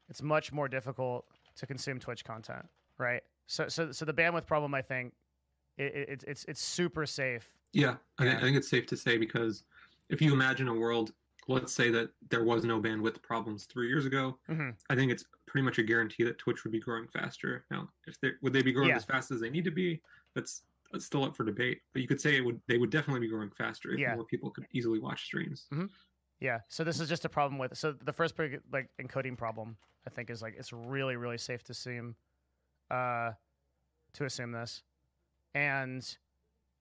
[0.09, 1.24] it's much more difficult
[1.56, 2.66] to consume Twitch content,
[2.98, 3.23] right?
[3.47, 5.12] So, so, so the bandwidth problem, I think,
[5.77, 7.48] it, it, it's it's it's super safe.
[7.73, 8.36] Yeah, I, Yeah.
[8.36, 9.65] I think it's safe to say because
[10.09, 11.12] if you imagine a world,
[11.48, 14.76] let's say that there was no bandwidth problems three years ago, Mhm.
[14.89, 17.66] I think it's pretty much a guarantee that Twitch would be growing faster.
[17.70, 18.97] Now, if they would they be growing Yeah.
[18.97, 20.02] as fast as they need to be,
[20.35, 21.82] that's that's still up for debate.
[21.93, 24.14] But you could say it would they would definitely be growing faster if Yeah.
[24.14, 25.68] more people could easily watch streams.
[26.40, 26.60] Yeah.
[26.68, 27.76] So this is just a problem with.
[27.76, 29.76] So the first big like encoding problem,
[30.06, 32.16] I think, is like it's really really safe to assume,
[32.90, 33.32] uh,
[34.14, 34.82] to assume this,
[35.55, 36.16] and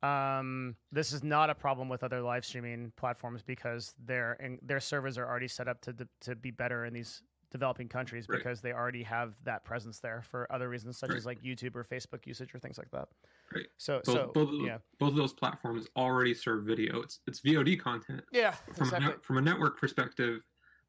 [0.04, 4.80] Um, this is not a problem with other live streaming platforms because their and their
[4.82, 7.22] servers are already set up to de- to be better in these
[7.52, 8.40] developing countries Right.
[8.40, 11.18] because they already have that presence there for other reasons such Right.
[11.18, 13.08] as like YouTube or Facebook usage or things like that.
[13.56, 13.68] Right.
[13.78, 17.02] So Both, so both, of those, yeah both of those platforms already serve video.
[17.02, 18.24] It's it's VOD content.
[18.32, 20.42] yeah From a net, from a network perspective,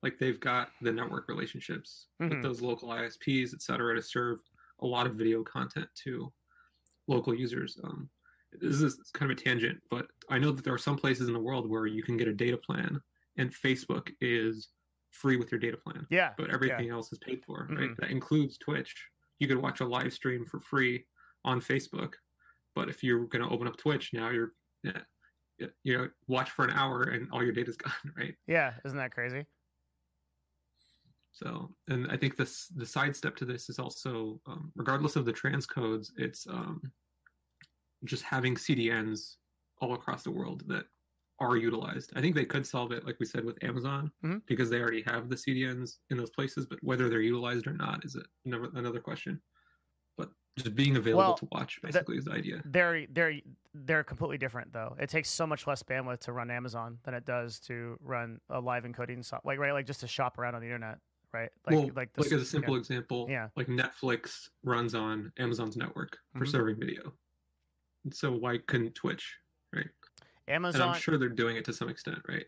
[0.03, 2.31] like they've got the network relationships Mhm.
[2.31, 4.41] with those local ISPs, et cetera, to serve
[4.81, 6.33] a lot of video content to
[7.07, 7.79] local users.
[7.85, 8.09] Um,
[8.61, 11.35] this is kind of a tangent, but I know that there are some places in
[11.35, 13.01] the world where you can get a data plan,
[13.37, 14.69] and Facebook is
[15.11, 17.69] free with your data plan, yeah but everything else is paid for.
[17.71, 17.91] Right?
[17.91, 17.97] Mhm.
[17.99, 18.95] That includes Twitch.
[19.39, 21.07] You can watch a live stream for free
[21.45, 22.15] on Facebook,
[22.75, 24.53] but if you're going to open up Twitch now, you're
[24.83, 25.01] yeah,
[25.59, 28.35] yeah, you know watch for an hour and all your data's gone, right?
[28.47, 29.47] yeah isn't that crazy?
[31.33, 35.33] So, and I think this the sidestep to this is also, um, regardless of the
[35.33, 36.81] transcodes, it's um,
[38.05, 39.37] just having CDNs
[39.81, 40.85] all across the world that
[41.41, 42.13] are utilized.
[42.15, 44.43] I think they could solve it, like we said, with Amazon Mhm.
[44.47, 46.65] because they already have the CDNs in those places.
[46.67, 49.43] But whether they're utilized or not is another another question.
[50.17, 52.63] But just being available Well, to watch the- basically is the idea.
[52.65, 53.41] They're they're
[53.75, 54.97] they're completely different though.
[55.01, 58.61] It takes so much less bandwidth to run Amazon than it does to run a
[58.61, 61.01] live encoding so- like right like just to shop around on the internet,
[61.33, 61.51] right?
[61.67, 63.49] Like well, like like, as a simple example, Yeah.
[63.57, 66.49] like Netflix runs on Amazon's network for Mhm.
[66.49, 67.13] serving video.
[68.13, 69.37] So why couldn't Twitch,
[69.75, 69.87] right?
[70.49, 70.83] Amazon.
[70.83, 72.45] And I'm sure they're doing it to some extent, right?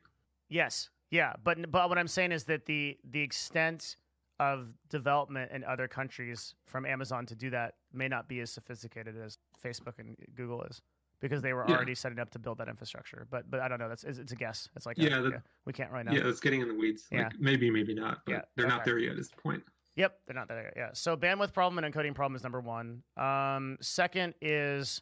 [0.49, 3.97] Yes, yeah, but but what I'm saying is that the the extent
[4.39, 9.17] of development in other countries from Amazon to do that may not be as sophisticated
[9.17, 10.83] as Facebook and Google is
[11.21, 11.77] because they were Yeah.
[11.77, 13.27] already setting up to build that infrastructure.
[13.31, 13.89] But but I don't know.
[13.89, 14.69] That's it's, a guess.
[14.77, 15.31] It's like a- Yeah,
[15.65, 16.13] we can't right now.
[16.13, 17.09] Yeah, it's getting in the weeds.
[17.11, 17.29] Like Yeah.
[17.39, 19.19] maybe, maybe not, but Yeah, they're not there yet.
[19.19, 19.65] Is the point?
[19.95, 20.75] Yep, they're not there yet.
[20.77, 20.91] Yeah.
[20.93, 23.03] So bandwidth problem and encoding problem is number one.
[23.17, 25.01] Um, second is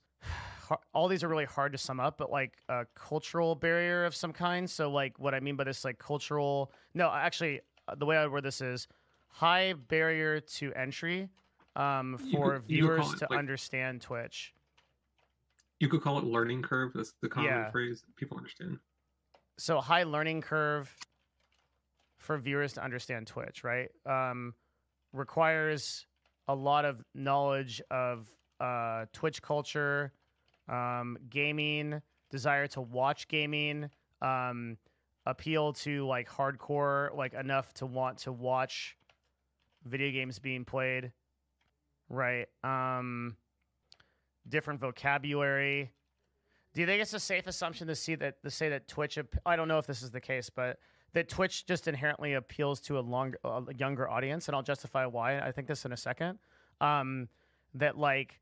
[0.95, 4.33] all these are really hard to sum up, but like a cultural barrier of some
[4.33, 4.69] kind.
[4.69, 6.73] So like what I mean by this, like cultural.
[6.95, 8.89] No, actually, uh, the way I word this is
[9.29, 11.29] high barrier to entry
[11.77, 14.55] um, for could- viewers to like- understand Twitch.
[15.81, 16.93] You could call it learning curve.
[16.95, 17.71] That's the common Yeah.
[17.71, 18.79] phrase people understand.
[19.59, 20.93] so high learning curve
[22.19, 23.91] for viewers to understand Twitch, right?
[24.07, 24.55] Um,
[25.13, 26.07] requires
[26.49, 28.29] a lot of knowledge of
[28.61, 30.13] uh, Twitch culture,
[30.69, 32.01] um, gaming,
[32.31, 33.91] desire to watch gaming,
[34.23, 34.77] um,
[35.27, 38.97] appeal to like hardcore, like enough to want to watch
[39.85, 41.13] video games being played,
[42.09, 42.47] right?
[42.63, 43.37] Um,
[44.49, 45.93] different vocabulary.
[46.75, 49.19] Do you think it's a safe assumption to see that to say that Twitch?
[49.47, 50.79] I don't know if this is the case, but
[51.13, 55.39] that Twitch just inherently appeals to a longer, a younger audience, and I'll justify why.
[55.39, 56.39] I think this in a second.
[56.81, 57.29] Um,
[57.75, 58.41] that like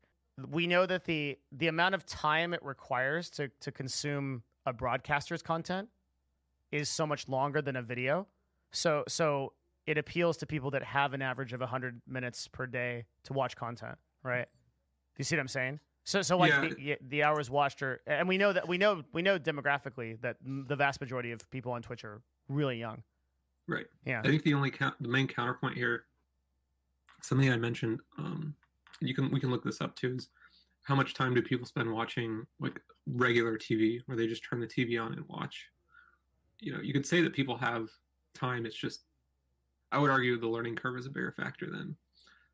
[0.49, 5.41] we know that the the amount of time it requires to to consume a broadcaster's
[5.41, 5.89] content
[6.71, 8.27] is so much longer than a video.
[8.71, 9.53] So so
[9.85, 13.55] it appeals to people that have an average of 100 minutes per day to watch
[13.55, 14.45] content, right?
[14.45, 15.79] Do you see what I'm saying?
[16.05, 16.69] So so like Yeah.
[16.69, 20.37] the, the hours watched are and we know that we know we know demographically that
[20.43, 23.03] the vast majority of people on Twitch are really young.
[23.67, 23.85] Right.
[24.05, 24.21] Yeah.
[24.23, 26.03] I think the only count, the main counterpoint here,
[27.21, 28.55] something I mentioned, um,
[28.99, 30.29] you can we can look this up too, is
[30.83, 34.67] how much time do people spend watching like regular TV, where they just turn the
[34.67, 35.67] TV on and watch?
[36.59, 37.89] You know, you could say that people have
[38.33, 38.65] time.
[38.65, 39.05] It's just,
[39.91, 41.95] I would argue the learning curve is a bigger factor than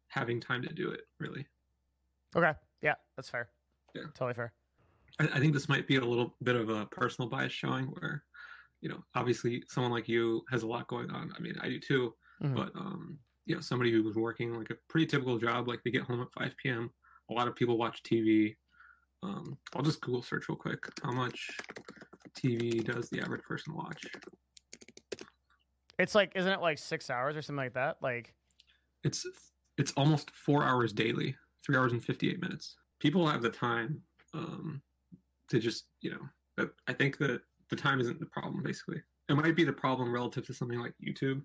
[0.07, 1.01] having time to do it.
[1.19, 1.45] Really,
[2.35, 2.53] Okay.
[2.81, 3.49] Yeah, that's fair.
[3.95, 4.03] Yeah.
[4.13, 4.53] Totally fair.
[5.19, 8.23] I, I think this might be a little bit of a personal bias showing, where,
[8.81, 11.33] you know, obviously someone like you has a lot going on.
[11.35, 12.13] I mean, I do too.
[12.41, 12.55] Mhm.
[12.55, 15.89] but um, you know, somebody who was working like a pretty typical job, like they
[15.89, 16.91] get home at 5 p.m.
[17.31, 18.55] A lot of people watch TV.
[19.23, 20.85] Um, I'll just Google search real quick.
[21.03, 21.49] How much
[22.37, 24.05] TV does the average person watch?
[25.97, 27.97] It's like isn't it like 6 hours or something like that?
[28.01, 28.35] Like
[29.03, 29.25] It's
[29.79, 31.35] it's almost four hours daily,
[31.65, 32.75] three hours and 58 minutes.
[32.99, 33.99] People have the time
[34.35, 34.79] um,
[35.49, 36.21] to just you know.
[36.55, 38.61] But I think that the time isn't the problem.
[38.61, 41.41] Basically, it might be the problem relative to something like YouTube,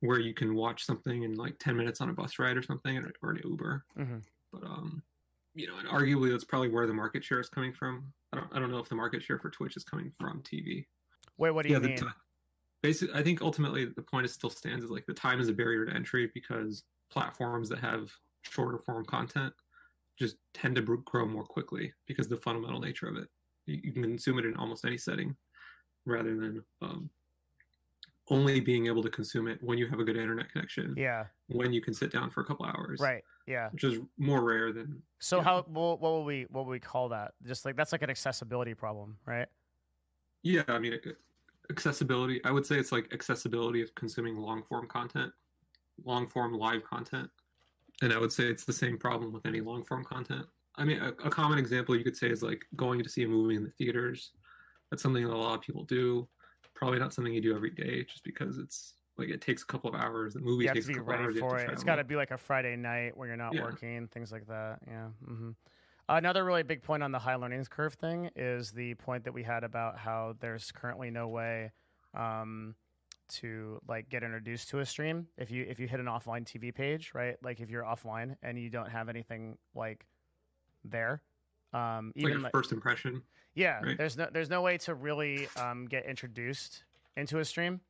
[0.00, 2.98] where you can watch something in like 10 minutes on a bus ride or something,
[3.22, 3.84] or, an Uber.
[3.98, 4.22] Mhm.
[4.52, 5.02] but um
[5.54, 8.54] you know and arguably that's probably where the market share is coming from i don't,
[8.54, 10.86] I don't know if the market share for twitch is coming from tv
[11.38, 11.96] wait, what do you mean?
[11.96, 12.06] ti-
[12.82, 15.52] basically i think ultimately the point is still stands is like the time is a
[15.52, 18.12] barrier to entry because platforms that have
[18.42, 19.52] shorter form content
[20.18, 23.28] just tend to grow more quickly because the fundamental nature of it
[23.64, 25.34] you, you can consume it in almost any setting
[26.04, 27.10] rather than um
[28.28, 31.26] only being able to consume it when you have a good internet connection, Yeah.
[31.48, 33.22] when you can sit down for a couple hours, Right.
[33.46, 33.70] Yeah.
[33.70, 37.08] Which is more rare than So how what, what will we what will we call
[37.10, 37.34] that?
[37.44, 39.46] Just like that's like an accessibility problem, right?
[40.42, 40.62] yeah.
[40.68, 40.98] I mean,
[41.70, 42.44] accessibility.
[42.44, 45.32] I would say it's like accessibility of consuming long form content,
[46.04, 47.30] long form live content,
[48.02, 50.46] and I would say it's the same problem with any long form content.
[50.76, 53.28] I mean, a, a common example you could say is like going to see a
[53.28, 54.32] movie in the theaters.
[54.90, 56.28] That's something that a lot of people do.
[56.76, 59.88] Probably not something you do every day, just because it's like it takes a couple
[59.88, 60.34] of hours.
[60.34, 61.72] The movie You have takes to a be ready for to it.
[61.72, 63.62] It's got to be like a Friday night where you're not Yeah.
[63.62, 64.78] working, things like that.
[64.86, 65.08] Yeah.
[65.26, 65.50] hmm
[66.08, 69.42] Another really big point on the high learning curve thing is the point that we
[69.42, 71.72] had about how there's currently no way
[72.14, 72.76] um,
[73.28, 76.72] to like get introduced to a stream if you if you hit an offline TV
[76.72, 77.36] page, right?
[77.42, 80.06] Like if you're offline and you don't have anything like
[80.84, 81.22] there,
[81.76, 83.22] um, like even like, first impression.
[83.54, 83.98] yeah, right?
[83.98, 86.84] there's no there's no way to really um, get introduced
[87.16, 87.80] into a stream,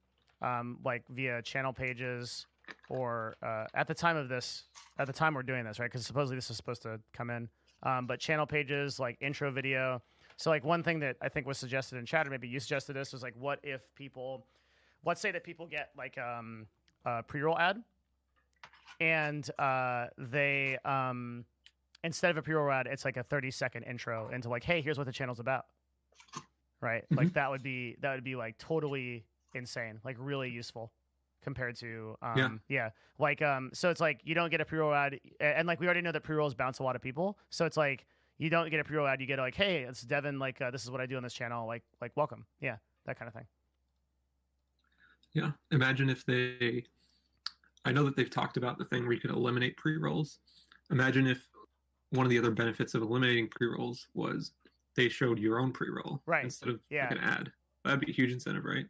[0.43, 2.47] um, like via channel pages
[2.89, 4.65] or uh, at the time of this,
[4.99, 5.91] at the time we're doing this, right?
[5.91, 7.49] Because supposedly this is supposed to come in,
[7.83, 10.03] um, but channel pages like intro video.
[10.37, 12.95] So like one thing that I think was suggested in chat, or maybe you suggested
[12.95, 14.47] this, was like, what if people,
[15.05, 16.67] let's say that people get like um,
[17.05, 17.83] a pre-roll ad,
[19.01, 21.45] and uh, they um,
[22.07, 24.97] instead of a pre-roll ad, it's like a 30 second intro into like, hey, here's
[24.97, 25.67] what the channel's about.
[26.81, 27.05] Right?
[27.11, 29.25] Like that would be that would be like totally
[29.55, 30.93] insane, like really useful
[31.43, 32.49] compared to um Yeah.
[32.69, 32.91] yeah.
[33.19, 36.01] Like um so it's like you don't get a pre-roll ad and like we already
[36.01, 37.39] know that pre-rolls bounce a lot of people.
[37.51, 38.07] So it's like
[38.39, 40.85] you don't get a pre-roll ad, you get like, hey, it's Devin, like uh, this
[40.85, 42.47] is what I do on this channel, like like welcome.
[42.61, 42.77] Yeah,
[43.07, 43.47] that kind of thing.
[45.33, 45.51] Yeah.
[45.73, 46.85] Imagine if they
[47.85, 50.39] I know that they've talked about the thing where you could eliminate pre-rolls.
[50.91, 51.49] Imagine if
[52.11, 54.53] one of the other benefits of eliminating pre-rolls was
[54.95, 56.45] they showed your own pre-roll Right.
[56.45, 57.09] instead of Yeah.
[57.09, 57.53] like an ad.
[57.85, 58.87] That'd be a huge incentive, right?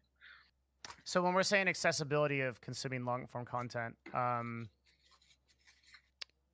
[1.05, 4.69] So when we're saying accessibility of consuming long form content, um,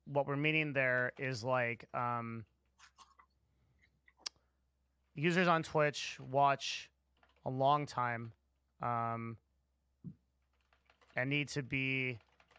[0.05, 2.45] what we're meaning there is like um,
[5.15, 6.89] users on Twitch watch
[7.45, 8.31] a long time
[8.81, 9.37] um,
[11.15, 12.17] and need to be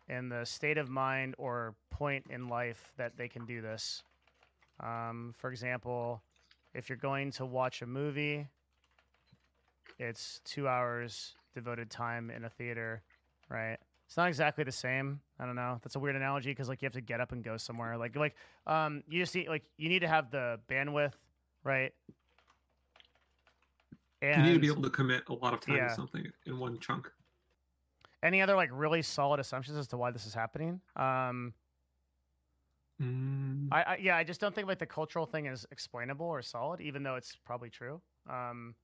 [0.09, 4.03] in the state of mind or point in life that they can do this.
[4.81, 6.23] Um, for example,
[6.75, 8.47] if you're going to watch a movie,
[9.99, 13.03] it's two hours devoted time in a theater,
[13.49, 13.79] right?
[14.07, 15.21] It's not exactly the same.
[15.39, 15.79] I don't know.
[15.83, 17.97] That's a weird analogy because like you have to get up and go somewhere.
[17.97, 18.35] Like like
[18.67, 21.15] um you just need like you need to have the bandwidth,
[21.63, 21.93] right?
[24.23, 25.89] you need to be able to commit a lot of time Yeah.
[25.89, 27.11] to something in one chunk.
[28.25, 30.81] Any other like really solid assumptions as to why this is happening?
[30.97, 31.55] Um,
[33.03, 36.43] Mm, I, I yeah, I just don't think like the cultural thing is explainable or
[36.43, 38.01] solid, even though it's probably true.
[38.31, 38.77] Um,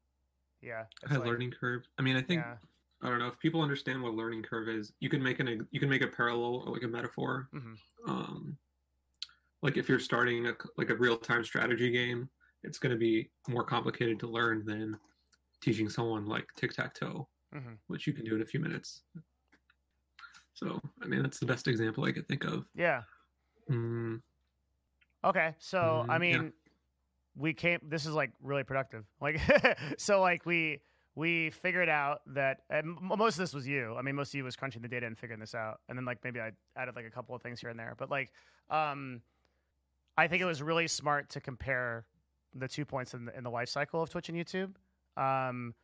[0.60, 1.84] yeah, it's high like- learning curve.
[1.96, 2.56] I mean, I think Yeah,
[3.02, 4.92] I don't know if people understand what a learning curve is.
[4.98, 7.48] You can make an you can make a parallel or like a metaphor.
[7.54, 7.76] Mhm.
[8.08, 8.58] Um,
[9.62, 12.28] like if you're starting a like a real time strategy game,
[12.64, 14.98] it's going to be more complicated to learn than
[15.60, 17.78] teaching someone like tic tac toe, Mhm.
[17.88, 19.02] which you can do in a few minutes.
[20.54, 22.66] So I mean, that's the best example I could think of.
[22.74, 23.02] yeah.
[23.70, 24.20] Mm,
[25.22, 26.38] Okay, so I Mm, yeah.
[26.38, 26.52] mean,
[27.36, 27.78] we came.
[27.82, 29.04] This is like really productive.
[29.20, 29.38] Like,
[29.98, 30.80] so like we
[31.14, 33.94] we figured out that and most of this was you.
[33.96, 36.04] I mean, most of you was crunching the data and figuring this out, and then
[36.04, 37.94] like maybe I added like a couple of things here and there.
[37.98, 38.32] But like,
[38.70, 39.20] um,
[40.16, 42.06] I think it was really smart to compare
[42.54, 44.74] the two points in the, in the life cycle of Twitch and YouTube,
[45.16, 45.74] um,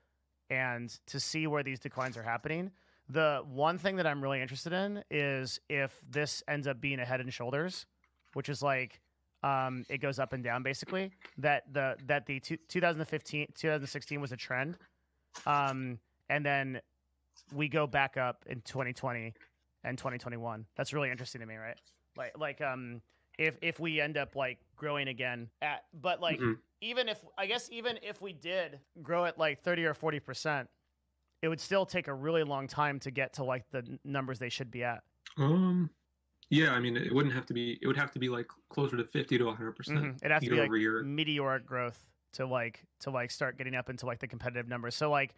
[0.51, 2.71] and to see where these declines are happening.
[3.09, 7.05] The one thing that I'm really interested in is if this ends up being a
[7.05, 7.87] head and shoulders,
[8.33, 9.01] which is like
[9.43, 11.13] um, it goes up and down basically.
[11.39, 14.77] That the that the two, 2015 2016 was a trend,
[15.47, 15.99] um,
[16.29, 16.81] and then
[17.55, 19.35] we go back up in 2020
[19.85, 20.67] and 2021.
[20.77, 21.77] That's really interesting to me, right?
[22.17, 23.03] Like like um
[23.39, 26.59] if if we end up like growing again at but like Mhm.
[26.81, 30.71] even if I guess even if we did grow at like 30 or 40 percent,
[31.43, 34.49] it would still take a really long time to get to like the numbers they
[34.51, 35.03] should be at.
[35.39, 35.91] um,
[36.51, 37.79] yeah, I mean, it wouldn't have to be.
[37.83, 40.17] It would have to be like closer to fifty to one hundred percent.
[40.23, 41.03] It'd have to be like year.
[41.03, 44.95] meteoric growth to like to like start getting up into like the competitive numbers.
[44.95, 45.35] So like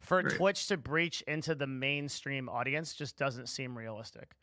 [0.00, 0.30] for Right.
[0.36, 4.34] Twitch to breach into the mainstream audience just doesn't seem realistic.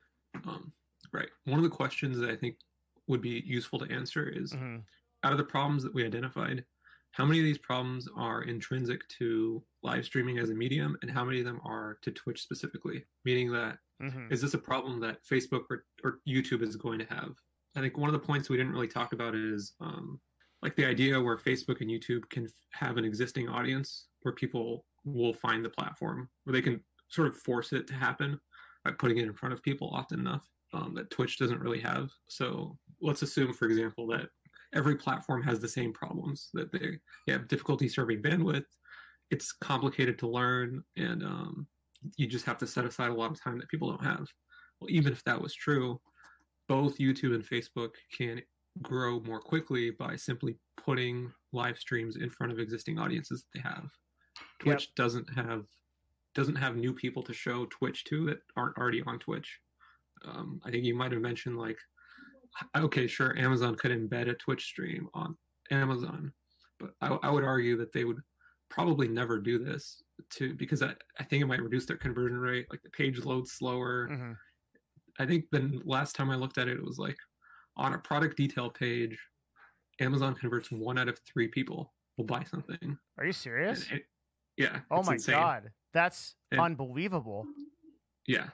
[0.45, 0.73] Um,
[1.13, 1.29] right.
[1.45, 2.57] One of the questions that I think
[3.09, 4.83] would be useful to answer is Mhm.
[5.23, 6.65] out of the problems that we identified,
[7.11, 11.25] how many of these problems are intrinsic to live streaming as a medium, and how
[11.25, 13.05] many of them are to Twitch specifically?
[13.25, 14.31] Meaning that Mhm.
[14.31, 17.35] is this a problem that Facebook or, or YouTube is going to have?
[17.75, 20.21] I think one of the points we didn't really talk about is um,
[20.61, 24.85] like the idea where Facebook and YouTube can f- have an existing audience where people
[25.03, 28.39] will find the platform where they can sort of force it to happen
[28.83, 32.11] by putting it in front of people often enough um, that Twitch doesn't really have.
[32.27, 34.29] So let's assume, for example, that
[34.73, 38.65] every platform has the same problems that they, they have difficulty serving bandwidth.
[39.31, 41.67] It's complicated to learn, and um,
[42.17, 44.27] you just have to set aside a lot of time that people don't have.
[44.79, 45.99] Well, even if that was true,
[46.67, 48.41] both YouTube and Facebook can
[48.81, 53.69] grow more quickly by simply putting live streams in front of existing audiences that they
[53.69, 53.89] have.
[54.59, 54.95] Twitch yep.
[54.95, 55.65] doesn't have
[56.35, 59.59] doesn't have new people to show Twitch to that aren't already on Twitch.
[60.25, 61.77] Um, I think you might have mentioned like,
[62.75, 65.37] okay, sure, Amazon could embed a Twitch stream on
[65.71, 66.31] Amazon,
[66.79, 68.19] but I, I would argue that they would
[68.69, 72.67] probably never do this to because I, I think it might reduce their conversion rate.
[72.69, 74.07] Like the page loads slower.
[74.11, 74.31] Mm-hmm.
[75.19, 77.17] I think the last time I looked at it, it was like
[77.75, 79.17] on a product detail page,
[79.99, 82.97] Amazon converts one out of three people will buy something.
[83.17, 83.85] Are you serious?
[83.91, 84.03] It,
[84.57, 84.79] yeah.
[84.91, 85.35] Oh my insane.
[85.35, 87.45] god, that's and, unbelievable.
[88.27, 88.47] Yeah,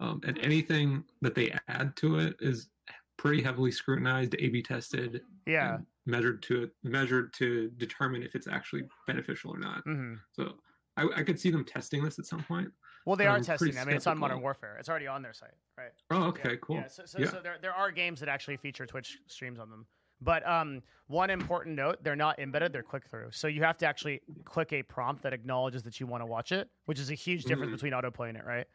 [0.00, 2.68] um, and anything that they add to it is
[3.16, 5.22] pretty heavily scrutinized, A/B tested.
[5.46, 5.78] Yeah.
[6.06, 9.84] Measured to measured to determine if it's actually beneficial or not.
[9.86, 10.14] Mm-hmm.
[10.32, 10.54] So
[10.96, 12.68] I, I, could see them testing this at some point.
[13.06, 13.78] Well, they are testing.
[13.78, 14.76] I mean, it's on Modern Warfare.
[14.78, 15.90] It's already on their site, right?
[16.10, 16.56] Oh, okay, yeah.
[16.60, 16.76] cool.
[16.76, 17.30] Yeah, so, so, yeah.
[17.30, 19.86] so there, there are games that actually feature Twitch streams on them.
[20.20, 23.28] But um, one important note: they're not embedded; they're click through.
[23.32, 26.52] So you have to actually click a prompt that acknowledges that you want to watch
[26.52, 27.86] it, which is a huge difference mm-hmm.
[27.86, 28.66] between autoplay and it, right?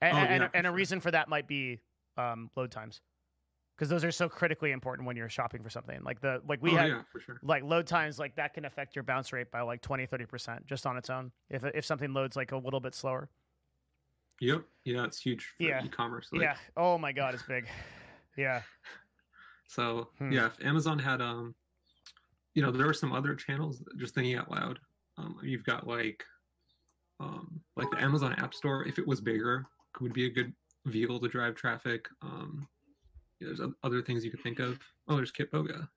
[0.00, 1.80] And, oh, and, and a reason for that might be
[2.16, 3.00] um, load times
[3.78, 6.72] because those are so critically important when you're shopping for something like the like we
[6.72, 7.38] oh, had yeah, sure.
[7.42, 10.86] like load times like that can affect your bounce rate by like 20 30% just
[10.86, 13.28] on its own if if something loads like a little bit slower
[14.40, 15.84] yep yeah it's huge for yeah.
[15.84, 16.42] e-commerce like.
[16.42, 17.66] yeah oh my god it's big
[18.36, 18.62] yeah
[19.68, 20.32] so hmm.
[20.32, 21.54] yeah if amazon had um
[22.54, 24.78] you know there are some other channels just thinking out loud
[25.18, 26.24] um you've got like
[27.20, 29.66] um like the amazon app store if it was bigger
[30.00, 30.52] would be a good
[30.86, 32.66] vehicle to drive traffic um
[33.40, 34.78] there's other things you could think of.
[35.08, 35.88] Oh, there's Kitboga.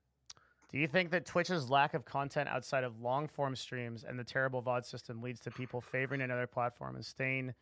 [0.70, 4.24] Do you think that Twitch's lack of content outside of long form streams and the
[4.24, 7.52] terrible VOD system leads to people favoring another platform and staying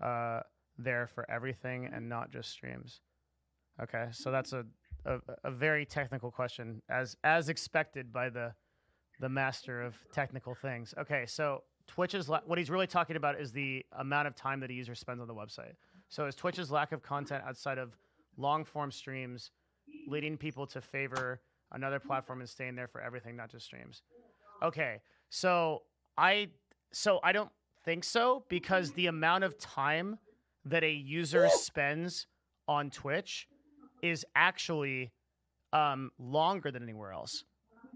[0.00, 0.40] uh,
[0.78, 3.00] there for everything and not just streams?
[3.82, 4.64] Okay, so that's a,
[5.04, 8.52] a, a very technical question, as as expected by the
[9.18, 10.94] the master of technical things.
[10.98, 14.70] Okay, so Twitch's la- what he's really talking about is the amount of time that
[14.70, 15.74] a user spends on the website.
[16.08, 17.96] So is Twitch's lack of content outside of
[18.36, 19.50] long form streams,
[20.06, 21.40] leading people to favor
[21.72, 24.02] another platform and staying there for everything, not just streams.
[24.62, 25.00] Okay,
[25.30, 25.82] so
[26.16, 26.48] I
[26.92, 27.50] so I don't
[27.84, 30.18] think so because the amount of time
[30.64, 32.26] that a user spends
[32.68, 33.48] on Twitch
[34.02, 35.10] is actually
[35.72, 37.44] um, longer than anywhere else.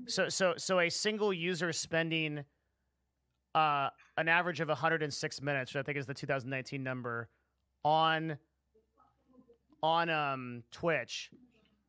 [0.06, 2.44] So so so a single user spending
[3.54, 3.88] uh,
[4.18, 7.28] an average of 106 minutes, which I think is the 2019 number,
[7.84, 8.36] on
[9.82, 11.31] on um, Twitch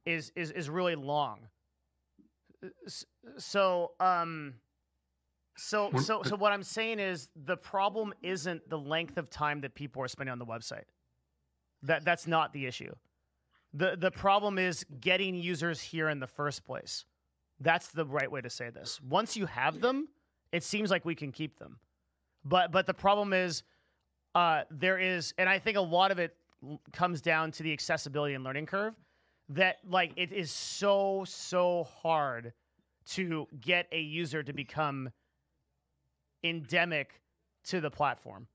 [0.06, 1.40] is is is really long.
[3.38, 4.56] So um
[5.58, 9.76] so so so what I'm saying is the problem isn't the length of time that
[9.76, 10.86] people are spending on the website.
[11.84, 12.94] That that's not the issue.
[13.74, 17.06] The the problem is getting users here in the first place.
[17.60, 19.02] That's the right way to say this.
[19.02, 20.08] Once you have them,
[20.52, 21.80] it seems like we can keep them.
[22.46, 23.64] But but the problem is
[24.36, 26.37] uh, there is and I think a lot of it
[26.92, 28.96] comes down to the accessibility and learning curve
[29.50, 32.54] that like it is so so hard
[33.06, 35.10] to get a user to become
[36.44, 37.22] endemic
[37.64, 38.48] to the platform.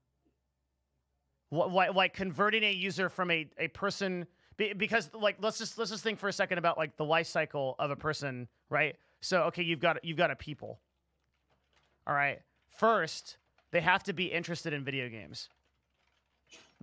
[1.51, 4.27] Like, like converting a user from a, a person
[4.57, 7.74] because like let's just let's just think for a second about like the life cycle
[7.79, 8.97] of a person right?
[9.20, 10.81] So okay you've got you've got a people.
[12.07, 12.41] All right.
[12.77, 13.39] First
[13.70, 15.49] they have to be interested in video games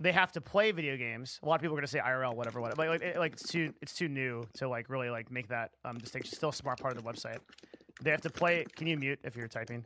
[0.00, 1.38] they have to play video games.
[1.42, 2.88] A lot of people are going to say IRL, whatever, whatever.
[2.88, 5.98] Like, like, like, it's too it's too new to like really like make that um,
[5.98, 6.34] distinction.
[6.34, 7.38] Still a smart part of the website.
[8.02, 8.64] They have to play.
[8.76, 9.84] Can you mute if you're typing?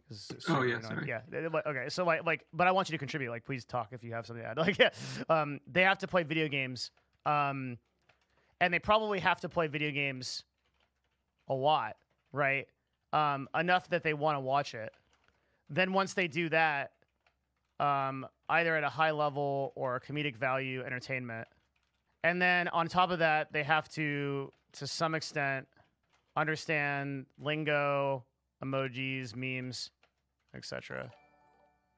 [0.49, 1.09] Oh yeah, sorry.
[1.09, 1.21] Yeah.
[1.67, 1.87] Okay.
[1.89, 3.31] So like like, but I want you to contribute.
[3.31, 4.57] Like, please talk if you have something to add.
[4.65, 4.91] Like, yeah.
[5.29, 6.93] Um, they have to play video games.
[7.27, 7.79] Um,
[8.61, 10.45] and they probably have to play video games
[11.49, 11.97] a lot,
[12.33, 12.69] right?
[13.13, 14.93] Um, enough that they want to watch it.
[15.69, 16.93] Then once they do that,
[17.81, 21.49] um, either at a high level or comedic value entertainment.
[22.23, 25.67] And then on top of that, they have to, to some extent,
[26.37, 28.25] understand lingo,
[28.63, 29.91] emojis, memes,
[30.55, 31.11] etc.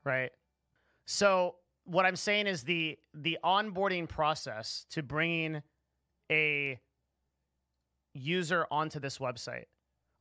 [0.04, 0.30] Right?
[1.06, 5.62] So what I'm saying is the the onboarding process to bringing
[6.30, 6.78] a
[8.12, 9.64] user onto this website.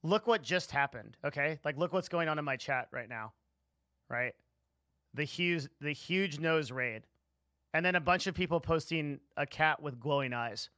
[0.04, 1.60] Look what just happened, okay?
[1.66, 3.34] Like look what's going on in my chat right now.
[4.10, 4.34] Right?
[5.16, 7.04] The huge the huge nose raid,
[7.74, 10.70] and then a bunch of people posting a cat with glowing eyes.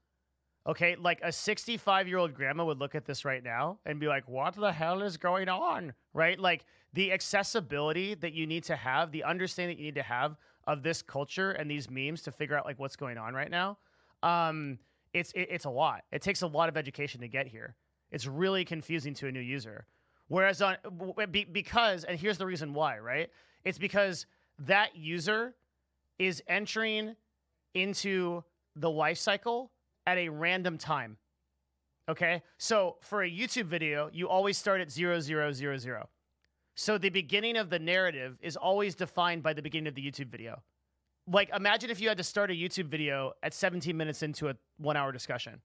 [0.65, 4.07] Okay, like a 65 year old grandma would look at this right now and be
[4.07, 6.37] like, "What the hell is going on?" Right?
[6.39, 10.35] Like the accessibility that you need to have, the understanding that you need to have
[10.65, 13.77] of this culture and these memes to figure out like what's going on right now.
[14.23, 14.77] Um,
[15.13, 16.03] it's it, it's a lot.
[16.11, 17.75] It takes a lot of education to get here.
[18.11, 19.85] It's really confusing to a new user.
[20.27, 20.75] Whereas on
[21.31, 23.29] be, because and here's the reason why, right?
[23.63, 24.25] It's because
[24.59, 25.55] that user
[26.19, 27.15] is entering
[27.73, 28.43] into
[28.75, 29.71] the life cycle
[30.05, 31.17] at a random time.
[32.09, 32.41] Okay?
[32.57, 36.03] So for a YouTube video, you always start at 0000.
[36.75, 40.27] So the beginning of the narrative is always defined by the beginning of the YouTube
[40.27, 40.61] video.
[41.27, 44.55] Like imagine if you had to start a YouTube video at 17 minutes into a
[44.81, 45.59] 1-hour discussion.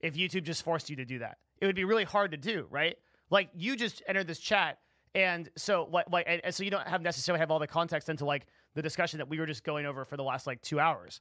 [0.00, 1.38] If YouTube just forced you to do that.
[1.60, 2.96] It would be really hard to do, right?
[3.28, 4.78] Like you just entered this chat
[5.14, 8.46] and so like, and, so you don't have necessarily have all the context into like
[8.74, 11.20] the discussion that we were just going over for the last like 2 hours.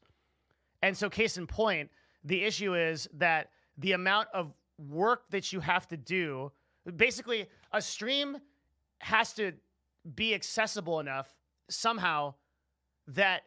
[0.82, 1.90] And so case in point,
[2.24, 6.52] the issue is that the amount of work that you have to do,
[6.96, 8.38] basically, a stream
[9.00, 9.54] has to
[10.16, 11.34] be accessible enough
[11.70, 12.34] somehow
[13.08, 13.44] that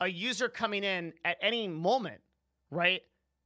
[0.00, 2.20] a user coming in at any moment,
[2.70, 3.02] right,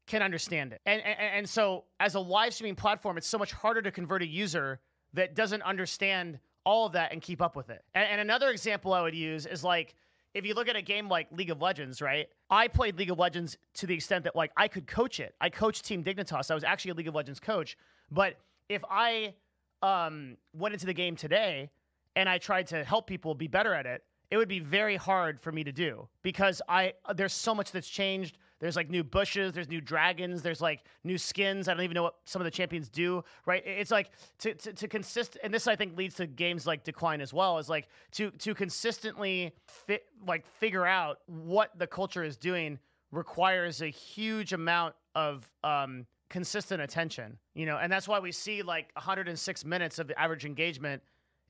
[0.06, 0.80] can understand it.
[0.86, 4.22] And, and, and so, as a live streaming platform, it's so much harder to convert
[4.22, 4.80] a user
[5.14, 7.82] that doesn't understand all of that and keep up with it.
[7.94, 9.94] And, and another example I would use is like,
[10.34, 12.28] if you look at a game like League of Legends, right?
[12.50, 15.34] I played League of Legends to the extent that like I could coach it.
[15.40, 16.50] I coached Team Dignitas.
[16.50, 17.76] I was actually a League of Legends coach.
[18.10, 18.36] But
[18.68, 19.34] if I
[19.82, 21.70] um, went into the game today
[22.16, 25.40] and I tried to help people be better at it, it would be very hard
[25.40, 28.36] for me to do because I there's so much that's changed.
[28.60, 31.68] There's like new bushes, there's new dragons, there's like new skins.
[31.68, 33.62] I don't even know what some of the champions do, right?
[33.64, 34.10] It's like
[34.40, 37.58] to, to, to consist, and this I think leads to games like decline as well.
[37.58, 42.78] Is like to to consistently fit like figure out what the culture is doing
[43.12, 48.62] requires a huge amount of um, consistent attention, you know, and that's why we see
[48.62, 51.02] like 106 minutes of the average engagement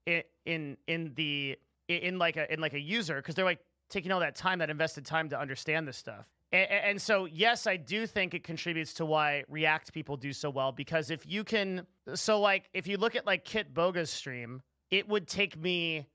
[0.06, 1.58] in in in the
[1.88, 4.70] in like a in like a user because they're like taking all that time, that
[4.70, 6.26] invested time to understand this stuff.
[6.50, 10.48] And, and, so, yes, I do think it contributes to why React people do so
[10.48, 15.06] well because if you can, so like if you look at like Kitboga's stream, it
[15.08, 16.06] would take me,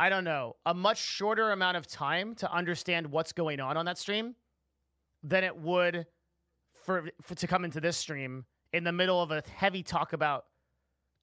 [0.00, 3.86] I don't know, a much shorter amount of time to understand what's going on on
[3.86, 4.34] that stream
[5.22, 6.06] than it would
[6.84, 10.46] for, for to come into this stream in the middle of a heavy talk about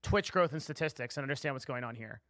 [0.04, 2.22] Twitch growth and statistics and understand what's going on here.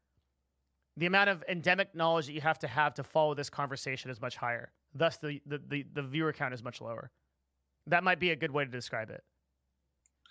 [0.97, 4.21] The amount of endemic knowledge that you have to have to follow this conversation is
[4.21, 4.71] much higher.
[4.93, 7.09] Thus, the, the, the, the viewer count is much lower.
[7.87, 9.23] That might be a good way to describe it.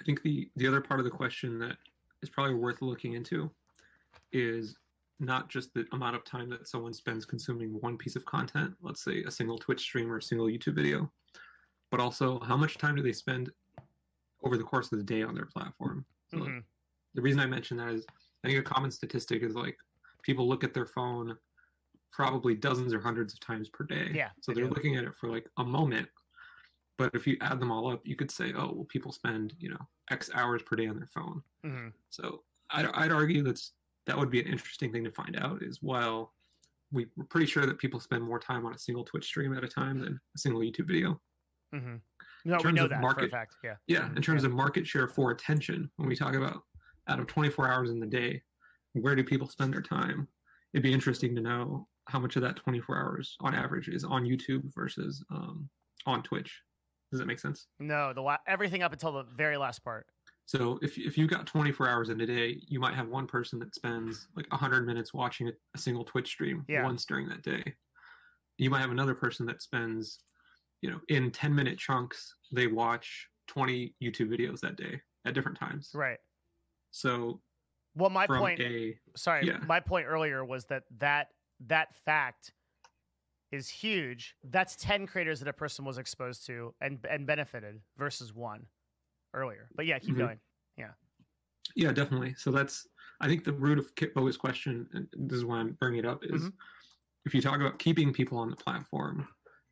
[0.00, 1.76] I think the, the other part of the question that
[2.22, 3.50] is probably worth looking into
[4.32, 4.76] is
[5.20, 9.04] not just the amount of time that someone spends consuming one piece of content, let's
[9.04, 11.10] say a single Twitch stream or a single YouTube video,
[11.90, 13.50] but also how much time do they spend
[14.44, 16.04] over the course of the day on their platform.
[16.30, 16.58] So mm-hmm.
[17.14, 18.06] The reason I mention that is
[18.44, 19.76] I think a common statistic is like
[20.22, 21.36] people look at their phone
[22.12, 24.10] probably dozens or hundreds of times per day.
[24.12, 24.28] Yeah.
[24.40, 26.08] So they're looking at it for like a moment.
[26.98, 29.70] But if you add them all up, you could say, oh, well, people spend, you
[29.70, 29.80] know,
[30.10, 31.42] X hours per day on their phone.
[31.64, 31.88] Mm-hmm.
[32.10, 33.72] So I'd, I'd argue that's
[34.06, 36.32] that would be an interesting thing to find out is while
[36.90, 39.64] we, we're pretty sure that people spend more time on a single Twitch stream at
[39.64, 41.20] a time than a single YouTube video.
[41.74, 41.96] Mm-hmm.
[42.44, 43.54] No, we know that market, for a fact.
[43.64, 43.74] Yeah.
[43.86, 44.08] Yeah.
[44.14, 44.48] In terms yeah.
[44.48, 46.62] of market share for attention, when we talk about
[47.08, 48.42] out of 24 hours in the day,
[48.94, 50.28] where do people spend their time?
[50.72, 54.24] It'd be interesting to know how much of that 24 hours on average is on
[54.24, 55.68] YouTube versus um,
[56.06, 56.60] on Twitch.
[57.10, 57.66] Does that make sense?
[57.78, 60.06] No, the la- everything up until the very last part.
[60.46, 63.58] So if if you got 24 hours in a day, you might have one person
[63.60, 66.84] that spends like 100 minutes watching a, a single Twitch stream yeah.
[66.84, 67.74] once during that day.
[68.58, 70.18] You might have another person that spends,
[70.80, 75.58] you know, in 10 minute chunks, they watch 20 YouTube videos that day at different
[75.58, 75.90] times.
[75.94, 76.18] Right.
[76.90, 77.40] So
[77.94, 78.60] well, my point.
[78.60, 79.58] A, sorry, yeah.
[79.66, 81.28] my point earlier was that that
[81.66, 82.52] that fact
[83.50, 84.34] is huge.
[84.44, 88.66] That's ten creators that a person was exposed to and and benefited versus one
[89.34, 89.68] earlier.
[89.74, 90.20] But yeah, keep mm-hmm.
[90.20, 90.40] going.
[90.76, 90.90] Yeah.
[91.76, 92.34] Yeah, definitely.
[92.36, 92.86] So that's
[93.20, 96.24] I think the root of Kitboga's question, and this is why I'm bringing it up,
[96.24, 96.48] is mm-hmm.
[97.24, 99.28] if you talk about keeping people on the platform,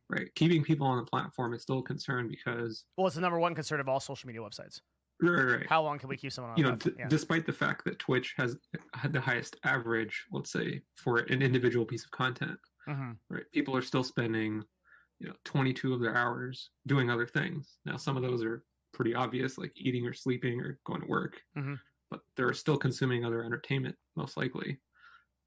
[0.09, 0.33] right?
[0.35, 3.55] Keeping people on the platform is still a concern because well, it's the number one
[3.55, 4.79] concern of all social media websites.
[5.21, 5.67] Right, right.
[5.69, 6.57] How long can we keep someone on?
[6.57, 7.07] You know, d- yeah.
[7.07, 8.57] despite the fact that Twitch has
[8.93, 12.57] had the highest average, let's say, for an individual piece of content,
[12.87, 13.11] mm-hmm.
[13.29, 13.43] right?
[13.53, 14.63] People are still spending,
[15.19, 17.77] you know, 22 of their hours doing other things.
[17.85, 21.39] Now, some of those are pretty obvious, like eating or sleeping or going to work,
[21.57, 21.75] mm-hmm.
[22.09, 24.79] but they're still consuming other entertainment, most likely.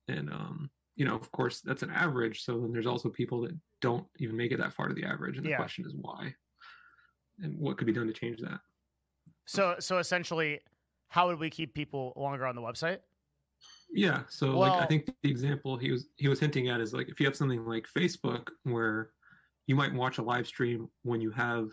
[0.08, 2.44] And um, you know, of course, that's an average.
[2.44, 5.36] So then there's also people that don't even make it that far to the average,
[5.36, 5.56] and the Yeah.
[5.56, 6.34] question is why,
[7.40, 8.60] and what could be done to change that.
[9.46, 10.60] So so essentially,
[11.08, 12.98] how would we keep people longer on the website?
[13.90, 14.22] Yeah.
[14.28, 17.20] So like I think the example he was he was hinting at is like if
[17.20, 19.10] you have something like Facebook where
[19.66, 21.70] you might watch a live stream when you have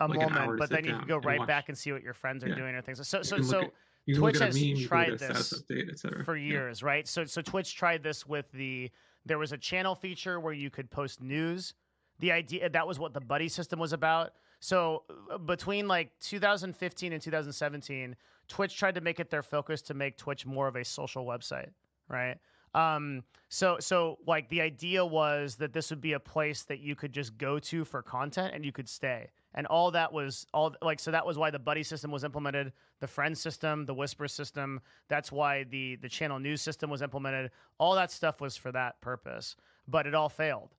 [0.00, 1.48] A Like moment, but then you can go right watch.
[1.48, 2.54] back and see what your friends are Yeah.
[2.56, 3.06] doing or things.
[3.06, 3.72] So so so at,
[4.16, 7.06] Twitch has meme, tried look at a this update, for years, right?
[7.06, 8.90] So so Twitch tried this with the
[9.26, 11.74] there was a channel feature where you could post news.
[12.20, 14.32] The idea that was what the buddy system was about.
[14.60, 18.14] So uh, between like 2015 and 2017,
[18.46, 21.70] Twitch tried to make it their focus to make Twitch more of a social website,
[22.08, 22.36] right?
[22.74, 26.94] Um, so so like the idea was that this would be a place that you
[26.94, 29.28] could just go to for content and you could stay.
[29.54, 32.72] And all that was all like so that was why the buddy system was implemented,
[33.00, 34.80] the friend system, the whisper system.
[35.08, 37.50] That's why the the channel news system was implemented.
[37.78, 39.56] All that stuff was for that purpose,
[39.88, 40.76] but it all failed.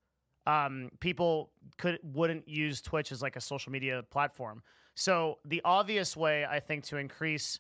[0.48, 4.64] Um, people could wouldn't use Twitch as like a social media platform.
[4.96, 7.60] So the obvious way I think to increase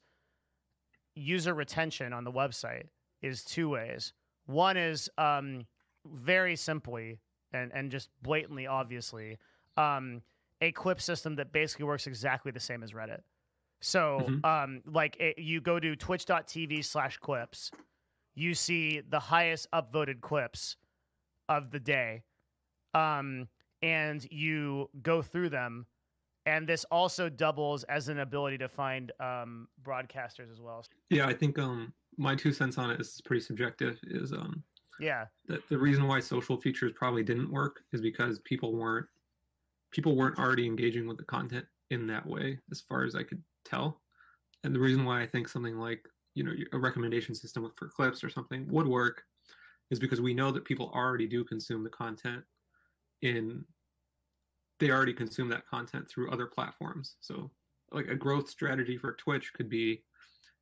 [1.15, 2.85] user retention on the website
[3.21, 4.13] is two ways.
[4.45, 5.65] One is um,
[6.05, 7.19] very simply
[7.53, 9.37] and and just blatantly obviously
[9.77, 10.21] um,
[10.61, 13.21] a clip system that basically works exactly the same as Reddit.
[13.81, 14.45] So Mhm.
[14.45, 17.71] um, like it, you go to twitch.tv slash clips,
[18.35, 20.77] you see the highest upvoted clips
[21.49, 22.23] of the day,
[22.93, 23.47] um,
[23.81, 25.87] and you go through them.
[26.45, 30.83] And this also doubles as an ability to find um, broadcasters as well.
[31.09, 33.99] Yeah, I think um my two cents on it is pretty subjective.
[34.03, 34.63] Is um
[34.99, 39.07] Yeah, that the reason why social features probably didn't work is because people weren't
[39.91, 43.43] people weren't already engaging with the content in that way, as far as I could
[43.65, 44.01] tell.
[44.63, 48.23] And the reason why I think something like you know a recommendation system for clips
[48.23, 49.23] or something would work
[49.91, 52.43] is because we know that people already do consume the content
[53.21, 53.63] in
[54.79, 57.15] they already consume that content through other platforms.
[57.21, 57.51] So
[57.91, 60.03] like a growth strategy for Twitch could be,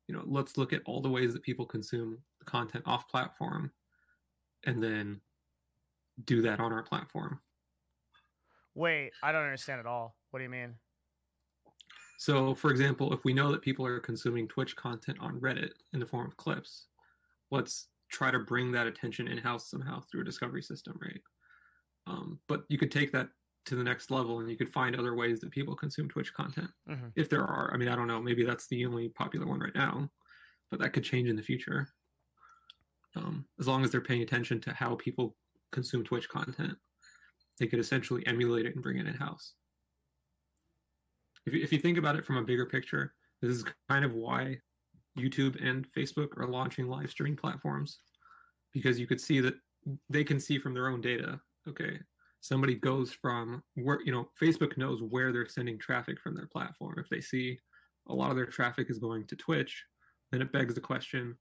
[0.06, 3.70] you know, let's look at all the ways that people consume the content off platform
[4.66, 5.20] and then
[6.26, 7.40] do that on our platform.
[8.74, 10.16] Wait, I don't understand at all.
[10.30, 10.74] What do you mean?
[12.18, 16.00] So, for example, if we know that people are consuming Twitch content on Reddit in
[16.00, 16.88] the form of clips,
[17.50, 21.20] let's try to bring that attention in house somehow through a discovery system, right?
[22.10, 23.28] Um, but you could take that
[23.66, 26.70] to the next level and you could find other ways that people consume Twitch content.
[26.88, 27.12] Mhm.
[27.14, 29.74] If there are, I mean, I don't know, maybe that's the only popular one right
[29.74, 30.10] now,
[30.70, 31.88] but that could change in the future.
[33.14, 35.36] Um, as long as they're paying attention to how people
[35.72, 36.76] consume Twitch content,
[37.58, 39.54] they could essentially emulate it and bring it in house.
[41.46, 44.14] If you, if you think about it from a bigger picture, this is kind of
[44.14, 44.60] why
[45.18, 48.00] YouTube and Facebook are launching live streaming platforms
[48.72, 49.54] because you could see that
[50.08, 51.40] they can see from their own data.
[51.68, 51.98] Okay,
[52.40, 56.94] somebody goes from where you know Facebook knows where they're sending traffic from their platform.
[56.98, 57.58] If they see
[58.08, 59.84] a lot of their traffic is going to Twitch,
[60.32, 61.36] then it begs the question,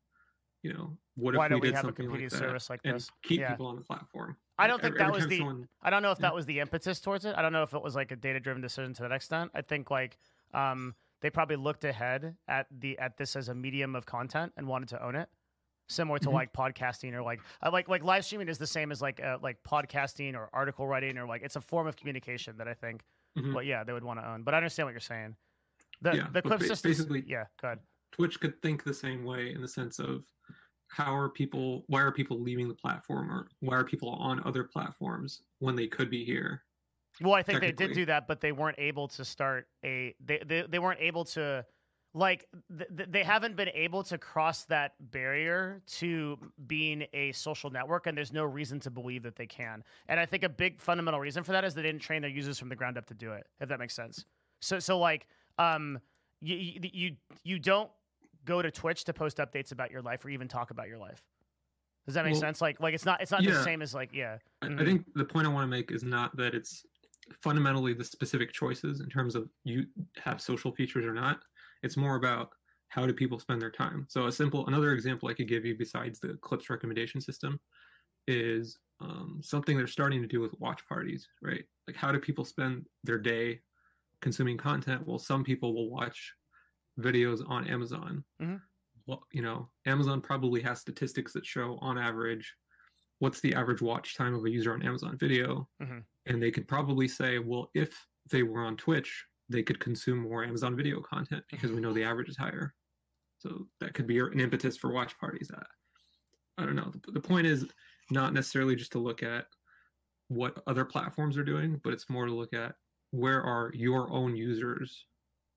[0.62, 3.10] you know, what Why if we we did something like that service like and this?
[3.24, 3.52] keep Yeah.
[3.52, 4.36] people on the platform?
[4.58, 6.24] I don't Like, think every- that every was the- someone- I don't know if Yeah.
[6.24, 7.34] that was the impetus towards it.
[7.38, 9.52] I don't know if it was like a data driven decision to that extent.
[9.54, 10.18] I think like
[10.54, 14.68] um, they probably looked ahead at the at this as a medium of content and
[14.68, 15.30] wanted to own it,
[15.90, 16.34] similar to Mhm.
[16.34, 19.40] like podcasting or like I like like live streaming is the same as like uh,
[19.42, 23.04] like podcasting or article writing or like it's a form of communication that I think.
[23.38, 23.54] Mhm.
[23.54, 24.44] But yeah, they would want to own.
[24.44, 25.36] But I understand what you're saying.
[26.02, 26.92] The Yeah, the clip system.
[26.92, 27.46] basically- yeah.
[27.62, 27.80] Go ahead.
[28.12, 30.26] Twitch could think the same way in the sense of
[30.88, 34.64] how are people why are people leaving the platform or why are people on other
[34.64, 36.64] platforms when they could be here
[37.22, 40.16] Well, I think they did do that, but they weren't able to start a.
[40.20, 41.66] They they, they weren't able to,
[42.14, 47.70] like, th- th- they haven't been able to cross that barrier to being a social
[47.70, 49.84] network, and there's no reason to believe that they can.
[50.08, 52.58] And I think a big fundamental reason for that is they didn't train their users
[52.58, 53.46] from the ground up to do it.
[53.60, 54.26] If that makes sense.
[54.62, 55.28] So so like
[55.58, 56.00] um
[56.42, 56.56] you
[56.94, 57.90] you you, don't
[58.46, 61.24] go to Twitch to post updates about your life or even talk about your life.
[62.06, 62.60] Does that make Well, sense?
[62.60, 64.38] Like like it's not it's not the same as like yeah.
[64.62, 64.82] I, Mhm.
[64.82, 66.84] I think the point i want to make is not that it's
[67.44, 69.86] fundamentally the specific choices in terms of you
[70.18, 71.42] have social features or not
[71.84, 72.52] it's more about
[72.90, 74.06] how do people spend their time.
[74.10, 77.60] So a simple another example i could give you besides the clips recommendation system
[78.28, 81.66] is um, something they're starting to do with watch parties right?
[81.88, 83.62] Like how do people spend their day
[84.22, 85.08] consuming content?
[85.08, 86.34] Well some people will watch
[87.00, 88.26] videos on amazon.
[88.42, 88.62] Mhm.
[89.08, 92.56] well you know amazon probably has statistics that show on average
[93.20, 95.70] what's the average watch time of a user on amazon video.
[95.82, 96.06] Mhm.
[96.28, 100.44] and they could probably say well if they were on twitch they could consume more
[100.44, 102.74] amazon video content because we know the average is higher.
[103.40, 105.64] So that could be an impetus for watch parties uh,
[106.58, 106.92] i don't know.
[107.06, 107.66] The, the point is
[108.12, 109.46] not necessarily just to look at
[110.28, 112.76] what other platforms are doing, but it's more to look at
[113.12, 115.06] where are your own users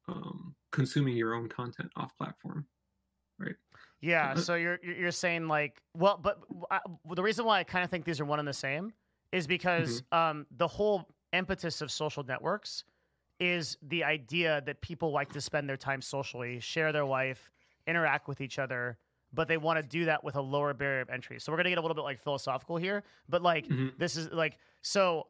[0.09, 2.67] um, consuming your own content off platform,
[3.39, 3.55] right?
[4.01, 6.41] Yeah, Uh, so you're you're saying like, well, but
[6.71, 6.81] I,
[7.15, 8.93] the reason why I kind of think these are one and the same
[9.31, 12.85] is because um, the whole impetus of social networks
[13.43, 17.51] is the idea that people like to spend their time socially, share their life,
[17.89, 18.97] interact with each other,
[19.33, 21.41] but they want to do that with a lower barrier of entry.
[21.41, 23.99] So we're gonna get a little bit like philosophical here, but like Mhm.
[23.99, 25.27] this is like so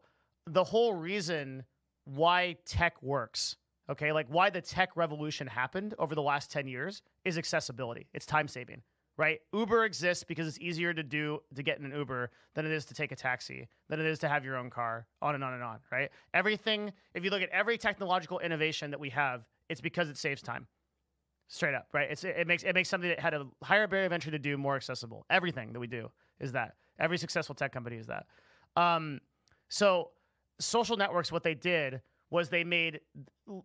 [0.47, 1.65] the whole reason
[2.05, 3.57] why tech works
[3.89, 8.27] okay like why the tech revolution happened over the last 10 years is accessibility it's
[8.27, 8.83] time saving
[9.17, 9.41] right?
[9.53, 12.85] Uber exists because it's easier to do to get in an uber than it is
[12.87, 15.55] to take a taxi than it is to have your own car on and on
[15.55, 16.11] and on right?
[16.35, 20.43] Everything if you look at every technological innovation that we have it's because it saves
[20.43, 20.67] time.
[21.49, 22.11] Straight up right?
[22.11, 24.57] It's it makes it makes something that had a higher barrier of entry to do
[24.57, 25.27] more accessible.
[25.29, 26.11] Everything that we do
[26.41, 26.75] is that.
[26.99, 28.27] Every successful tech company is that.
[28.77, 29.21] Um
[29.69, 30.11] so
[30.59, 33.01] social networks what they did was they made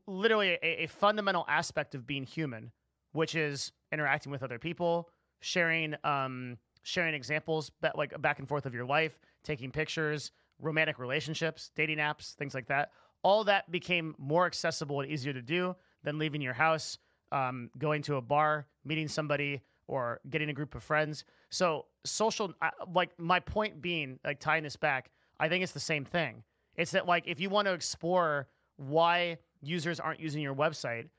[0.08, 2.72] literally a, a fundamental aspect of being human
[3.14, 5.10] which is interacting with other people
[5.40, 11.72] sharing um sharing examples like back and forth of your life taking pictures romantic relationships
[11.76, 12.92] dating apps things like that.
[13.24, 16.98] All that became more accessible and easier to do than leaving your house
[17.32, 21.26] um, going to a bar meeting somebody or getting a group of friends.
[21.50, 22.54] So social
[22.94, 26.44] like my point being like tying this back i think it's the same thing.
[26.76, 28.48] It's that like if you want to explore
[28.78, 31.10] why users aren't using your website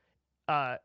[0.47, 0.77] uh,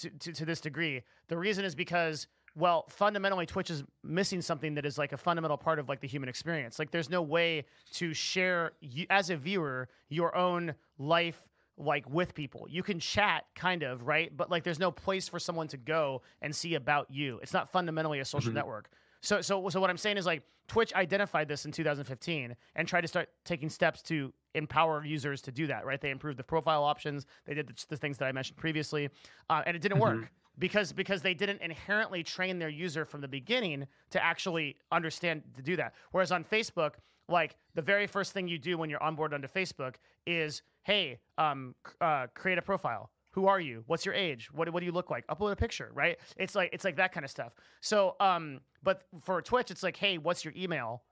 [0.00, 2.26] to, to, to this degree, the reason is because
[2.58, 6.08] well, fundamentally, Twitch is missing something that is like a fundamental part of like the
[6.08, 6.78] human experience.
[6.78, 11.40] Like, there's no way to share you, as a viewer your own life
[11.76, 12.66] like with people.
[12.68, 14.36] You can chat, kind of, right?
[14.36, 17.38] But like, there's no place for someone to go and see about you.
[17.40, 18.54] It's not fundamentally a social Mhm.
[18.56, 18.88] network.
[19.20, 23.02] So, so, so what I'm saying is like Twitch identified this in 2015 and tried
[23.02, 25.86] to start taking steps to empower users to do that.
[25.86, 26.00] Right?
[26.00, 27.26] They improved the profile options.
[27.44, 29.08] They did the, the things that I mentioned previously,
[29.48, 30.02] uh, and it didn't Mhm.
[30.02, 35.42] work because because they didn't inherently train their user from the beginning to actually understand
[35.56, 35.94] to do that.
[36.12, 36.94] Whereas on Facebook,
[37.28, 41.74] like the very first thing you do when you're onboarded onto Facebook is, hey, um,
[42.00, 43.10] uh, create a profile.
[43.32, 43.84] Who are you?
[43.86, 44.48] What's your age?
[44.52, 45.26] What, what do you look like?
[45.28, 46.18] Upload a picture, right?
[46.36, 47.52] It's like it's like that kind of stuff.
[47.80, 51.02] So, um, but for Twitch, it's like, hey, what's your email?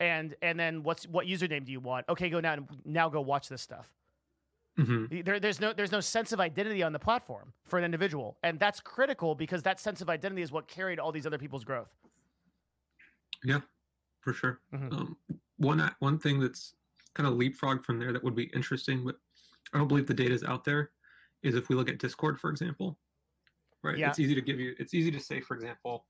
[0.00, 2.06] And and then what's what username do you want?
[2.08, 3.88] Okay, go now and now go watch this stuff.
[4.80, 8.38] Hmm There, there's no there's no sense of identity on the platform for an individual,
[8.42, 11.64] and that's critical because that sense of identity is what carried all these other people's
[11.64, 11.90] growth.
[13.44, 13.60] Yeah,
[14.20, 14.60] for sure.
[14.72, 14.92] Mhm.
[14.92, 15.16] Um,
[15.56, 16.74] one one thing that's
[17.14, 19.16] kind of leapfrog from there that would be interesting, but
[19.72, 20.92] I don't believe the data is out there,
[21.42, 22.98] is if we look at Discord, for example.
[23.82, 23.96] Right.
[23.98, 24.10] Yeah.
[24.10, 24.74] It's easy to give you.
[24.78, 26.06] It's easy to say, for example,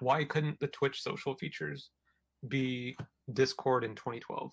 [0.00, 1.90] why couldn't the Twitch social features
[2.48, 2.96] be
[3.32, 4.52] Discord in 2012?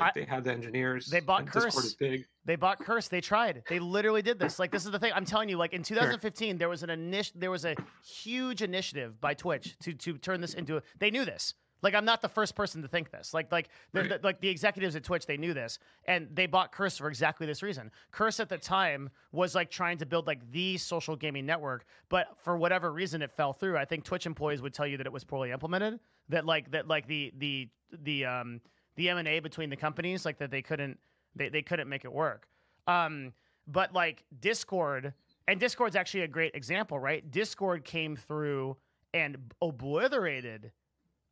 [0.00, 1.06] Like I- they had the engineers.
[1.06, 1.96] They bought Curse.
[2.44, 3.08] They bought Curse.
[3.08, 3.62] They tried.
[3.68, 4.58] They literally did this.
[4.58, 5.12] Like this is the thing.
[5.14, 5.56] I'm telling you.
[5.56, 7.74] Like in 2015, there was an init- There was a
[8.04, 10.78] huge initiative by Twitch to to turn this into.
[10.78, 11.54] A, they knew this.
[11.82, 13.32] Like I'm not the first person to think this.
[13.32, 14.08] Like like the, Right.
[14.10, 17.46] the- like the executives at Twitch, they knew this, and they bought Curse for exactly
[17.46, 17.90] this reason.
[18.10, 22.26] Curse at the time was like trying to build like the social gaming network, but
[22.42, 23.78] for whatever reason, it fell through.
[23.78, 26.00] I think Twitch employees would tell you that it was poorly implemented.
[26.28, 27.68] That like that like the the
[28.02, 28.60] the um
[29.00, 30.98] the M and A between the companies, like that they couldn't
[31.34, 32.46] they, they couldn't make it work.
[32.86, 33.32] Um,
[33.66, 35.14] but like Discord,
[35.48, 37.28] and Discord's actually a great example, right?
[37.30, 38.76] Discord came through
[39.14, 40.70] and obliterated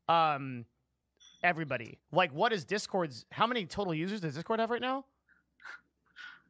[0.09, 0.65] um
[1.45, 1.99] everybody.
[2.11, 5.05] Like what is Discord's how many total users does Discord have right now?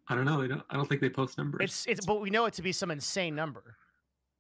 [0.09, 0.41] I don't know.
[0.41, 0.63] I don't.
[0.71, 1.61] I don't think they post numbers.
[1.63, 3.77] It's it's but we know it to be some insane number.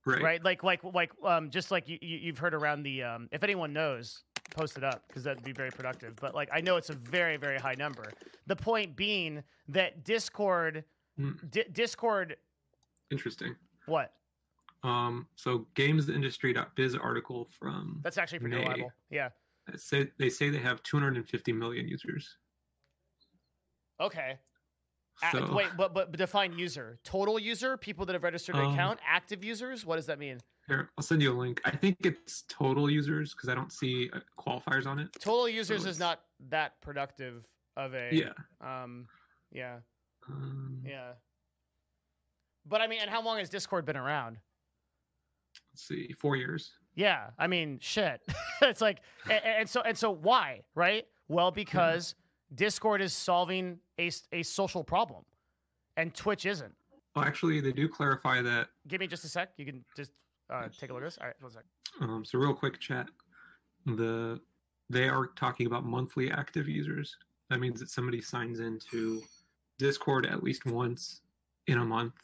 [0.06, 0.22] right.
[0.22, 0.44] Right?
[0.44, 3.72] Like like like um just like you, you you've heard around the um if anyone
[3.72, 6.16] knows post it up because that'd be very productive.
[6.16, 8.10] But like I know it's a very very high number.
[8.46, 10.84] The point being that Discord
[11.18, 11.50] Mm.
[11.50, 12.36] Di- Discord
[13.10, 13.56] Interesting.
[13.86, 14.12] what?
[14.84, 18.62] Um, so gamesindustry.biz article from That's actually pretty May.
[18.62, 18.92] reliable.
[19.10, 19.30] Yeah.
[19.74, 22.36] say they say they have 250 million users.
[24.00, 24.38] Okay.
[25.32, 27.00] So wait, but, but but define user.
[27.02, 29.84] Total user, people that have registered an Um, account, active users.
[29.84, 30.38] What does that mean?
[30.68, 31.60] Here, I'll send you a link.
[31.64, 35.08] I think it's total users because I don't see uh, qualifiers on it.
[35.18, 36.20] Total users is not
[36.50, 37.44] that productive
[37.76, 38.10] of a.
[38.12, 38.32] Yeah.
[38.60, 39.06] Um.
[39.50, 39.78] Yeah.
[40.28, 41.12] Um, Yeah.
[42.66, 44.36] But I mean, and how long has Discord been around?
[45.72, 46.72] Let's see, four years.
[46.94, 48.20] Yeah, I mean, shit.
[48.62, 49.00] it's like,
[49.30, 50.60] and, and so and so, why?
[50.74, 51.06] Right?
[51.28, 52.14] Well, because
[52.54, 55.24] Discord is solving a a social problem,
[55.96, 56.74] and Twitch isn't.
[57.16, 58.68] Oh, actually, they do clarify that.
[58.86, 59.50] Give me just a sec.
[59.56, 60.10] You can just
[60.50, 61.18] uh, take a look at this.
[61.20, 61.64] All right, one sec.
[62.00, 63.08] Um, so real quick, chat.
[63.86, 64.40] The
[64.90, 67.16] they are talking about monthly active users.
[67.50, 69.22] That means that somebody signs into
[69.78, 71.20] Discord at least once
[71.66, 72.14] in a month,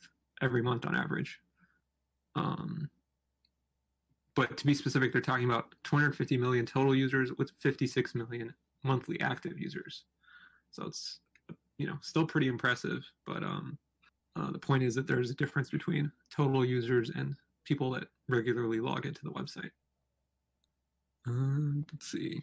[0.42, 1.40] every month on average.
[2.34, 2.88] Um,
[4.34, 8.52] but to be specific, they're talking about 250 million total users with 56 million
[8.82, 10.05] monthly active users.
[10.70, 11.20] So it's
[11.78, 13.05] you know still pretty impressive.
[13.26, 13.78] But um,
[14.36, 18.81] uh, the point is that there's a difference between total users and people that regularly
[18.81, 19.70] log into the website.
[21.27, 22.43] Um, let's see.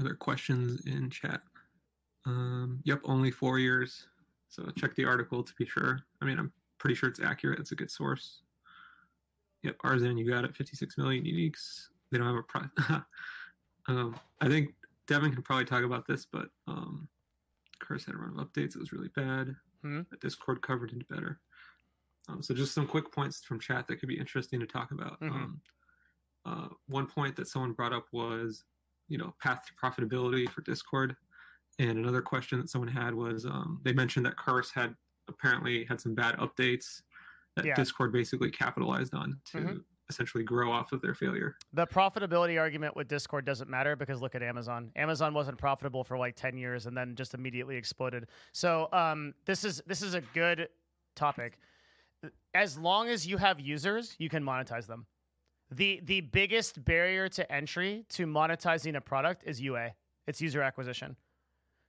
[0.00, 1.40] Other questions in chat?
[2.26, 4.06] Um, yep, only four years.
[4.48, 6.00] So check the article to be sure.
[6.20, 7.58] I mean, I'm pretty sure it's accurate.
[7.58, 8.42] It's a good source.
[9.62, 10.54] Yep, Arzan, you got it.
[10.54, 11.88] 56 million uniques.
[12.10, 12.68] They don't have a price.
[13.88, 14.74] um, I think
[15.06, 17.08] Devin can probably talk about this, but um,
[17.80, 18.76] Curse had a run of updates.
[18.76, 19.54] It was really bad.
[19.82, 20.02] Hmm.
[20.20, 21.40] Discord covered it better.
[22.28, 25.20] Um, so just some quick points from chat that could be interesting to talk about.
[25.20, 25.30] Mhm.
[25.30, 25.60] Um,
[26.46, 28.64] uh, one point that someone brought up was,
[29.08, 31.16] you know, path to profitability for Discord,
[31.78, 34.96] and another question that someone had was um, they mentioned that Curse had
[35.28, 37.02] apparently had some bad updates
[37.56, 37.74] that Yeah.
[37.74, 39.84] Discord basically capitalized on to Mhm.
[40.10, 41.56] essentially grow off of their failure.
[41.72, 44.92] The profitability argument with Discord doesn't matter because look at Amazon.
[44.96, 48.28] Amazon wasn't profitable for like 10 years and then just immediately exploded.
[48.52, 50.68] So um, this is this is a good
[51.14, 51.58] topic.
[52.54, 55.06] As long as you have users, you can monetize them.
[55.70, 59.92] The the biggest barrier to entry to monetizing a product is UA.
[60.26, 61.16] It's user acquisition.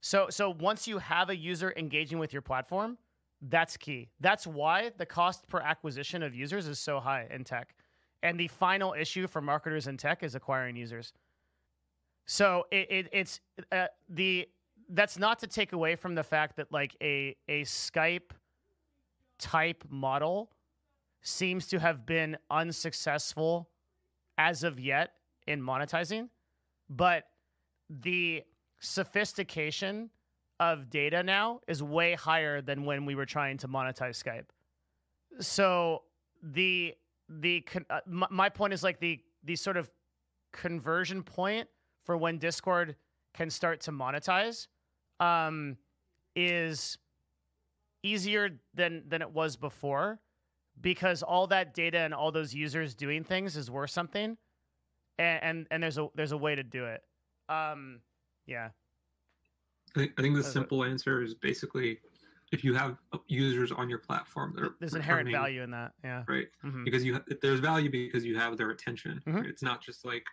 [0.01, 2.97] So so once you have a user engaging with your platform,
[3.41, 4.09] that's key.
[4.19, 7.75] That's why the cost per acquisition of users is so high in tech.
[8.23, 11.13] And the final issue for marketers in tech is acquiring users.
[12.25, 13.39] So it, it it's
[13.71, 14.47] uh, the
[14.89, 18.31] that's not to take away from the fact that like a a Skype
[19.39, 20.51] type model
[21.21, 23.69] seems to have been unsuccessful
[24.37, 25.13] as of yet
[25.47, 26.29] in monetizing,
[26.89, 27.23] but
[27.89, 28.43] the
[28.79, 30.09] sophistication
[30.59, 34.45] of data now is way higher than when we were trying to monetize Skype.
[35.39, 36.03] So
[36.41, 36.93] the
[37.27, 39.89] the uh, my, my point is like the the sort of
[40.53, 41.67] conversion point
[42.05, 42.95] for when Discord
[43.33, 44.67] can start to monetize
[45.19, 45.77] um,
[46.35, 46.97] is
[48.05, 50.19] easier than than it was before
[50.79, 54.37] because all that data and all those users doing things is worth something
[55.17, 57.01] and and, and there's a there's a way to do it
[57.49, 57.99] um
[58.45, 58.69] yeah
[59.95, 61.99] I think, I think the That's simple answer is basically
[62.51, 66.23] if you have users on your platform that are there's inherent value in that yeah
[66.27, 66.47] right?
[66.63, 66.85] Mhm.
[66.85, 69.21] because you there's value because you have their attention.
[69.25, 69.35] Mhm.
[69.35, 69.45] right?
[69.45, 70.25] It's not just like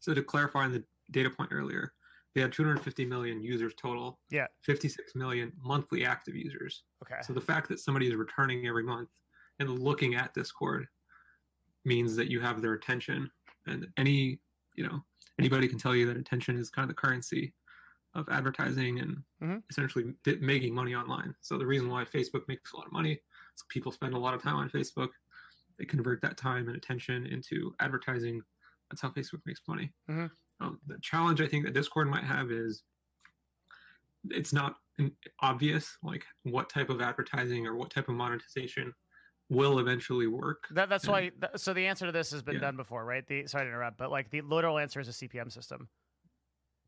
[0.00, 1.92] so to clarify on the data point earlier,
[2.36, 4.20] they had 250 million users total.
[4.28, 4.46] Yeah.
[4.60, 6.82] 56 million monthly active users.
[7.02, 9.08] okay So the fact that somebody is returning every month
[9.58, 10.86] and looking at Discord
[11.86, 13.30] means that you have their attention.
[13.66, 14.38] And any
[14.74, 15.02] you know
[15.38, 17.54] anybody can tell you that attention is kind of the currency
[18.14, 19.62] of advertising and Mhm.
[19.70, 21.34] essentially making money online.
[21.40, 23.12] So the reason why Facebook makes a lot of money
[23.56, 25.08] is people spend a lot of time on Facebook.
[25.78, 28.42] They convert that time and attention into advertising.
[28.90, 29.90] That's how Facebook makes money.
[30.08, 30.30] Mhm.
[30.60, 32.82] Um, the challenge I think that Discord might have is
[34.30, 34.76] it's not
[35.40, 38.92] obvious like what type of advertising or what type of monetization
[39.50, 40.64] will eventually work.
[40.70, 41.10] That, that's Yeah.
[41.10, 41.20] why.
[41.28, 42.62] Th- so the answer to this has been Yeah.
[42.62, 43.24] done before, right?
[43.26, 45.88] The sorry to interrupt, but like the literal answer is a CPM system,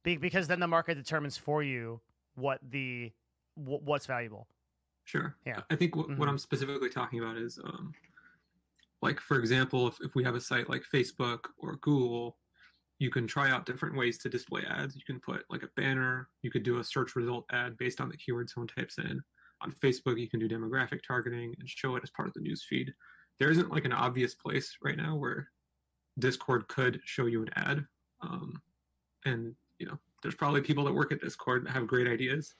[0.03, 2.01] Be- because then the market determines for you
[2.35, 3.13] what the
[3.55, 4.49] wh- what's valuable.
[5.05, 5.37] Sure.
[5.47, 5.63] Yeah.
[5.71, 6.19] I think w- Mhm.
[6.19, 7.93] what I'm specifically talking about is, um,
[9.03, 12.39] like, for example, if, if we have a site like Facebook or Google,
[12.99, 14.97] you can try out different ways to display ads.
[14.97, 18.09] You can put like a banner, you could do a search result ad based on
[18.09, 19.23] the keyword someone types in.
[19.61, 22.65] On Facebook, you can do demographic targeting and show it as part of the news
[22.69, 22.93] feed.
[23.39, 25.49] There isn't like an obvious place right now where
[26.19, 27.87] Discord could show you an ad.
[28.21, 28.61] Um,
[29.25, 32.55] and, you know, there's probably people that work at Discord that have great ideas.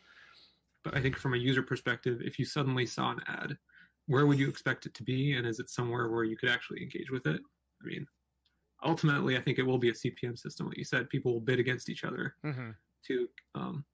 [0.85, 3.57] But I think from a user perspective, if you suddenly saw an ad,
[4.07, 5.35] where would you expect it to be?
[5.35, 7.41] And is it somewhere where you could actually engage with it?
[7.83, 8.07] I mean,
[8.85, 10.67] ultimately, I think it will be a CPM system.
[10.69, 12.71] Like you said, people will bid against each other Mm-hmm.
[13.07, 13.85] to um,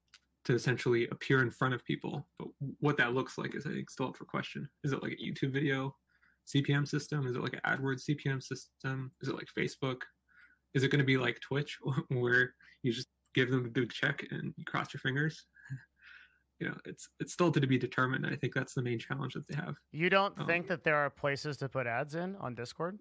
[0.44, 2.27] to essentially appear in front of people.
[2.39, 2.48] But
[2.81, 4.69] what that looks like is, I think, still up for question.
[4.85, 5.97] Is it like a YouTube video
[6.47, 7.27] CPM system?
[7.27, 9.11] Is it like an AdWords CPM system?
[9.23, 10.02] Is it like Facebook?
[10.74, 11.78] Is it going to be like Twitch,
[12.09, 15.44] where you just give them a big check and you cross your fingers?
[16.61, 18.24] You know, it's it's still to be determined.
[18.24, 19.74] I think that's the main challenge that they have.
[19.90, 23.01] You don't Um, think that there are places to put ads in on Discord?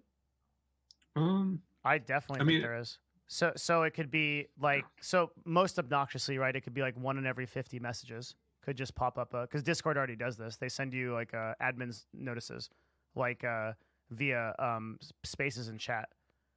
[1.14, 2.98] Um, I definitely I think mean- there is.
[3.26, 6.54] So so it could be like so most obnoxiously, right?
[6.54, 9.96] It could be like one in every fifty messages could just pop up because Discord
[9.96, 10.56] already does this.
[10.56, 12.70] They send you like uh, admins notices,
[13.14, 13.72] like uh,
[14.10, 16.08] via um, spaces and chat.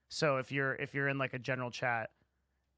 [0.09, 2.09] So if you're if you're in like a general chat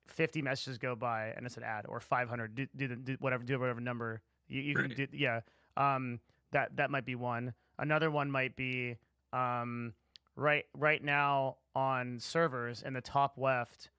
[0.07, 3.43] 50 messages go by and it's an ad or 500 do, do, the, do whatever
[3.43, 5.41] do whatever number you, you can do yeah
[5.77, 6.19] um
[6.51, 8.97] that that might be one another one might be
[9.33, 9.93] um
[10.39, 13.89] right right now on servers in the top left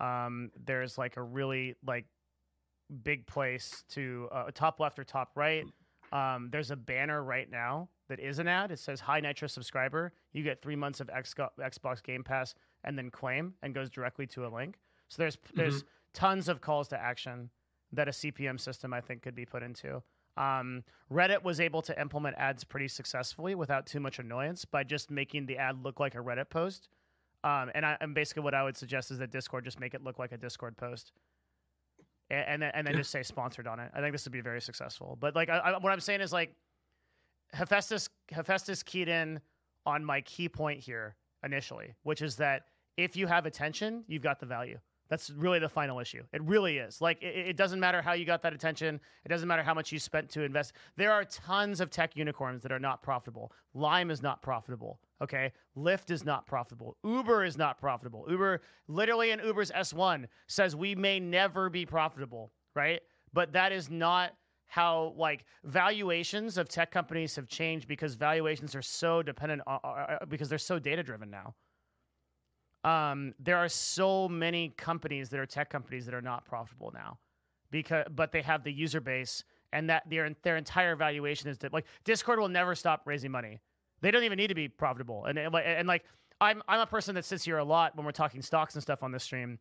[0.00, 2.06] um there's like a really like
[3.04, 5.64] big place to uh, top left or top right
[6.12, 8.72] um there's a banner right now that is an ad.
[8.72, 10.12] It says hi nitro subscriber.
[10.32, 12.54] You get three months of X- xbox game pass
[12.84, 14.78] and then claim and goes directly to a link.
[15.08, 17.50] So there's there's tons of calls to action
[17.92, 20.02] that a CPM system I think could be put into.
[20.36, 25.10] Um, Reddit was able to implement ads pretty successfully without too much annoyance by just
[25.10, 26.88] making the ad look like a Reddit post.
[27.42, 30.04] Um, and, I, and basically, what I would suggest is that Discord just make it
[30.04, 31.12] look like a Discord post,
[32.28, 33.90] and and then, and then just say sponsored on it.
[33.94, 35.16] I think this would be very successful.
[35.18, 36.54] But like, I, I, what I'm saying is like,
[37.52, 39.40] Hephaestus Hephaestus keyed in
[39.86, 42.66] on my key point here initially, which is that
[42.96, 44.78] if you have attention, you've got the value.
[45.10, 46.22] That's really the final issue.
[46.32, 47.00] It really is.
[47.00, 49.00] Like, it, it doesn't matter how you got that attention.
[49.24, 50.72] It doesn't matter how much you spent to invest.
[50.96, 53.52] There are tons of tech unicorns that are not profitable.
[53.74, 55.00] Lime is not profitable.
[55.20, 55.52] Okay.
[55.76, 56.96] Lyft is not profitable.
[57.04, 58.24] Uber is not profitable.
[58.30, 63.00] Uber, literally in Uber's S1, says we may never be profitable, right?
[63.32, 64.32] But that is not
[64.68, 70.24] how like valuations of tech companies have changed because valuations are so dependent on, uh,
[70.28, 71.54] because they're so data driven now
[72.84, 77.18] um, there are so many companies that are tech companies that are not profitable now
[77.70, 81.84] because but they have the user base and that their their entire valuation is like
[82.04, 83.58] discord will never stop raising money.
[84.00, 85.26] They don't even need to be profitable.
[85.26, 86.04] And and, like- and like
[86.40, 89.02] i'm i'm a person that sits here a lot when we're talking stocks and stuff
[89.02, 89.58] on this stream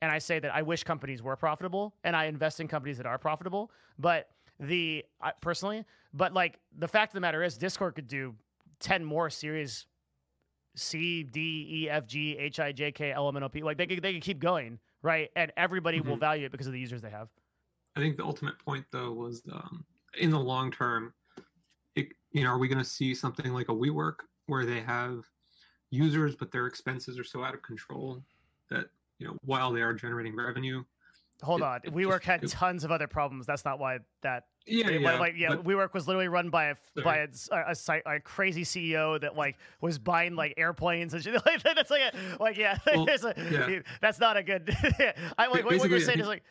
[0.00, 3.06] and i say that i wish companies were profitable and i invest in companies that
[3.06, 4.28] are profitable but
[4.60, 5.84] the I, personally
[6.14, 8.34] but like the fact of the matter is discord could do
[8.80, 9.86] 10 more series
[10.80, 13.62] C, D, E, F, G, H, I, J, K, L, M, N, O, P.
[13.62, 15.30] Like they could, they could keep going, right?
[15.36, 16.20] And everybody will Mhm.
[16.20, 17.28] value it because of the users they have.
[17.96, 19.84] I think the ultimate point though was um,
[20.18, 21.12] in the long term,
[21.96, 24.16] it, you know, are we going to see something like a WeWork
[24.46, 25.24] where they have
[25.90, 28.22] users but their expenses are so out of control
[28.68, 28.86] that
[29.18, 30.84] you know while they are generating revenue,
[31.42, 33.46] Hold It- on, it WeWork just- had tons of other problems.
[33.46, 34.48] That's not why that.
[34.70, 36.74] Yeah, it- yeah, like yeah, but- WeWork was literally run by a
[37.04, 37.64] by a, Sorry.
[37.68, 41.34] a, site a crazy CEO that like was buying like airplanes and shit.
[41.46, 43.80] Like that's like a, like yeah, Well, a- yeah.
[44.00, 44.74] that's not a good.
[45.38, 46.42] I like what, what you're saying is like.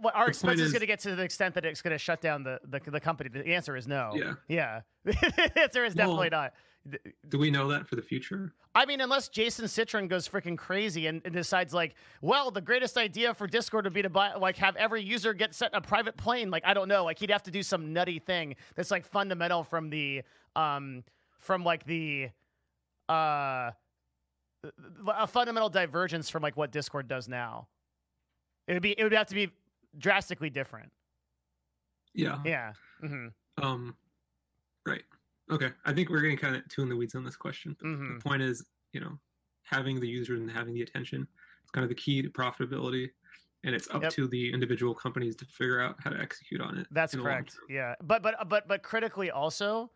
[0.00, 1.98] What our expense is is- going to get to the extent that it's going to
[1.98, 3.30] shut down the, the the company.
[3.30, 4.10] The answer is no.
[4.14, 4.34] yeah.
[4.48, 4.80] Yeah.
[5.04, 6.52] the answer is definitely Well- not.
[7.28, 8.52] Do we know that for the future?
[8.74, 12.96] I mean, unless Jason Citron goes freaking crazy and, and decides like, well, the greatest
[12.96, 15.80] idea for Discord would be to buy like have every user get set in a
[15.80, 16.50] private plane.
[16.50, 19.64] Like I don't know, like he'd have to do some nutty thing that's like fundamental
[19.64, 20.22] from the
[20.54, 21.02] um
[21.38, 22.30] from like the
[23.08, 23.70] uh
[25.08, 27.68] a fundamental divergence from like what Discord does now.
[28.66, 29.50] It would be it would have to be
[29.98, 30.92] drastically different.
[32.14, 32.38] Yeah.
[32.44, 32.72] Yeah.
[33.00, 33.28] hmm
[33.60, 33.96] Um.
[34.86, 35.04] Right.
[35.50, 35.70] Okay.
[35.84, 37.76] I think we're getting kind of too in the weeds on this question.
[37.82, 38.18] Mhm.
[38.22, 39.18] The point is, you know,
[39.62, 41.26] having the users and having the attention
[41.64, 43.10] is kind of the key to profitability,
[43.64, 44.12] and it's up Yep.
[44.12, 46.86] to the individual companies to figure out how to execute on it.
[46.90, 47.56] That's in the long correct.
[47.68, 49.90] Yeah, but but but but critically also,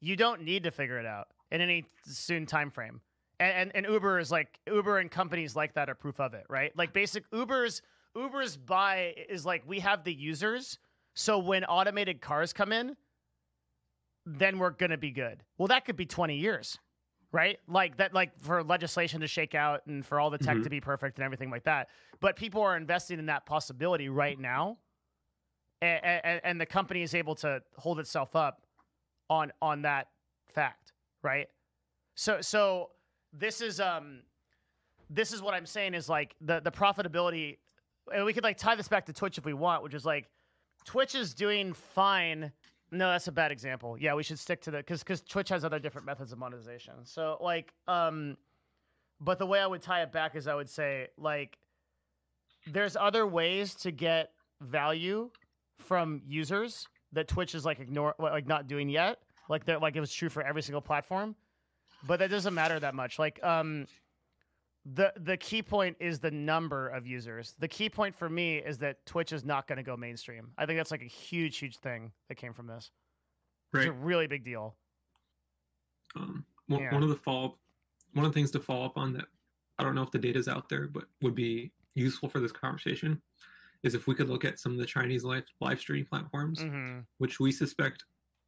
[0.00, 3.00] you don't need to figure it out in any soon time frame.
[3.38, 6.46] And, and and Uber is like Uber and companies like that are proof of it,
[6.48, 6.74] right?
[6.76, 7.82] Like basic Uber's
[8.14, 10.78] Uber's buy is like we have the users,
[11.14, 12.96] so when automated cars come in,
[14.26, 15.42] then we're gonna be good.
[15.56, 16.78] Well, that could be twenty years,
[17.32, 17.58] right?
[17.68, 20.64] Like that, like for legislation to shake out and for all the tech Mhm.
[20.64, 21.88] to be perfect and everything like that.
[22.20, 24.78] But people are investing in that possibility right now
[25.82, 28.62] and, and, and the company is able to hold itself up
[29.30, 30.08] on on that
[30.52, 30.92] fact,
[31.22, 31.48] right?
[32.14, 32.90] So so
[33.32, 34.22] this is um
[35.10, 37.58] this is what I'm saying is like the the profitability
[38.12, 40.28] and we could like tie this back to Twitch if we want, which is like
[40.84, 42.52] Twitch is doing fine.
[42.96, 43.96] No, that's a bad example.
[43.98, 46.94] Yeah, we should stick to the because because Twitch has other different methods of monetization.
[47.04, 48.36] So like um
[49.20, 51.58] but the way I would tie it back is I would say like
[52.66, 55.30] there's other ways to get value
[55.78, 59.18] from users that Twitch is like ignore like not doing yet.
[59.48, 61.36] Like that like it was true for every single platform.
[62.06, 63.18] But that doesn't matter that much.
[63.18, 63.86] Like um
[64.94, 67.54] the the key point is the number of users.
[67.58, 70.52] The key point for me is that Twitch is not going to go mainstream.
[70.58, 72.90] I think that's like a huge huge thing that came from this.
[73.74, 73.88] It's Right.
[73.88, 74.76] a really big deal.
[76.14, 76.94] Um, one, Yeah.
[76.94, 77.58] one of the follow,
[78.12, 79.26] one of the things to follow up on that
[79.78, 83.20] I don't know if the data's out there, but would be useful for this conversation,
[83.82, 87.00] is if we could look at some of the Chinese live live streaming platforms, hmm
[87.18, 88.04] which we suspect.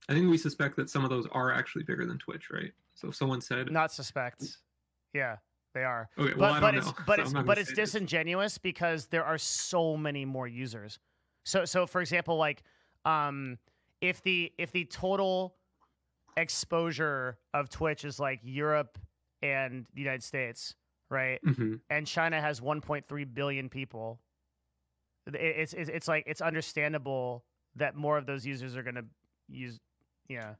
[0.09, 2.73] I think we suspect that some of those are actually bigger than Twitch, right?
[2.94, 4.59] So if someone said, Not suspect.
[5.12, 5.36] Yeah.
[5.74, 6.09] They are.
[6.19, 7.90] Okay, well, but but don't it's know, but it's but it's say this.
[7.93, 10.99] disingenuous because there are so many more users.
[11.45, 12.62] So so for example, like
[13.05, 13.59] um
[14.01, 15.57] if the if the total
[16.36, 18.99] exposure of Twitch is like Europe
[19.43, 20.74] and the United States,
[21.11, 21.40] right?
[21.45, 21.81] Mhm.
[21.90, 24.20] And China has 1.3 billion people.
[25.27, 27.45] It's it's, it's like it's understandable
[27.77, 29.05] that more of those users are going to
[29.49, 29.78] use
[30.28, 30.55] yeah.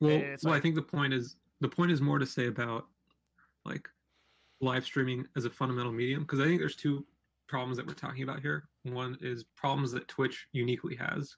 [0.00, 2.86] Well, well, like- I think the point is the point is more to say about
[3.64, 3.88] like
[4.60, 7.06] live streaming as a fundamental medium because I think there's two
[7.46, 8.68] problems that we're talking about here.
[8.82, 11.36] One is problems that Twitch uniquely has,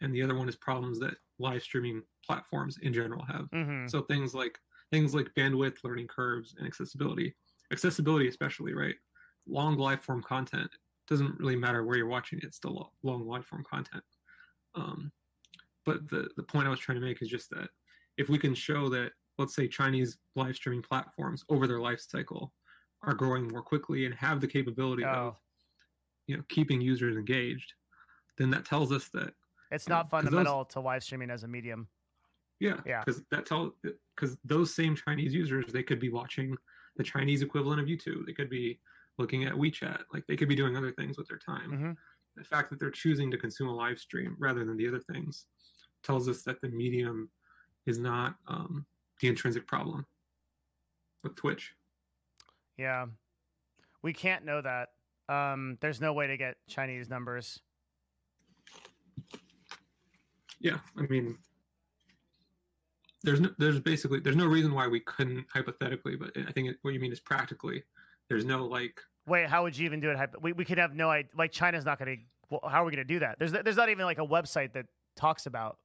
[0.00, 3.48] and the other one is problems that live streaming platforms in general have.
[3.50, 3.90] Mhm.
[3.90, 4.58] So things like
[4.90, 7.34] things like bandwidth, learning curves, and accessibility.
[7.72, 8.96] Accessibility, especially, right?
[9.46, 10.70] Long live form content
[11.06, 14.04] doesn't really matter where you're watching it; it's still long live form content.
[14.74, 15.12] Um,
[15.84, 17.70] but the the point I was trying to make is just that
[18.16, 22.52] if we can show that, let's say, Chinese live streaming platforms over their life cycle
[23.02, 25.08] are growing more quickly and have the capability Oh.
[25.08, 25.36] of,
[26.26, 27.74] you know, keeping users engaged,
[28.38, 29.34] then that tells us that
[29.70, 31.88] It's not 'cause those- fundamental to live streaming as a medium.
[32.60, 33.02] Yeah, Yeah.
[33.04, 33.76] Because that tell
[34.14, 36.56] because those same Chinese users they could be watching
[36.96, 38.24] the Chinese equivalent of YouTube.
[38.26, 38.80] They could be
[39.18, 40.04] looking at WeChat.
[40.12, 41.72] Like they could be doing other things with their time.
[41.72, 41.96] Mhm.
[42.36, 45.46] The fact that they're choosing to consume a live stream rather than the other things
[46.02, 47.30] tells us that the medium
[47.86, 48.86] is not um,
[49.20, 50.06] the intrinsic problem
[51.22, 51.74] with Twitch.
[52.76, 53.06] Yeah.
[54.02, 54.90] We can't know that.
[55.28, 57.60] Um, there's no way to get Chinese numbers.
[60.60, 61.36] Yeah, I mean,
[63.22, 66.76] there's no, there's basically there's no reason why we couldn't hypothetically, but I think it,
[66.82, 67.82] what you mean is practically.
[68.28, 70.18] There's no like Wait, how would you even do it?
[70.40, 71.30] We, we could have no idea.
[71.36, 72.22] Like, China's not going to.
[72.50, 73.38] Well, how are we going to do that?
[73.38, 74.86] There's there's not even like a website that
[75.16, 75.78] talks about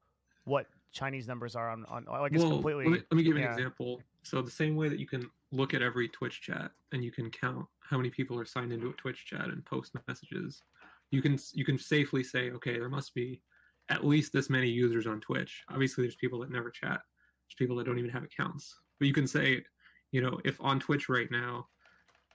[0.43, 1.85] what Chinese numbers are on.
[1.85, 2.85] on like, it's completely.
[2.85, 3.53] Let me, let me give you yeah.
[3.53, 4.01] an example.
[4.23, 7.29] So the same way that you can look at every Twitch chat and you can
[7.29, 10.63] count how many people are signed into a Twitch chat and post messages,
[11.11, 13.41] you can you can safely say, okay, there must be
[13.89, 15.63] at least this many users on Twitch.
[15.69, 16.99] Obviously, there's people that never chat.
[17.01, 18.75] There's people that don't even have accounts.
[18.99, 19.63] But you can say,
[20.11, 21.67] you know, if on Twitch right now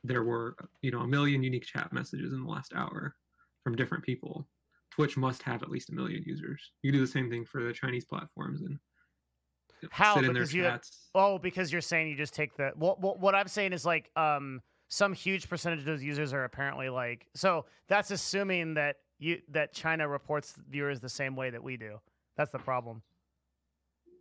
[0.03, 3.15] there were you know a million unique chat messages in the last hour
[3.63, 4.47] from different people,
[4.95, 6.71] Twitch must have at least a million users.
[6.83, 8.79] You do the same thing for the Chinese platforms and
[9.91, 10.15] How?
[10.15, 11.09] sit in their you- chats.
[11.17, 12.73] Oh, because you're saying you just take the.
[12.77, 16.45] Well, well, what I'm saying is like um some huge percentage of those users are
[16.45, 17.27] apparently like.
[17.35, 21.99] So that's assuming that you that China reports viewers the same way that we do.
[22.37, 23.03] That's the problem.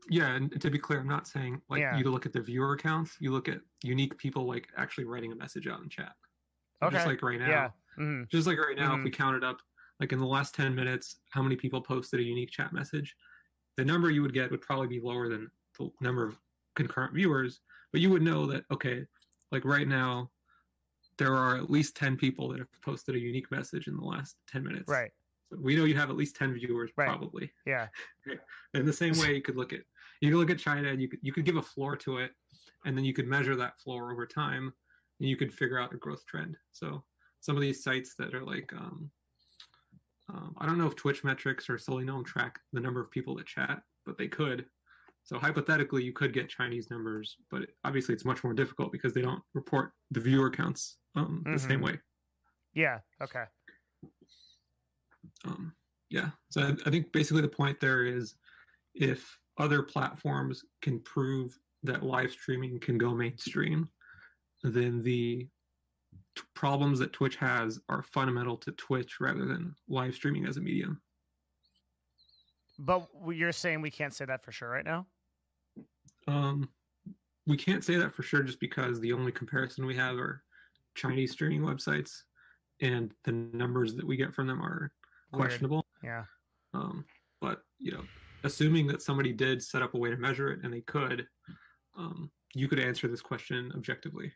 [0.10, 1.98] Yeah, and to be clear, I'm not saying like Yeah.
[1.98, 3.16] you look at the viewer accounts.
[3.20, 6.14] You look at unique people like actually writing a message out in chat.
[6.82, 7.48] So Just like right now.
[7.48, 7.70] Yeah.
[8.00, 8.28] Mhm.
[8.30, 8.98] Just like right now, Mhm.
[9.00, 9.62] if we counted up,
[10.00, 13.16] like in the last 10 minutes, how many people posted a unique chat message,
[13.78, 16.38] the number you would get would probably be lower than the number of
[16.76, 17.62] concurrent viewers.
[17.92, 19.06] But you would know that, okay,
[19.52, 20.32] like right now,
[21.18, 24.36] there are at least 10 people that have posted a unique message in the last
[24.52, 24.86] 10 minutes.
[24.88, 25.12] Right.
[25.52, 27.08] So we know you have at least 10 viewers, Right.
[27.08, 27.52] probably.
[27.66, 27.88] Yeah.
[28.74, 29.82] In the same way, you could look at
[30.22, 32.32] you could look at China and you could you could give a floor to it,
[32.86, 34.74] and then you could measure that floor over time,
[35.20, 36.58] and you could figure out a growth trend.
[36.72, 37.04] So
[37.42, 39.12] some of these sites that are like, um,
[40.30, 43.46] um, I don't know if Twitch metrics or SullyGnome track the number of people that
[43.46, 44.66] chat, but they could.
[45.26, 49.22] So hypothetically, you could get Chinese numbers, but obviously it's much more difficult because they
[49.22, 51.84] don't report the viewer counts um, the same Mhm.
[51.84, 52.00] way.
[52.74, 53.00] Yeah.
[53.22, 53.46] Okay.
[55.46, 55.74] um,
[56.10, 58.36] yeah so I, I think basically the point there is
[58.94, 63.90] if other platforms can prove that live streaming can go mainstream
[64.64, 65.48] then the
[66.36, 70.62] t- problems that twitch has are fundamental to twitch rather than live streaming as a
[70.62, 71.02] medium
[72.80, 75.06] But you're saying we can't say that for sure right now.
[76.28, 76.70] um,
[77.46, 80.44] we can't say that for sure just because the only comparison we have are
[80.96, 82.22] chinese streaming websites
[82.82, 84.92] and the numbers that we get from them are
[85.32, 85.42] Weird.
[85.50, 86.26] questionable Yeah.
[86.74, 87.06] Um,
[87.42, 88.04] but you know,
[88.44, 91.28] assuming that somebody did set up a way to measure it, and they could,
[91.98, 94.32] um, you could answer this question objectively.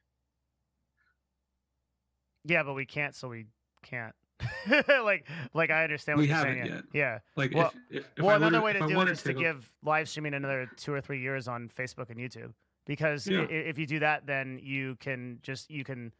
[2.47, 3.45] Yeah, but we can't, so we
[3.83, 4.13] can't.
[4.87, 6.67] like, like I understand what We you're haven't saying.
[6.67, 6.83] yet.
[6.93, 7.19] Yeah.
[7.35, 9.71] Like, Well- if, if, if well, another way to do it is is to give
[9.83, 12.53] live streaming another two or three years on Facebook and YouTube,
[12.85, 13.41] because Yeah.
[13.49, 16.11] if you do that, then you can just you can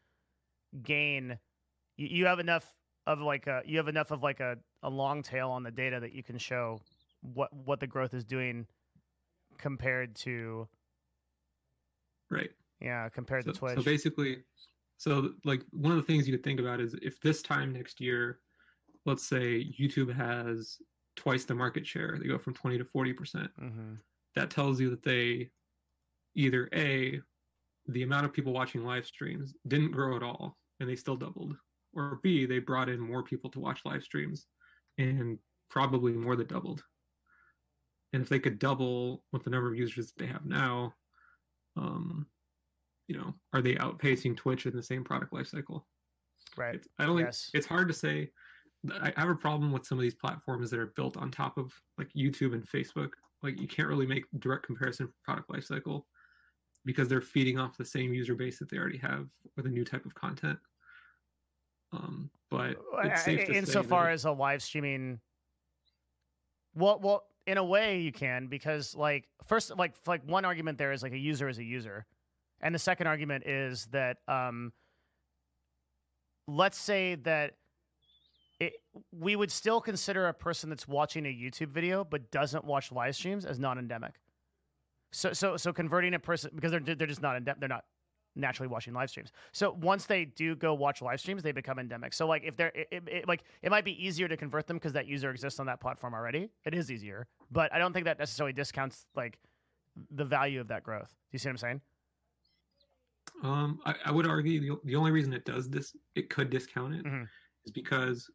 [0.83, 1.37] gain.
[1.97, 2.73] You, you have enough
[3.05, 5.99] of like a you have enough of like a, a long tail on the data
[5.99, 6.81] that you can show
[7.21, 8.65] what what the growth is doing
[9.57, 10.67] compared to
[12.29, 12.49] right.
[12.81, 13.75] yeah compared So, to Twitch.
[13.75, 14.43] so basically,
[14.97, 18.01] so like one of the things you could think about is if this time next
[18.01, 18.39] year,
[19.05, 20.77] let's say YouTube has
[21.15, 23.49] twice the market share, they go from twenty to forty percent.
[23.57, 23.95] hmm
[24.35, 25.51] That tells you that they
[26.35, 27.19] either a
[27.87, 31.55] the amount of people watching live streams didn't grow at all and they still doubled.
[31.93, 34.45] Or B, they brought in more people to watch live streams
[34.97, 36.83] and probably more than doubled.
[38.13, 40.93] And if they could double with the number of users that they have now,
[41.75, 42.27] um,
[43.07, 45.83] you know, are they outpacing Twitch in the same product lifecycle?
[46.55, 46.75] Right.
[46.75, 47.49] It's, I don't Yes.
[47.51, 48.31] think it's hard to say.
[49.01, 51.73] I have a problem with some of these platforms that are built on top of
[51.97, 53.11] like YouTube and Facebook.
[53.41, 56.03] Like you can't really make direct comparison for product lifecycle
[56.85, 59.83] because they're feeding off the same user base that they already have with a new
[59.83, 60.59] type of content.
[61.91, 65.19] Um, but it's safe to say insofar as a live streaming
[66.75, 70.91] well well in a way you can because like first like like one argument there
[70.91, 72.05] is like a user is a user
[72.61, 74.71] and the second argument is that um
[76.47, 77.55] let's say that
[78.59, 78.73] it,
[79.11, 83.15] we would still consider a person that's watching a YouTube video but doesn't watch live
[83.15, 84.13] streams as non-endemic.
[85.11, 87.85] So so so converting a person because they're they're just not endemic, they're not
[88.35, 89.31] naturally watching live streams.
[89.51, 92.13] So once they do go watch live streams, they become endemic.
[92.13, 94.77] So like if they're it, it, it- like it might be easier to convert them
[94.77, 96.49] because that user exists on that platform already.
[96.65, 99.37] It is easier, but I don't think that necessarily discounts like
[100.11, 101.09] the value of that growth.
[101.09, 101.81] Do you see what I'm saying?
[103.43, 106.95] Um, I, I would argue the, the only reason it does this, it could discount
[106.95, 107.27] it, is Mhm.
[107.73, 108.29] because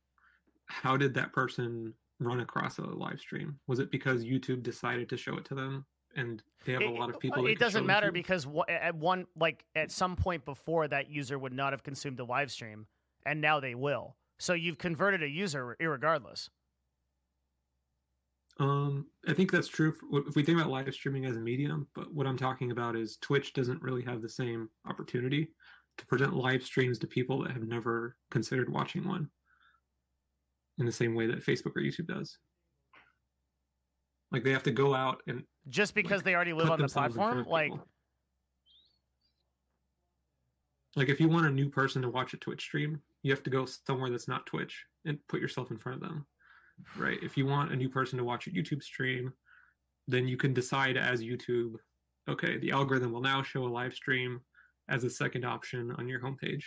[0.66, 3.58] how did that person run across a live stream?
[3.66, 7.10] Was it because YouTube decided to show it to them, and they have a lot
[7.10, 7.46] of people?
[7.46, 8.14] It doesn't matter YouTube?
[8.14, 12.24] because at one like at some point before that user would not have consumed the
[12.26, 12.86] live stream,
[13.26, 14.16] and now they will.
[14.38, 16.48] So you've converted a user irregardless.
[18.60, 21.88] Um, I think that's true for, if we think about live streaming as a medium.
[21.94, 25.48] But what I'm talking about is Twitch doesn't really have the same opportunity
[25.98, 29.28] to present live streams to people that have never considered watching one
[30.78, 32.38] in the same way that Facebook or YouTube does.
[34.30, 36.82] Like they have to go out and Just because Like, they already live on the
[36.84, 37.80] themselves in front platform, like
[40.96, 43.50] like if you want a new person to watch a Twitch stream, you have to
[43.50, 46.26] go somewhere that's not Twitch and put yourself in front of them.
[46.96, 47.18] Right?
[47.22, 49.32] If you want a new person to watch a YouTube stream,
[50.08, 51.74] then you can decide as YouTube,
[52.28, 54.40] okay, the algorithm will now show a live stream
[54.88, 56.64] as a second option on your homepage.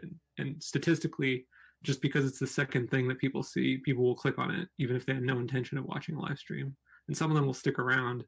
[0.00, 1.46] And and statistically,
[1.82, 4.96] just because it's the second thing that people see, people will click on it, even
[4.96, 6.76] if they had no intention of watching a live stream.
[7.08, 8.24] And some of them will stick around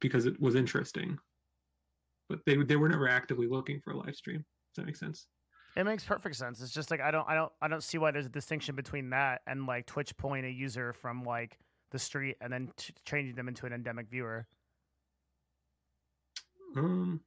[0.00, 1.18] because it was interesting.
[2.28, 4.38] But they they were never actively looking for a live stream.
[4.38, 5.26] Does that make sense?
[5.76, 6.62] It makes perfect sense.
[6.62, 9.10] It's just like I don't I don't I don't see why there's a distinction between
[9.10, 11.58] that and like Twitch pulling a user from like
[11.90, 14.46] the street and then t- changing them into an endemic viewer.
[16.76, 17.20] Um,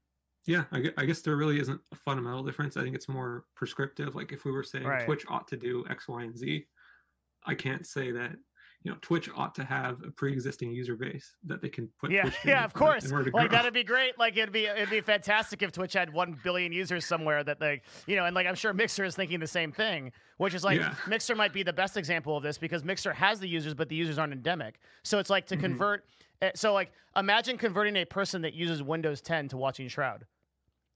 [0.45, 2.75] yeah, I, I guess there really isn't a fundamental difference.
[2.75, 4.15] I think it's more prescriptive.
[4.15, 5.05] Like if we were saying Right.
[5.05, 6.65] Twitch ought to do X, Y, and Z,
[7.45, 8.35] I can't say that.
[8.83, 12.11] You know, Twitch ought to have a pre-existing user base that they can put.
[12.11, 13.03] Yeah, yeah, of course.
[13.05, 13.57] in order to Like grow.
[13.57, 14.17] that'd be great.
[14.17, 17.83] Like it'd be it'd be fantastic if Twitch had one billion users somewhere that like
[18.07, 20.79] you know, and like I'm sure Mixer is thinking the same thing, which is like
[20.79, 20.93] Yeah.
[21.07, 23.95] Mixer might be the best example of this because Mixer has the users, but the
[23.97, 24.79] users aren't endemic.
[25.03, 25.61] So it's like to Mhm.
[25.61, 26.05] convert.
[26.41, 30.25] eh, So like imagine converting a person that uses Windows 10 to watching Shroud.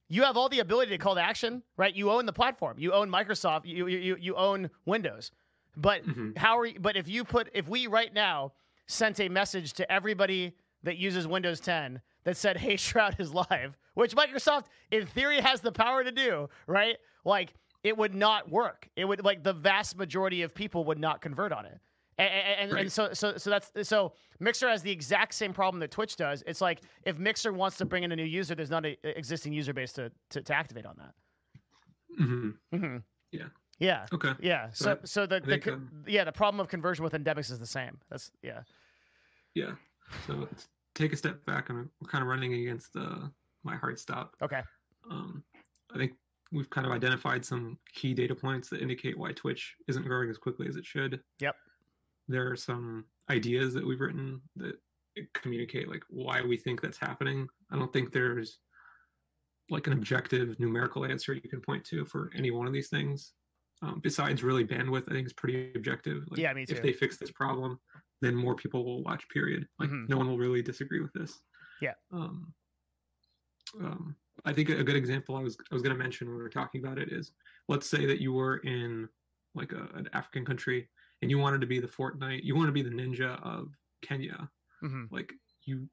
[0.08, 1.94] You have all the ability to call to action, right?
[1.94, 2.78] You own the platform.
[2.80, 3.66] You own Microsoft.
[3.66, 5.32] You you you, you own Windows.
[5.76, 6.38] But Mhm.
[6.38, 8.54] how are you, but if you put if we right now
[8.88, 13.78] sent a message to everybody that uses Windows 10 that said, "Hey, Shroud is live,"
[13.96, 16.98] which Microsoft in theory has the power to do, right?
[17.26, 18.88] Like it would not work.
[18.96, 21.80] It would like the vast majority of people would not convert on it.
[22.18, 22.30] And,
[22.70, 24.14] and, and so, so, so that's so.
[24.40, 26.44] Mixer has the exact same problem that Twitch does.
[26.46, 29.52] It's like if Mixer wants to bring in a new user, there's not an existing
[29.54, 31.14] user base to, to, to activate on that.
[32.20, 32.54] Mhm.
[32.72, 32.98] hmm
[33.32, 33.46] Yeah.
[33.84, 34.06] Yeah.
[34.14, 34.32] Okay.
[34.42, 34.70] Yeah.
[34.74, 37.60] So, So so the, the think, um, yeah, the problem of conversion with endemics is
[37.60, 37.98] the same.
[38.10, 38.62] That's yeah.
[39.56, 39.72] Yeah.
[40.26, 40.48] So
[40.96, 43.28] take a step back, and we're kind of running against uh,
[43.64, 44.36] my hard stop.
[44.42, 44.62] Okay.
[45.10, 45.44] Um,
[45.94, 46.14] I think
[46.52, 50.38] we've kind of identified some key data points that indicate why Twitch isn't growing as
[50.38, 51.20] quickly as it should.
[51.40, 51.56] Yep.
[52.28, 54.76] There are some ideas that we've written that
[55.34, 57.48] communicate like why we think that's happening.
[57.72, 58.60] I don't think there's
[59.70, 63.34] like an objective numerical answer you can point to for any one of these things.
[63.84, 66.24] Um, besides really bandwidth, I think is pretty objective.
[66.30, 66.74] Like, Yeah, me too.
[66.74, 67.80] If they fix this problem,
[68.22, 69.28] then more people will watch.
[69.28, 69.68] Period.
[69.78, 70.08] Like Mhm.
[70.08, 71.42] no one will really disagree with this.
[71.82, 71.96] Yeah.
[72.12, 72.54] Um,
[73.82, 74.16] um,
[74.46, 76.50] I think a good example I was I was going to mention when we were
[76.50, 77.34] talking about it is
[77.68, 79.10] let's say that you were in
[79.54, 80.90] like a, an African country
[81.22, 83.70] and you wanted to be the Fortnite, you want to be the ninja of
[84.02, 84.50] Kenya.
[84.80, 85.34] hmm Like
[85.66, 85.90] you,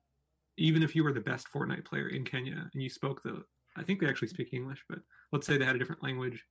[0.56, 3.44] even if you were the best Fortnite player in Kenya and you spoke the,
[3.76, 5.00] I think they actually speak English, but
[5.32, 6.44] let's say they had a different language,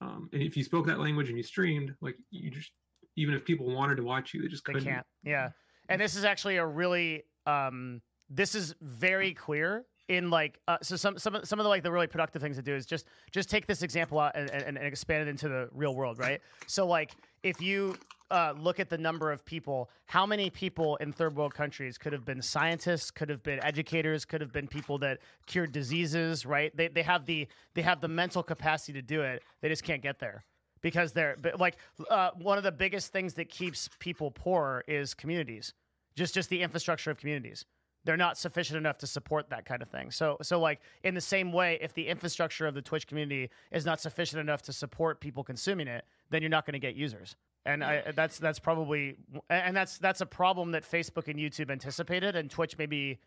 [0.00, 2.72] um, and if you spoke that language and you streamed, like you just
[3.16, 4.84] even if people wanted to watch you, they just couldn't.
[4.84, 5.06] They can't.
[5.24, 5.50] Yeah.
[5.88, 10.96] And this is actually a really um this is very clear in like uh, so
[10.96, 13.06] some some of, some of the like the really productive things to do is just
[13.30, 16.40] just take this example out and, and, and expand it into the real world, right?
[16.66, 17.12] So like
[17.42, 17.96] if you
[18.30, 22.12] uh, look at the number of people, how many people in third world countries could
[22.12, 26.76] have been scientists, could have been educators, could have been people that cured diseases, right?
[26.76, 29.42] They they have the they have the mental capacity to do it.
[29.60, 30.44] They just can't get there
[30.82, 31.76] because they're like
[32.10, 35.72] uh, one of the biggest things that keeps people poor is communities,
[36.16, 37.64] just just the infrastructure of communities
[38.06, 40.12] they're not sufficient enough to support that kind of thing.
[40.12, 43.84] So so like in the same way, if the infrastructure of the Twitch community is
[43.84, 47.34] not sufficient enough to support people consuming it, then you're not going to get users.
[47.66, 49.16] And I, that's that's probably
[49.50, 53.18] and that's that's a problem that Facebook and YouTube anticipated, and Twitch maybe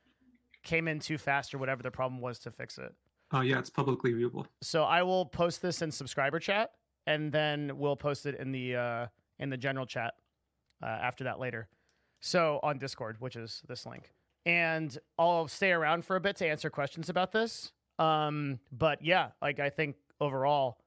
[0.64, 2.94] came in too fast or whatever the problem was to fix it.
[3.32, 4.46] Oh yeah, it's publicly viewable.
[4.62, 6.72] So I will post this in subscriber chat,
[7.06, 9.08] and then we'll post it in the uh,
[9.40, 10.14] in the general chat
[10.82, 11.68] uh, after that later.
[12.22, 14.14] So on Discord, which is this link
[14.46, 17.72] and I'll stay around for a bit to answer questions about this.
[17.98, 20.78] Um, but yeah, like I think overall,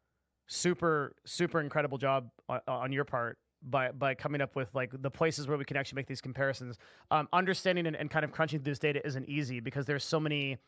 [0.46, 5.10] super super incredible job on, on, your part by by coming up with like the
[5.10, 6.78] places where we can actually make these comparisons.
[7.10, 10.20] Um, understanding and, and kind of crunching through this data isn't easy because there's so
[10.20, 10.58] many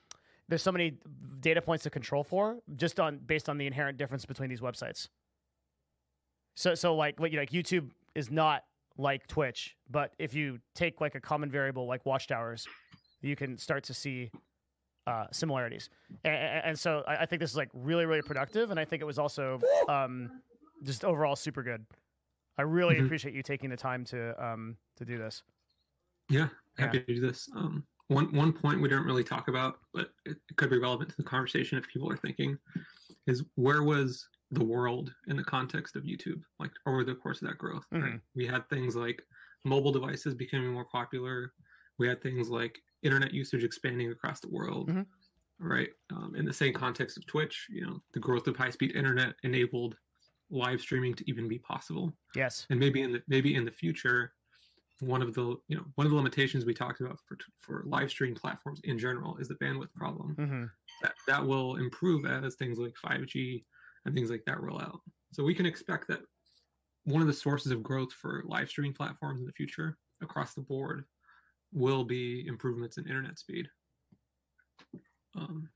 [0.49, 0.99] there's so many
[1.41, 5.09] data points to control for just on based on the inherent difference between these websites.
[6.55, 8.65] So so like what you like YouTube is not
[8.97, 12.67] like Twitch, but if you take like a common variable like watch hours,
[13.23, 14.31] you can start to see
[15.07, 15.91] uh, similarities.
[16.25, 18.71] And, and so I, I, think this is like really, really productive.
[18.71, 20.41] And I think it was also um,
[20.83, 21.85] just overall super good.
[22.59, 23.07] I really mm-hmm.
[23.07, 25.43] appreciate you taking the time to um, to do this.
[26.29, 26.49] Yeah,
[26.79, 27.05] happy yeah.
[27.05, 27.49] to do this.
[27.57, 31.11] Um, one one point we didn't really talk about, but it, it could be relevant
[31.11, 32.59] to the conversation if people are thinking,
[33.27, 37.49] is where was the world in the context of YouTube, like over the course of
[37.49, 37.85] that growth.
[37.93, 38.05] Mm-hmm.
[38.05, 38.21] Right?
[38.35, 39.23] We had things like
[39.65, 41.53] mobile devices becoming more popular.
[41.99, 44.91] We had things like internet usage expanding across the world.
[44.91, 45.03] Mm-hmm.
[45.61, 45.91] Right.
[46.13, 49.97] Um, in the same context of Twitch, you know, the growth of high-speed internet enabled
[50.51, 52.13] live streaming to even be possible.
[52.35, 52.67] Yes.
[52.71, 54.33] And maybe in the maybe in the future,
[55.01, 58.11] one of the you know one of the limitations we talked about for for live
[58.11, 60.37] stream platforms in general is the bandwidth problem.
[60.39, 60.65] Mm-hmm.
[61.03, 63.65] That that will improve as things like 5G
[64.05, 65.01] and things like that roll out.
[65.33, 66.21] So we can expect that
[67.05, 70.61] one of the sources of growth for live streaming platforms in the future across the
[70.61, 71.05] board
[71.73, 73.69] will be improvements in internet speed.
[75.37, 75.69] Um,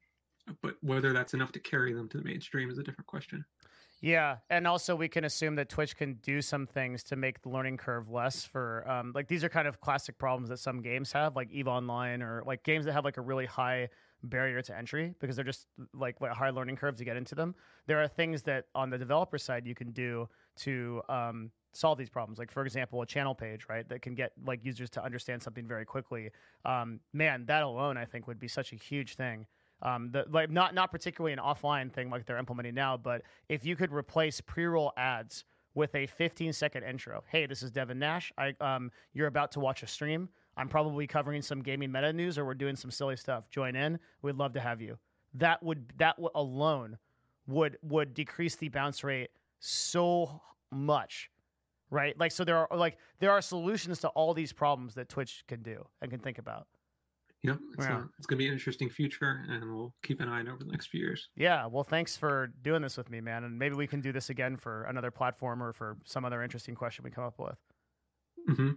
[0.62, 3.44] but whether that's enough to carry them to the mainstream is a different question.
[4.00, 7.48] Yeah, and also we can assume that Twitch can do some things to make the
[7.48, 11.10] learning curve less for um, like these are kind of classic problems that some games
[11.12, 13.88] have, like Eve Online or like games that have like a really high
[14.22, 17.56] barrier to entry because they're just like high learning curve to get into them.
[17.86, 22.10] There are things that on the developer side you can do to um, solve these
[22.10, 22.38] problems.
[22.38, 25.66] Like for example, a channel page, right, that can get like users to understand something
[25.66, 26.30] very quickly.
[26.64, 29.46] Um, man, that alone I think would be such a huge thing.
[29.82, 33.64] Um, the, like not not particularly an offline thing like they're implementing now, but if
[33.64, 35.44] you could replace pre-roll ads
[35.78, 37.22] with a 15 second intro.
[37.28, 38.32] Hey, this is Devin Nash.
[38.36, 40.28] I um, you're about to watch a stream.
[40.56, 43.48] I'm probably covering some gaming meta news or we're doing some silly stuff.
[43.48, 43.98] Join in.
[44.22, 44.98] We'd love to have you.
[45.34, 46.98] That would that w- alone
[47.46, 49.30] would would decrease the bounce rate
[49.60, 50.42] so
[50.72, 51.30] much.
[51.90, 52.18] Right?
[52.18, 55.62] Like so there are like there are solutions to all these problems that Twitch can
[55.62, 56.66] do and can think about.
[57.42, 58.02] Yeah, it's, yeah.
[58.18, 60.70] it's going to be an interesting future, and we'll keep an eye on over the
[60.70, 61.28] next few years.
[61.36, 64.28] Yeah, well, thanks for doing this with me, man, and maybe we can do this
[64.28, 67.56] again for another platform or for some other interesting question we come up with.
[68.48, 68.70] Mm-hmm.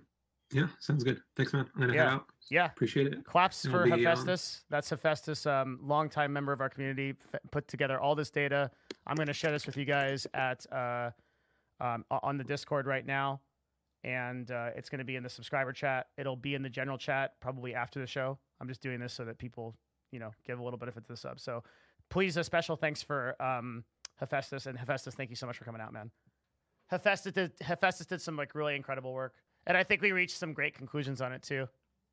[0.53, 1.19] Yeah, sounds good.
[1.35, 1.65] Thanks, man.
[1.75, 2.03] I'm gonna yeah.
[2.03, 2.25] head out.
[2.49, 3.23] Yeah, appreciate it.
[3.23, 4.57] Claps for be, Hephaestus.
[4.59, 4.65] Um...
[4.69, 8.69] That's Hephaestus, um, longtime member of our community, f- put together all this data.
[9.07, 11.11] I'm gonna share this with you guys at uh,
[11.79, 13.39] um, on the Discord right now,
[14.03, 16.07] and uh, it's gonna be in the subscriber chat.
[16.17, 18.37] It'll be in the general chat probably after the show.
[18.61, 19.75] I'm just doing this so that people,
[20.11, 21.39] you know, give a little bit of it to the sub.
[21.39, 21.63] So,
[22.09, 23.83] please, a special thanks for um,
[24.17, 25.15] Hephaestus and Hephaestus.
[25.15, 26.11] Thank you so much for coming out, man.
[26.91, 29.33] Hephaestus did, Hephaestus did some like really incredible work.
[29.65, 31.67] And I think we reached some great conclusions on it too.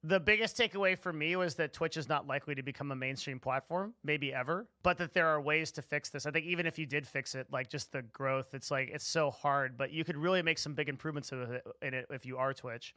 [0.04, 3.40] The biggest takeaway for me was that Twitch is not likely to become a mainstream
[3.40, 6.24] platform, maybe ever, but that there are ways to fix this.
[6.24, 9.06] I think even if you did fix it, like just the growth, it's like it's
[9.06, 12.54] so hard, but you could really make some big improvements in it if you are
[12.54, 12.94] Twitch.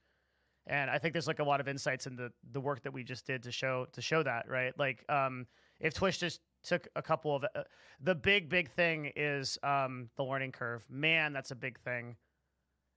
[0.67, 3.03] And I think there's like a lot of insights in the the work that we
[3.03, 4.77] just did to show to show that, right?
[4.77, 5.47] Like um
[5.79, 7.63] if Twitch just took a couple of uh,
[8.01, 10.85] the big big thing is um the learning curve.
[10.89, 12.15] Man, that's a big thing.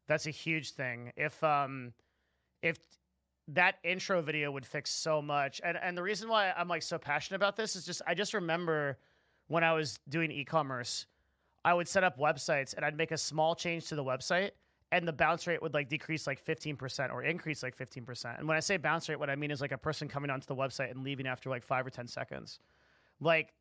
[0.07, 1.12] That's a huge thing.
[1.16, 1.93] If um
[2.62, 2.78] if
[3.49, 5.61] that intro video would fix so much.
[5.65, 8.35] And and the reason why I'm like so passionate about this is just I just
[8.35, 8.99] remember
[9.49, 11.07] when I was doing e-commerce,
[11.65, 14.53] I would set up websites and I'd make a small change to the website
[14.95, 18.39] and the bounce rate would like decrease like 15% or increase like 15%.
[18.39, 20.47] And when I say bounce rate, what I mean is like a person coming onto
[20.47, 22.61] the website and leaving after like five or 10 seconds.
[23.21, 23.53] Like,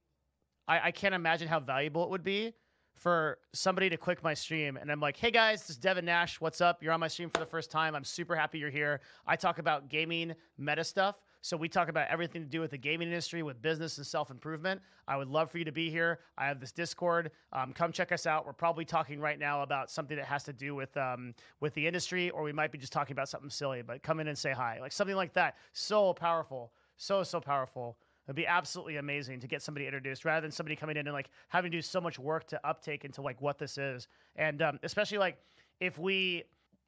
[0.68, 2.54] I, I can't imagine how valuable it would be
[2.94, 6.40] for somebody to click my stream and I'm like, hey guys, this is Devin Nash.
[6.40, 6.84] What's up?
[6.84, 7.96] You're on my stream for the first time.
[7.96, 9.02] I'm super happy you're here.
[9.26, 11.16] I talk about gaming meta stuff.
[11.44, 14.32] So we talk about everything to do with the gaming industry, with business and self
[14.32, 14.82] improvement.
[15.10, 16.20] I would love for you to be here.
[16.38, 17.32] I have this Discord.
[17.52, 18.46] Um, come check us out.
[18.46, 21.86] We're probably talking right now about something that has to do with um, with the
[21.86, 23.82] industry, or we might be just talking about something silly.
[23.82, 25.58] But come in and say hi, like something like that.
[25.74, 27.98] So powerful, so so powerful.
[28.26, 31.30] It'd be absolutely amazing to get somebody introduced rather than somebody coming in and like
[31.50, 34.08] having to do so much work to uptake into like what this is.
[34.38, 35.40] And um, especially like
[35.82, 36.44] if we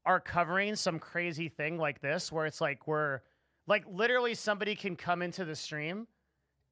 [0.05, 3.19] are covering some crazy thing like this, where it's like we're
[3.67, 6.07] like literally somebody can come into the stream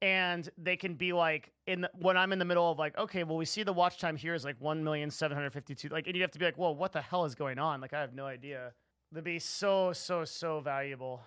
[0.02, 3.24] and they can be like in the, when I'm in the middle of like, okay,
[3.24, 5.88] well we see the watch time here is like one million seven hundred fifty two.
[5.88, 7.80] Like, and you have to be like, well, what the hell is going on?
[7.80, 8.72] Like, I have no idea.
[9.12, 11.22] That'd be so so so valuable.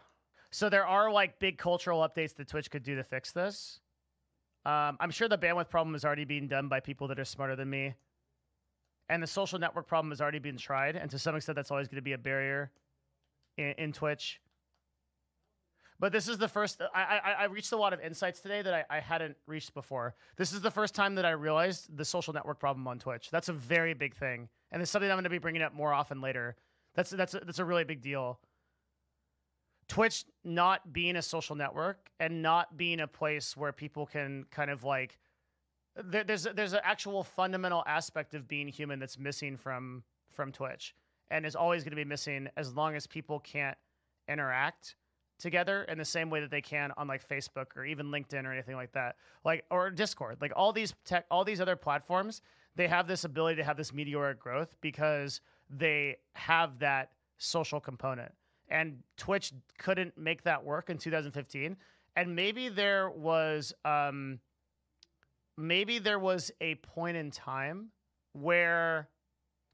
[0.52, 3.81] So there are like big cultural updates that Twitch could do to fix this.
[4.65, 7.56] Um, I'm sure the bandwidth problem is already being done by people that are smarter
[7.56, 7.95] than me,
[9.10, 10.95] and the social network problem has already been tried.
[10.95, 12.72] And to some extent, that's always going to be a barrier
[13.57, 14.41] in, in Twitch.
[15.99, 16.82] But this is the first.
[16.94, 20.15] I, I I reached a lot of insights today that I, I hadn't reached before.
[20.36, 23.32] This is the first time that I realized the social network problem on Twitch.
[23.32, 25.94] That's a very big thing, and it's something I'm going to be bringing up more
[25.94, 26.56] often later.
[26.94, 28.40] That's that's a, that's a really big deal.
[29.88, 34.69] Twitch not being a social network and not being a place where people can kind
[34.69, 35.18] of like
[35.95, 40.94] there, there's there's an actual fundamental aspect of being human that's missing from from Twitch
[41.32, 43.78] and is always going to be missing as long as people can't
[44.30, 44.95] interact
[45.39, 48.51] together in the same way that they can on like Facebook or even LinkedIn or
[48.51, 49.15] anything like that.
[49.43, 50.38] Like or Discord.
[50.41, 52.41] Like all these tech all these other platforms,
[52.76, 58.31] they have this ability to have this meteoric growth because they have that social component
[58.69, 61.77] and Twitch couldn't make that work in 2015.
[62.15, 64.39] And maybe there was, um,
[65.57, 67.89] maybe there was a point in time
[68.34, 69.09] where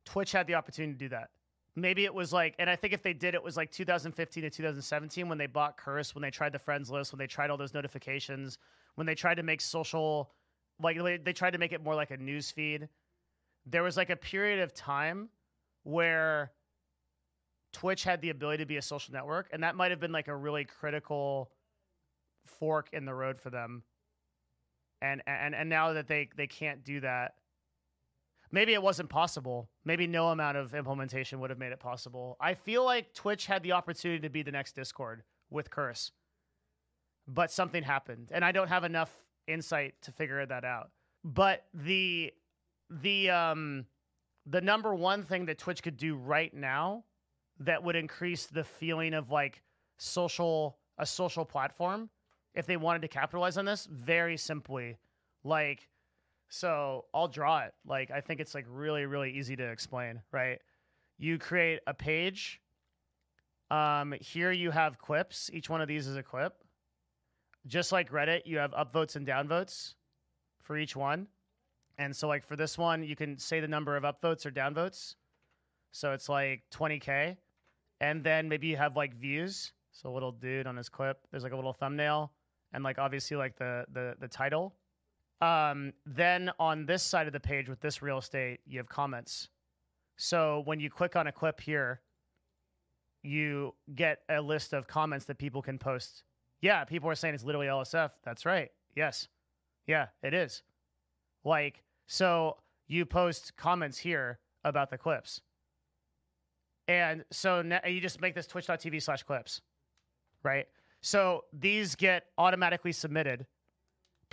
[0.05, 1.29] Twitch had the opportunity to do that.
[1.75, 4.49] Maybe it was like, and I think if they did, it was like 2015 to
[4.49, 7.57] 2017 when they bought Curse, when they tried the friends list, when they tried all
[7.57, 8.59] those notifications,
[8.95, 10.31] when they tried to make social,
[10.79, 12.89] like they tried to make it more like a news feed.
[13.65, 15.29] There was like a period of time
[15.83, 16.51] where
[17.71, 20.27] Twitch had the ability to be a social network, and that might have been like
[20.27, 21.49] a really critical
[22.45, 23.83] fork in the road for them.
[25.01, 27.33] And and and now that they they can't do that,
[28.53, 29.67] maybe it wasn't possible.
[29.83, 32.37] Maybe no amount of implementation would have made it possible.
[32.39, 36.11] I feel like Twitch had the opportunity to be the next Discord with Curse,
[37.27, 39.11] but something happened, and I don't have enough
[39.47, 40.91] insight to figure that out.
[41.25, 42.31] But the
[42.89, 43.85] the um
[44.45, 47.03] the number one thing that Twitch could do right now
[47.59, 49.61] that would increase the feeling of like
[49.97, 52.09] social a social platform
[52.53, 54.97] if they wanted to capitalize on this very simply
[55.43, 55.87] like
[56.53, 57.73] so I'll draw it.
[57.83, 60.59] Like I think it's like really really easy to explain right?
[61.17, 62.61] You create a page.
[63.71, 66.53] Um here you have clips each one of these is a clip
[67.65, 69.95] just like Reddit you have upvotes and downvotes
[70.61, 71.27] for each one.
[71.97, 75.15] And so like for this one you can say the number of upvotes or downvotes.
[75.91, 77.35] So it's like 20k
[77.99, 79.73] and then maybe you have like views.
[79.91, 81.17] So a little dude on his clip.
[81.31, 82.31] There's like a little thumbnail,
[82.73, 84.75] and like obviously like the the the title.
[85.43, 89.49] Um, then on this side of the page with this real estate, you have comments.
[90.15, 91.99] So when you click on a clip here,
[93.23, 96.23] you get a list of comments that people can post.
[96.61, 98.11] Yeah, people are saying it's literally LSF.
[98.23, 98.69] That's right.
[98.95, 99.27] Yes.
[99.85, 100.63] Yeah, it is.
[101.43, 102.55] Like, so
[102.87, 105.41] you post comments here about the clips.
[106.87, 109.61] And so now you just make this twitch.tv slash clips,
[110.41, 110.67] right?
[111.01, 113.45] So these get automatically submitted.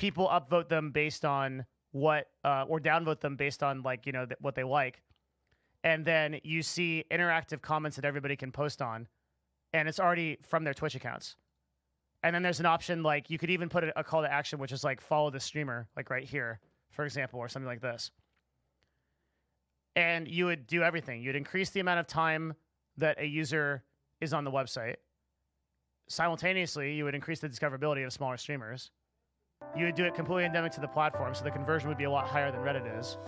[0.00, 4.24] People upvote them based on what, uh, or downvote them based on like, you know,
[4.24, 5.02] th- what they like.
[5.84, 9.06] And then you see interactive comments that everybody can post on.
[9.72, 11.36] And it's already from their Twitch accounts.
[12.22, 14.58] And then there's an option like you could even put a, a call to action,
[14.58, 18.10] which is like follow the streamer, like right here, for example, or something like this
[19.96, 21.22] and you would do everything.
[21.22, 22.54] You'd increase the amount of time
[22.96, 23.82] that a user
[24.20, 24.96] is on the website.
[26.08, 28.90] Simultaneously, you would increase the discoverability of smaller streamers.
[29.76, 32.10] You would do it completely endemic to the platform, so the conversion would be a
[32.10, 33.18] lot higher than Reddit is.